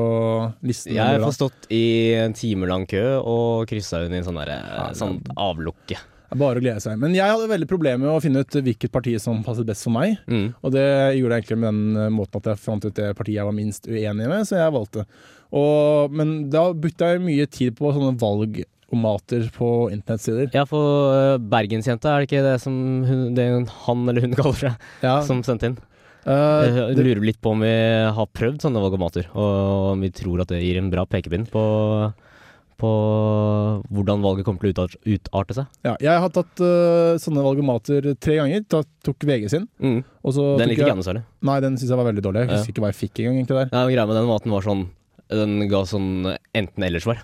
listen? 0.68 0.94
Jeg 0.96 1.02
eller 1.02 1.26
har 1.26 1.32
hva? 1.32 1.34
stått 1.36 1.68
i 1.74 1.86
en 2.20 2.36
timelang 2.38 2.86
kø 2.90 3.06
og 3.22 3.66
kryssa 3.70 4.04
ut 4.06 4.14
i 4.14 4.20
en 4.22 4.28
sånn, 4.28 4.40
der, 4.44 4.54
Ja, 4.58 4.86
sånn 4.98 5.20
avlukke. 5.36 5.98
Det 6.28 6.36
er 6.36 6.42
Bare 6.42 6.60
å 6.60 6.64
glede 6.64 6.84
seg. 6.84 6.98
Men 7.00 7.16
jeg 7.16 7.24
hadde 7.24 7.48
veldig 7.48 7.70
problemer 7.70 8.04
med 8.04 8.12
å 8.12 8.20
finne 8.24 8.42
ut 8.44 8.58
hvilket 8.60 8.92
parti 8.92 9.14
som 9.24 9.40
passet 9.46 9.68
best 9.68 9.86
for 9.88 9.96
meg. 9.96 10.18
Mm. 10.28 10.50
Og 10.60 10.74
det 10.76 10.84
gjorde 11.16 11.38
jeg 11.38 11.46
egentlig 11.46 11.60
med 11.62 11.70
den 11.72 12.02
eh, 12.04 12.12
måten 12.12 12.42
at 12.42 12.50
jeg 12.52 12.64
fant 12.66 12.84
ut 12.84 12.98
det 13.00 13.14
partiet 13.16 13.38
jeg 13.40 13.48
var 13.48 13.56
minst 13.56 13.88
uenig 13.88 14.28
med, 14.28 14.44
så 14.50 14.60
jeg 14.60 14.76
valgte. 14.76 15.06
Og, 15.56 16.12
men 16.12 16.50
da 16.52 16.66
brukte 16.76 17.14
jeg 17.14 17.24
mye 17.24 17.48
tid 17.48 17.78
på 17.80 17.94
sånne 17.96 18.18
valgomater 18.92 19.50
på 19.56 19.90
internettsider. 19.92 20.50
Ja, 20.54 20.66
for 20.66 21.12
uh, 21.12 21.38
Bergensjenta, 21.40 22.14
er 22.16 22.20
det 22.24 22.30
ikke 22.30 22.44
det 22.46 22.62
som 22.62 22.74
hun, 23.06 23.34
det 23.36 23.48
han 23.86 24.08
eller 24.10 24.22
hun 24.22 24.34
kaller 24.40 24.56
seg, 24.56 24.74
Ja, 25.04 25.22
som 25.28 25.44
sendte 25.44 25.68
inn? 25.72 25.78
Uh, 26.28 26.92
Jeg 26.92 26.98
lurer 27.00 27.24
litt 27.24 27.40
på 27.42 27.52
om 27.54 27.62
vi 27.64 27.72
har 27.72 28.28
prøvd 28.36 28.62
sånne 28.64 28.82
valgomater, 28.84 29.30
og 29.34 29.94
om 29.94 30.02
vi 30.04 30.10
tror 30.12 30.42
at 30.44 30.50
det 30.52 30.62
gir 30.64 30.78
en 30.82 30.90
bra 30.92 31.06
pekepinn 31.08 31.46
på, 31.48 31.62
på 32.78 32.90
hvordan 33.96 34.22
valget 34.26 34.46
kommer 34.48 34.60
til 34.60 34.72
å 34.72 34.76
utart- 34.76 34.98
utarte 35.08 35.56
seg. 35.56 35.70
ja, 35.88 35.96
jeg 36.04 36.20
har 36.26 36.34
tatt 36.36 36.60
uh, 36.64 37.16
sånne 37.22 37.44
valgomater 37.46 38.12
tre 38.20 38.36
ganger. 38.42 38.66
Tatt, 38.72 38.90
tok 39.08 39.24
VG 39.28 39.48
sin. 39.54 39.68
Mm. 39.80 40.02
Og 40.24 40.36
så 40.36 40.50
Den 40.60 40.70
likte 40.72 40.84
ikke 40.84 40.92
jeg, 40.94 41.00
noe 41.00 41.08
særlig. 41.08 41.24
Nei, 41.48 41.60
den 41.64 41.80
syns 41.80 41.92
jeg 41.96 42.00
var 42.02 42.10
veldig 42.12 42.26
dårlig. 42.28 42.44
Jeg 42.44 42.52
Ja. 42.52 42.60
husker 42.60 42.76
ikke 42.76 42.84
hva 42.86 42.92
jeg 42.92 43.02
fikk 43.06 43.24
engang. 43.24 43.40
egentlig 43.40 43.58
der. 43.62 43.72
Nei, 43.72 43.86
Greia 43.96 44.08
med 44.08 44.20
den 44.20 44.28
maten 44.32 44.52
var 44.56 44.68
sånn 44.68 44.86
Den 45.28 45.58
ga 45.68 45.82
sånn 45.84 46.38
enten-eller-svar. 46.56 47.18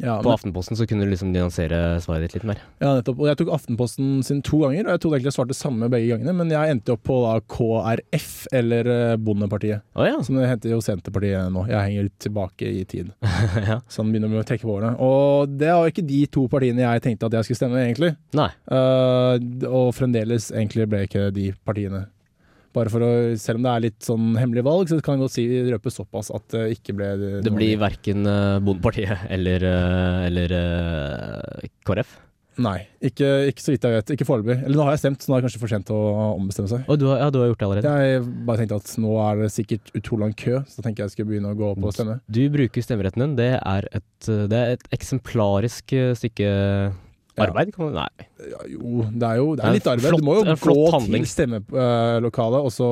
Ja, 0.00 0.16
På 0.22 0.30
men, 0.30 0.36
Aftenposten 0.38 0.78
så 0.78 0.86
kunne 0.88 1.04
du 1.04 1.10
liksom 1.12 1.32
nyansere 1.34 2.00
svaret 2.00 2.28
ditt 2.28 2.38
litt 2.38 2.48
mer. 2.48 2.60
ja, 2.80 2.94
nettopp. 2.96 3.20
Og 3.20 3.28
jeg 3.28 3.38
tok 3.40 3.52
Aftenposten 3.54 4.22
sin 4.26 4.40
to 4.46 4.62
ganger, 4.64 4.86
og 4.86 4.94
jeg 4.94 5.02
trodde 5.02 5.18
egentlig 5.18 5.32
jeg 5.32 5.36
svarte 5.36 5.56
samme 5.56 5.90
begge 5.92 6.14
gangene, 6.14 6.34
men 6.36 6.52
jeg 6.52 6.74
endte 6.74 6.94
opp 6.94 7.02
på 7.06 7.18
da 7.24 7.34
KrF, 7.54 8.30
eller 8.56 8.90
eh, 8.94 9.16
Bondepartiet. 9.20 9.84
Oh, 9.94 10.06
ja. 10.08 10.20
Som 10.24 10.40
det 10.40 10.48
heter 10.48 10.74
jo 10.74 10.80
Senterpartiet 10.84 11.52
nå. 11.52 11.66
Jeg 11.70 11.84
henger 11.86 12.08
litt 12.08 12.18
tilbake 12.22 12.70
i 12.80 12.84
tid. 12.88 13.12
ja. 13.70 13.80
Så 13.88 14.02
han 14.02 14.12
begynner 14.14 14.32
vi 14.32 14.40
å 14.40 14.46
trekke 14.46 14.66
på 14.66 14.78
årene. 14.78 14.94
Og 15.04 15.58
det 15.60 15.72
var 15.74 15.90
ikke 15.92 16.06
de 16.06 16.22
to 16.32 16.46
partiene 16.52 16.86
jeg 16.86 17.04
tenkte 17.04 17.28
at 17.28 17.36
jeg 17.38 17.50
skulle 17.50 17.60
stemme, 17.60 17.84
egentlig. 17.84 18.14
Nei. 18.36 18.48
Uh, 18.70 19.36
og 19.68 19.92
fremdeles 19.96 20.50
egentlig 20.54 20.88
ble 20.90 21.04
ikke 21.08 21.28
de 21.34 21.50
partiene. 21.66 22.06
Bare 22.76 22.92
for 22.92 23.02
å, 23.02 23.10
Selv 23.40 23.60
om 23.60 23.66
det 23.66 23.74
er 23.74 23.84
litt 23.88 24.00
sånn 24.06 24.32
hemmelig 24.38 24.64
valg, 24.66 24.90
så 24.90 25.00
kan 25.02 25.18
jeg 25.18 25.24
godt 25.24 25.36
si 25.36 25.44
røpe 25.66 25.92
såpass 25.92 26.30
at 26.34 26.46
det 26.54 26.64
ikke 26.76 26.94
ble 26.98 27.12
Det 27.42 27.54
blir 27.54 27.78
verken 27.80 28.26
uh, 28.28 28.58
Bondepartiet 28.62 29.26
eller, 29.34 29.64
eh, 29.66 30.26
eller 30.28 30.58
eh, 30.60 31.70
KrF. 31.86 32.18
Nei, 32.60 32.80
ikke, 33.04 33.26
ikke 33.48 33.62
så 33.62 33.72
vidt 33.72 33.84
jeg 33.86 33.94
vet. 33.94 34.10
Ikke 34.14 34.26
foreløpig. 34.28 34.56
Eller 34.66 34.76
nå 34.76 34.84
har 34.84 34.96
jeg 34.96 35.02
stemt, 35.04 35.22
så 35.22 35.30
nå 35.30 35.36
er 35.36 35.40
det 35.40 35.48
kanskje 35.48 35.60
for 35.62 35.72
sent 35.72 35.92
å 35.94 36.00
ombestemme 36.34 36.70
seg. 36.70 36.82
Og 36.92 36.98
du 37.00 37.06
har, 37.08 37.20
ja, 37.22 37.28
du 37.32 37.38
har 37.40 37.50
gjort 37.50 37.62
det 37.62 37.68
allerede? 37.68 37.92
Jeg 38.04 38.24
bare 38.48 38.60
tenkte 38.60 38.80
at 38.82 38.90
nå 39.00 39.14
er 39.24 39.40
det 39.40 39.50
sikkert 39.54 39.92
utrolig 39.96 40.26
lang 40.26 40.34
kø, 40.42 40.58
så 40.68 40.84
tenkte 40.84 41.00
jeg 41.00 41.08
jeg 41.08 41.14
skulle 41.14 41.30
begynne 41.30 41.54
å 41.54 41.58
gå 41.58 41.70
opp 41.70 41.86
og 41.88 41.94
stemme. 41.96 42.18
Du 42.28 42.42
bruker 42.52 42.84
stemmeretten 42.84 43.24
din. 43.24 43.38
Det 43.40 43.52
er 43.56 43.88
et, 43.88 44.10
eh, 44.28 44.44
det 44.50 44.60
er 44.60 44.74
et 44.76 44.84
eksemplarisk 44.98 45.96
eh, 45.96 46.12
stykke 46.18 46.50
arbeid? 47.38 47.70
Kan 47.74 47.84
man, 47.92 47.94
nei. 48.02 48.26
Ja, 48.50 48.64
jo, 48.68 49.04
det 49.12 49.28
er 49.28 49.36
jo 49.40 49.54
det 49.56 49.64
er 49.64 49.76
litt 49.78 49.86
arbeid. 49.86 50.08
flott- 50.10 50.20
du 50.20 50.26
må 50.26 50.34
jo 50.40 50.56
gå 50.56 50.90
handling. 50.96 51.22
til 51.24 51.32
stemmelokalet 51.34 52.66
og 52.66 52.72
så 52.74 52.90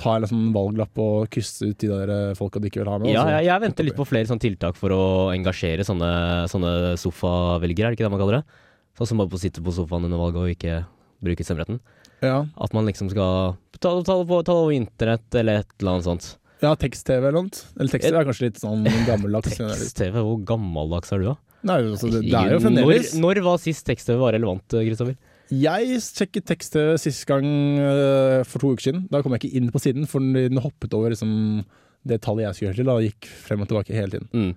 ta 0.00 0.14
en 0.16 0.24
sånn 0.26 0.52
valglapp 0.54 0.98
og 1.04 1.28
krysse 1.30 1.68
ut 1.68 1.76
de 1.78 1.88
der 1.90 2.08
eh, 2.08 2.34
folka 2.34 2.58
du 2.58 2.66
ikke 2.68 2.80
vil 2.80 2.88
ha 2.90 2.98
med. 2.98 3.10
Ja, 3.12 3.22
og 3.26 3.32
jeg, 3.36 3.44
jeg 3.50 3.60
venter 3.60 3.84
litt 3.84 3.98
på 3.98 4.06
flere 4.08 4.26
sånne 4.30 4.40
tiltak 4.40 4.78
for 4.80 4.94
å 4.96 5.02
engasjere 5.34 5.84
sånne, 5.84 6.12
sånne 6.48 6.96
sofavelgere, 7.00 7.90
er 7.90 7.92
det 7.92 8.00
ikke 8.00 8.08
det 8.08 8.14
man 8.14 8.22
kaller 8.22 8.38
det? 8.40 8.60
Sånn 8.98 9.08
som 9.12 9.20
bare 9.20 9.28
sitter 9.36 9.60
sitte 9.60 9.64
på 9.64 9.74
sofaen 9.76 10.08
under 10.08 10.20
valget 10.20 10.40
og 10.42 10.52
ikke 10.52 10.78
bruke 11.22 11.44
stemmeretten. 11.44 11.80
Ja, 12.22 12.44
At 12.56 12.72
man 12.72 12.86
liksom 12.86 13.10
skal 13.10 13.56
ta, 13.78 13.90
ta, 14.02 14.16
det 14.20 14.28
på, 14.30 14.40
ta 14.46 14.54
over 14.64 14.72
internett 14.76 15.34
eller 15.38 15.62
et 15.62 15.72
eller 15.80 15.96
annet 15.96 16.06
sånt. 16.06 16.28
ja 16.62 16.74
tekst-TV 16.78 17.28
eller 17.28 17.42
noe. 17.42 17.62
Eller 17.76 17.90
tekst-TV 17.92 18.18
er 18.20 18.28
kanskje 18.28 18.48
litt 18.48 18.60
sånn 18.62 18.84
gammeldags. 19.08 19.56
Tekst-TV, 19.58 20.20
hvor 20.22 20.38
gammeldags 20.46 21.12
er 21.12 21.22
du 21.22 21.28
da? 21.32 21.36
Nei, 21.68 21.78
altså, 21.92 22.10
det, 22.10 22.24
det 22.26 22.34
er 22.38 22.56
jo 22.56 22.62
fremdeles 22.64 23.12
Når, 23.14 23.22
når 23.22 23.46
var 23.46 23.60
sist 23.62 23.86
tekst-TV 23.86 24.18
var 24.18 24.34
relevant, 24.34 24.66
Kristoffer? 24.74 25.14
Jeg 25.52 26.00
sjekket 26.00 26.46
tekst-TV 26.48 26.96
sist 27.00 27.24
gang 27.28 27.46
uh, 27.76 28.40
for 28.48 28.62
to 28.62 28.72
uker 28.72 28.88
siden. 28.88 29.06
Da 29.12 29.20
kom 29.22 29.34
jeg 29.36 29.44
ikke 29.44 29.60
inn 29.60 29.72
på 29.74 29.82
siden, 29.82 30.08
for 30.08 30.24
den 30.24 30.60
hoppet 30.64 30.94
over 30.96 31.12
liksom, 31.12 31.64
det 32.08 32.22
tallet 32.24 32.46
jeg 32.46 32.56
skulle 32.56 32.70
gjøre 32.70 32.80
til. 32.80 32.88
Da 32.88 32.98
gikk 33.04 33.28
frem 33.44 33.64
og 33.64 33.68
tilbake 33.70 33.96
hele 33.96 34.16
tiden. 34.16 34.30
Mm. 34.32 34.52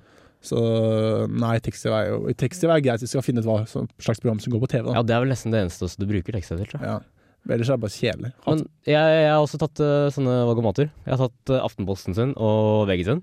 Så 0.45 0.61
nei, 1.33 1.55
tekst-TV 1.65 1.93
er 1.97 2.07
jo 2.11 2.35
Tekst-TV 2.37 2.71
er 2.71 2.85
greit 2.85 3.01
hvis 3.01 3.11
du 3.11 3.17
skal 3.17 3.25
finne 3.25 3.41
ut 3.41 3.49
hva 3.49 3.59
slags 3.65 4.21
program 4.21 4.39
som 4.43 4.53
går 4.53 4.63
på 4.63 4.71
TV. 4.75 4.87
Da. 4.87 4.97
Ja, 4.99 5.03
det 5.05 5.15
er 5.17 5.25
vel 5.25 5.33
nesten 5.33 5.53
det 5.53 5.65
eneste 5.65 5.89
du 5.99 6.07
bruker 6.09 6.37
tekst-TV 6.37 6.61
til, 6.61 6.71
tror 6.73 6.85
jeg. 6.85 6.93
Ja. 6.93 6.97
Ellers 7.45 7.69
er 7.69 7.77
det 7.77 7.83
bare 7.83 7.93
kjedelig. 7.93 8.31
Men 8.47 8.61
jeg, 8.89 8.95
jeg 8.95 9.29
har 9.29 9.41
også 9.43 9.59
tatt 9.61 9.81
uh, 9.83 10.07
sånne 10.13 10.37
valgomater. 10.49 10.89
Jeg 11.05 11.13
har 11.13 11.27
tatt 11.27 11.53
uh, 11.53 11.65
Aftenposten 11.65 12.17
sin 12.17 12.33
og 12.41 12.87
VG 12.89 13.05
sin. 13.09 13.21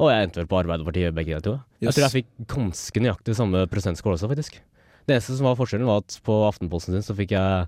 Og 0.00 0.08
jeg 0.08 0.24
endte 0.26 0.40
vel 0.40 0.48
på 0.48 0.58
Arbeiderpartiet 0.62 1.12
begge 1.16 1.36
de 1.36 1.44
to. 1.44 1.54
Jeg 1.80 1.90
Yes. 1.90 1.94
tror 1.96 2.06
jeg 2.06 2.14
fikk 2.24 2.28
ganske 2.48 3.02
nøyaktig 3.04 3.34
samme 3.36 3.66
prosentskål 3.68 4.16
også, 4.16 4.30
faktisk. 4.32 4.60
Det 5.06 5.16
eneste 5.16 5.36
som 5.36 5.48
var 5.48 5.58
forskjellen, 5.58 5.88
var 5.88 6.00
at 6.00 6.16
på 6.24 6.36
Aftenposten 6.48 6.94
sin 6.96 7.04
så 7.04 7.16
fikk 7.16 7.34
jeg 7.36 7.66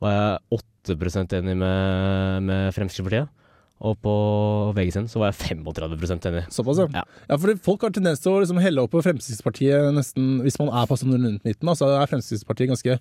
var 0.00 0.12
jeg 0.12 0.60
8% 0.96 1.32
enig 1.38 1.56
med, 1.56 2.42
med 2.48 2.72
Fremskrittspartiet. 2.76 3.28
Og 3.84 3.96
på 4.00 4.12
VG 4.76 4.92
sin 4.94 5.08
så 5.08 5.20
var 5.20 5.32
jeg 5.32 5.58
35% 5.60 6.28
enig. 6.30 6.44
Såpass, 6.52 6.78
ja. 6.80 7.02
Ja. 7.28 7.36
for 7.36 7.52
Folk 7.64 7.82
har 7.84 7.90
tendens 7.92 8.22
til 8.24 8.32
å 8.32 8.40
liksom 8.40 8.60
helle 8.64 8.80
opp 8.84 8.94
på 8.94 9.02
Fremskrittspartiet 9.04 9.92
nesten 9.92 10.38
Hvis 10.44 10.56
man 10.58 10.70
er 10.72 10.86
på 10.88 10.96
sånn 10.96 11.12
rundt 11.12 11.44
midten, 11.44 11.72
så 11.76 11.90
er 11.92 12.08
Fremskrittspartiet 12.08 12.72
ganske 12.72 12.96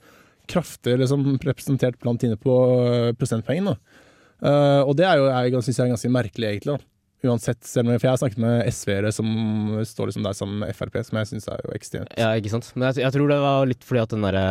kraftig 0.52 0.98
liksom, 1.00 1.24
representert 1.48 1.96
blant 2.04 2.20
dine 2.22 2.36
på 2.38 2.52
øh, 2.52 3.14
prosentpoeng. 3.18 3.72
Eh, 3.72 4.82
og 4.84 4.92
det 5.00 5.08
er 5.08 5.18
jo, 5.22 5.30
jeg 5.32 5.64
synes 5.64 5.80
jeg 5.80 5.86
er 5.88 5.94
ganske 5.96 6.12
merkelig, 6.12 6.50
egentlig. 6.52 6.76
da. 6.76 6.95
Uansett, 7.26 7.62
selv 7.66 7.90
om 7.90 7.98
For 7.98 8.08
jeg 8.08 8.14
har 8.14 8.22
snakket 8.22 8.42
med 8.44 8.70
SV-ere 8.72 9.12
som 9.16 9.28
står 9.88 10.12
liksom 10.12 10.26
der 10.28 10.52
med 10.52 10.76
Frp, 10.78 11.00
som 11.08 11.20
jeg 11.22 11.32
syns 11.34 11.50
er 11.52 11.64
jo 11.66 11.74
ekstremt 11.78 12.16
Ja, 12.20 12.32
ikke 12.38 12.54
sant. 12.54 12.72
Men 12.76 12.90
jeg, 12.90 13.04
jeg 13.06 13.16
tror 13.16 13.32
det 13.32 13.40
var 13.44 13.70
litt 13.70 13.86
fordi 13.88 14.04
at 14.04 14.16
den 14.16 14.26
derre 14.28 14.46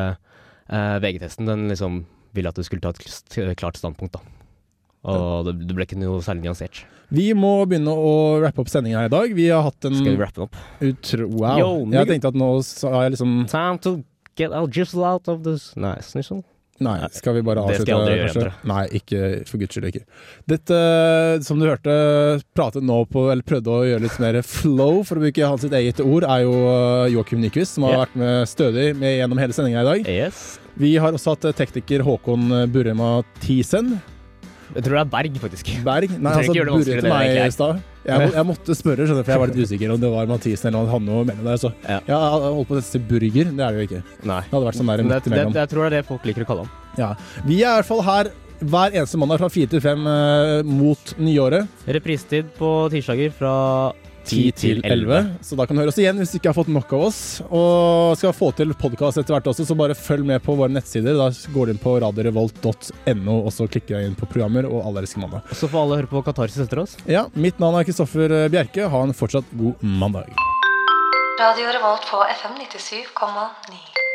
eh, 0.68 0.96
VG-testen, 1.04 1.50
den 1.50 1.68
liksom 1.72 2.02
ville 2.34 2.50
at 2.50 2.58
du 2.58 2.66
skulle 2.66 2.82
ta 2.82 2.90
et 2.90 3.58
klart 3.60 3.78
standpunkt, 3.78 4.16
da. 4.16 4.24
Og 5.04 5.44
det, 5.46 5.58
det 5.68 5.76
ble 5.76 5.84
ikke 5.86 5.98
noe 6.00 6.22
særlig 6.24 6.46
nyansert. 6.46 6.84
Vi 7.14 7.28
må 7.36 7.52
begynne 7.68 7.92
å 7.92 8.14
rappe 8.42 8.62
opp 8.62 8.70
sendinga 8.72 9.02
her 9.02 9.10
i 9.10 9.12
dag. 9.12 9.34
Vi 9.36 9.50
har 9.52 9.62
hatt 9.66 9.86
en 9.86 9.98
Skal 9.98 10.14
vi 10.16 10.22
rappe 10.22 10.40
den 10.40 10.46
opp? 10.48 10.56
utro... 10.80 11.28
Wow. 11.28 11.60
Yo, 11.60 11.68
jeg 11.92 12.08
tenkte 12.08 12.32
at 12.32 12.38
nå 12.40 12.48
så 12.66 12.90
har 12.94 13.06
jeg 13.06 13.14
liksom 13.18 13.34
Time 13.52 13.78
to 13.84 13.98
get 14.40 14.54
out, 14.56 14.72
just 14.74 14.96
out 14.96 15.28
of 15.30 15.44
this 15.44 15.70
Nei, 15.78 15.94
snissel. 16.02 16.40
Nei, 16.82 16.96
skal 17.14 17.36
vi 17.36 17.42
bare 17.46 17.62
Det 17.68 17.76
skal 17.82 17.90
jeg 17.92 17.98
aldri 18.00 18.14
gjøre, 18.40 18.52
Nei, 18.66 18.82
ikke 18.98 19.18
for 19.46 19.62
guds 19.62 19.76
skyld 19.76 19.90
ikke. 19.92 20.02
Dette, 20.50 20.78
som 21.46 21.60
du 21.60 21.68
hørte, 21.68 21.94
pratet 22.56 22.86
nå 22.86 22.96
på, 23.10 23.28
eller 23.30 23.46
prøvde 23.46 23.70
å 23.70 23.84
gjøre 23.86 24.04
litt 24.06 24.16
mer 24.22 24.40
flow, 24.42 25.04
for 25.06 25.20
å 25.20 25.24
bruke 25.24 25.52
hans 25.52 25.66
eget 25.68 26.02
ord, 26.02 26.26
er 26.26 26.42
jo 26.42 26.56
eh, 26.72 27.12
Joakim 27.14 27.44
Nyquist, 27.44 27.76
som 27.76 27.86
har 27.86 27.94
yeah. 27.94 28.02
vært 28.06 28.18
med 28.24 28.50
stødig 28.50 28.88
med 28.98 29.18
gjennom 29.20 29.44
hele 29.44 29.56
sendinga 29.56 29.84
i 29.84 29.90
dag. 29.92 30.10
Yes. 30.10 30.42
Vi 30.80 30.96
har 30.98 31.14
også 31.14 31.36
hatt 31.36 31.46
tekniker 31.60 32.02
Håkon 32.02 32.50
Burre 32.74 32.96
Mathisen. 32.98 33.94
Jeg 34.74 34.82
tror 34.84 34.96
det 34.96 35.00
er 35.04 35.10
Berg, 35.12 35.36
faktisk. 35.38 35.68
Berg? 35.86 36.14
Nei, 36.18 36.32
altså 36.34 36.54
Burre 36.56 36.84
til 36.84 37.08
meg 37.08 37.36
i 37.38 37.50
stad. 37.54 37.82
Jeg, 38.04 38.32
jeg 38.34 38.44
måtte 38.44 38.74
spørre, 38.76 39.06
skjønner 39.08 39.24
for 39.24 39.32
jeg 39.32 39.40
var 39.40 39.50
litt 39.52 39.60
usikker 39.64 39.92
om 39.94 40.00
det 40.02 40.10
var 40.12 40.26
Mathisen 40.28 40.68
eller 40.74 40.90
han 40.92 41.06
noe 41.08 41.22
mellom 41.24 41.46
der. 41.46 41.56
Så 41.62 41.70
Ja. 41.86 42.00
jeg 42.04 42.14
har 42.14 42.40
holdt 42.50 42.68
på 42.68 42.76
å 42.76 42.82
si 42.84 42.98
burger, 42.98 43.52
det 43.54 43.64
er 43.64 43.72
det 43.72 43.78
jo 43.80 43.86
ikke. 43.88 44.02
Nei. 44.28 44.40
Det 44.42 44.52
hadde 44.52 44.66
vært 44.68 44.80
sånn 44.80 44.90
der 44.92 45.02
midt 45.06 45.28
imellom. 45.30 45.54
jeg 45.54 45.68
tror 45.72 45.84
det 45.84 45.86
er 45.92 45.96
det 45.96 46.06
folk 46.10 46.24
liker 46.28 46.44
å 46.44 46.48
kalle 46.50 46.66
ham. 46.66 46.72
Ja. 46.98 47.14
Vi 47.46 47.62
er 47.62 47.70
i 47.70 47.76
hvert 47.80 47.88
fall 47.88 48.02
her 48.02 48.32
hver 48.64 48.94
eneste 48.94 49.18
mandag 49.18 49.40
fra 49.40 49.48
fire 49.50 49.66
til 49.72 49.80
fem 49.80 50.06
eh, 50.06 50.62
mot 50.68 51.14
nyåret. 51.18 51.66
Reprisestid 51.86 52.52
på 52.58 52.74
tirsdager 52.92 53.32
fra 53.34 53.54
10 54.24 54.52
til 54.58 54.80
11. 54.84 55.30
Så 55.44 55.58
da 55.58 55.66
kan 55.66 55.76
du 55.76 55.82
høre 55.82 55.92
oss 55.92 56.00
igjen 56.00 56.18
hvis 56.20 56.32
du 56.34 56.38
ikke 56.38 56.50
har 56.52 56.56
fått 56.56 56.72
nok 56.72 56.92
av 56.96 57.06
oss. 57.08 57.20
Og 57.48 58.16
skal 58.20 58.34
få 58.36 58.50
til 58.56 58.74
podkast 58.78 59.20
etter 59.20 59.36
hvert 59.36 59.50
også, 59.52 59.66
så 59.68 59.76
bare 59.78 59.96
følg 59.98 60.26
med 60.28 60.42
på 60.44 60.56
våre 60.58 60.72
nettsider. 60.74 61.18
Da 61.20 61.30
går 61.54 61.70
du 61.70 61.74
inn 61.74 61.82
på 61.82 61.96
radiorevolt.no, 62.04 63.36
og 63.40 63.50
så 63.54 63.68
klikker 63.70 64.00
du 64.00 64.08
inn 64.10 64.18
på 64.18 64.28
programmer 64.30 64.68
og 64.70 64.84
Alle 64.84 65.04
elsker 65.04 65.24
mandag. 65.24 65.46
Så 65.52 65.70
får 65.70 65.84
alle 65.84 66.00
høre 66.02 66.12
på 66.12 66.24
Katarsis 66.26 66.64
etter 66.64 66.84
oss. 66.84 66.96
Ja, 67.10 67.26
mitt 67.34 67.60
navn 67.62 67.78
er 67.80 67.88
Kristoffer 67.88 68.36
Bjerke. 68.52 68.88
Ha 68.90 69.04
en 69.06 69.16
fortsatt 69.16 69.48
god 69.58 69.82
mandag. 69.84 70.32
Radio 71.40 71.66
Revolt 71.74 72.06
på 72.10 72.22
FM 72.38 72.60
97,9. 72.62 74.13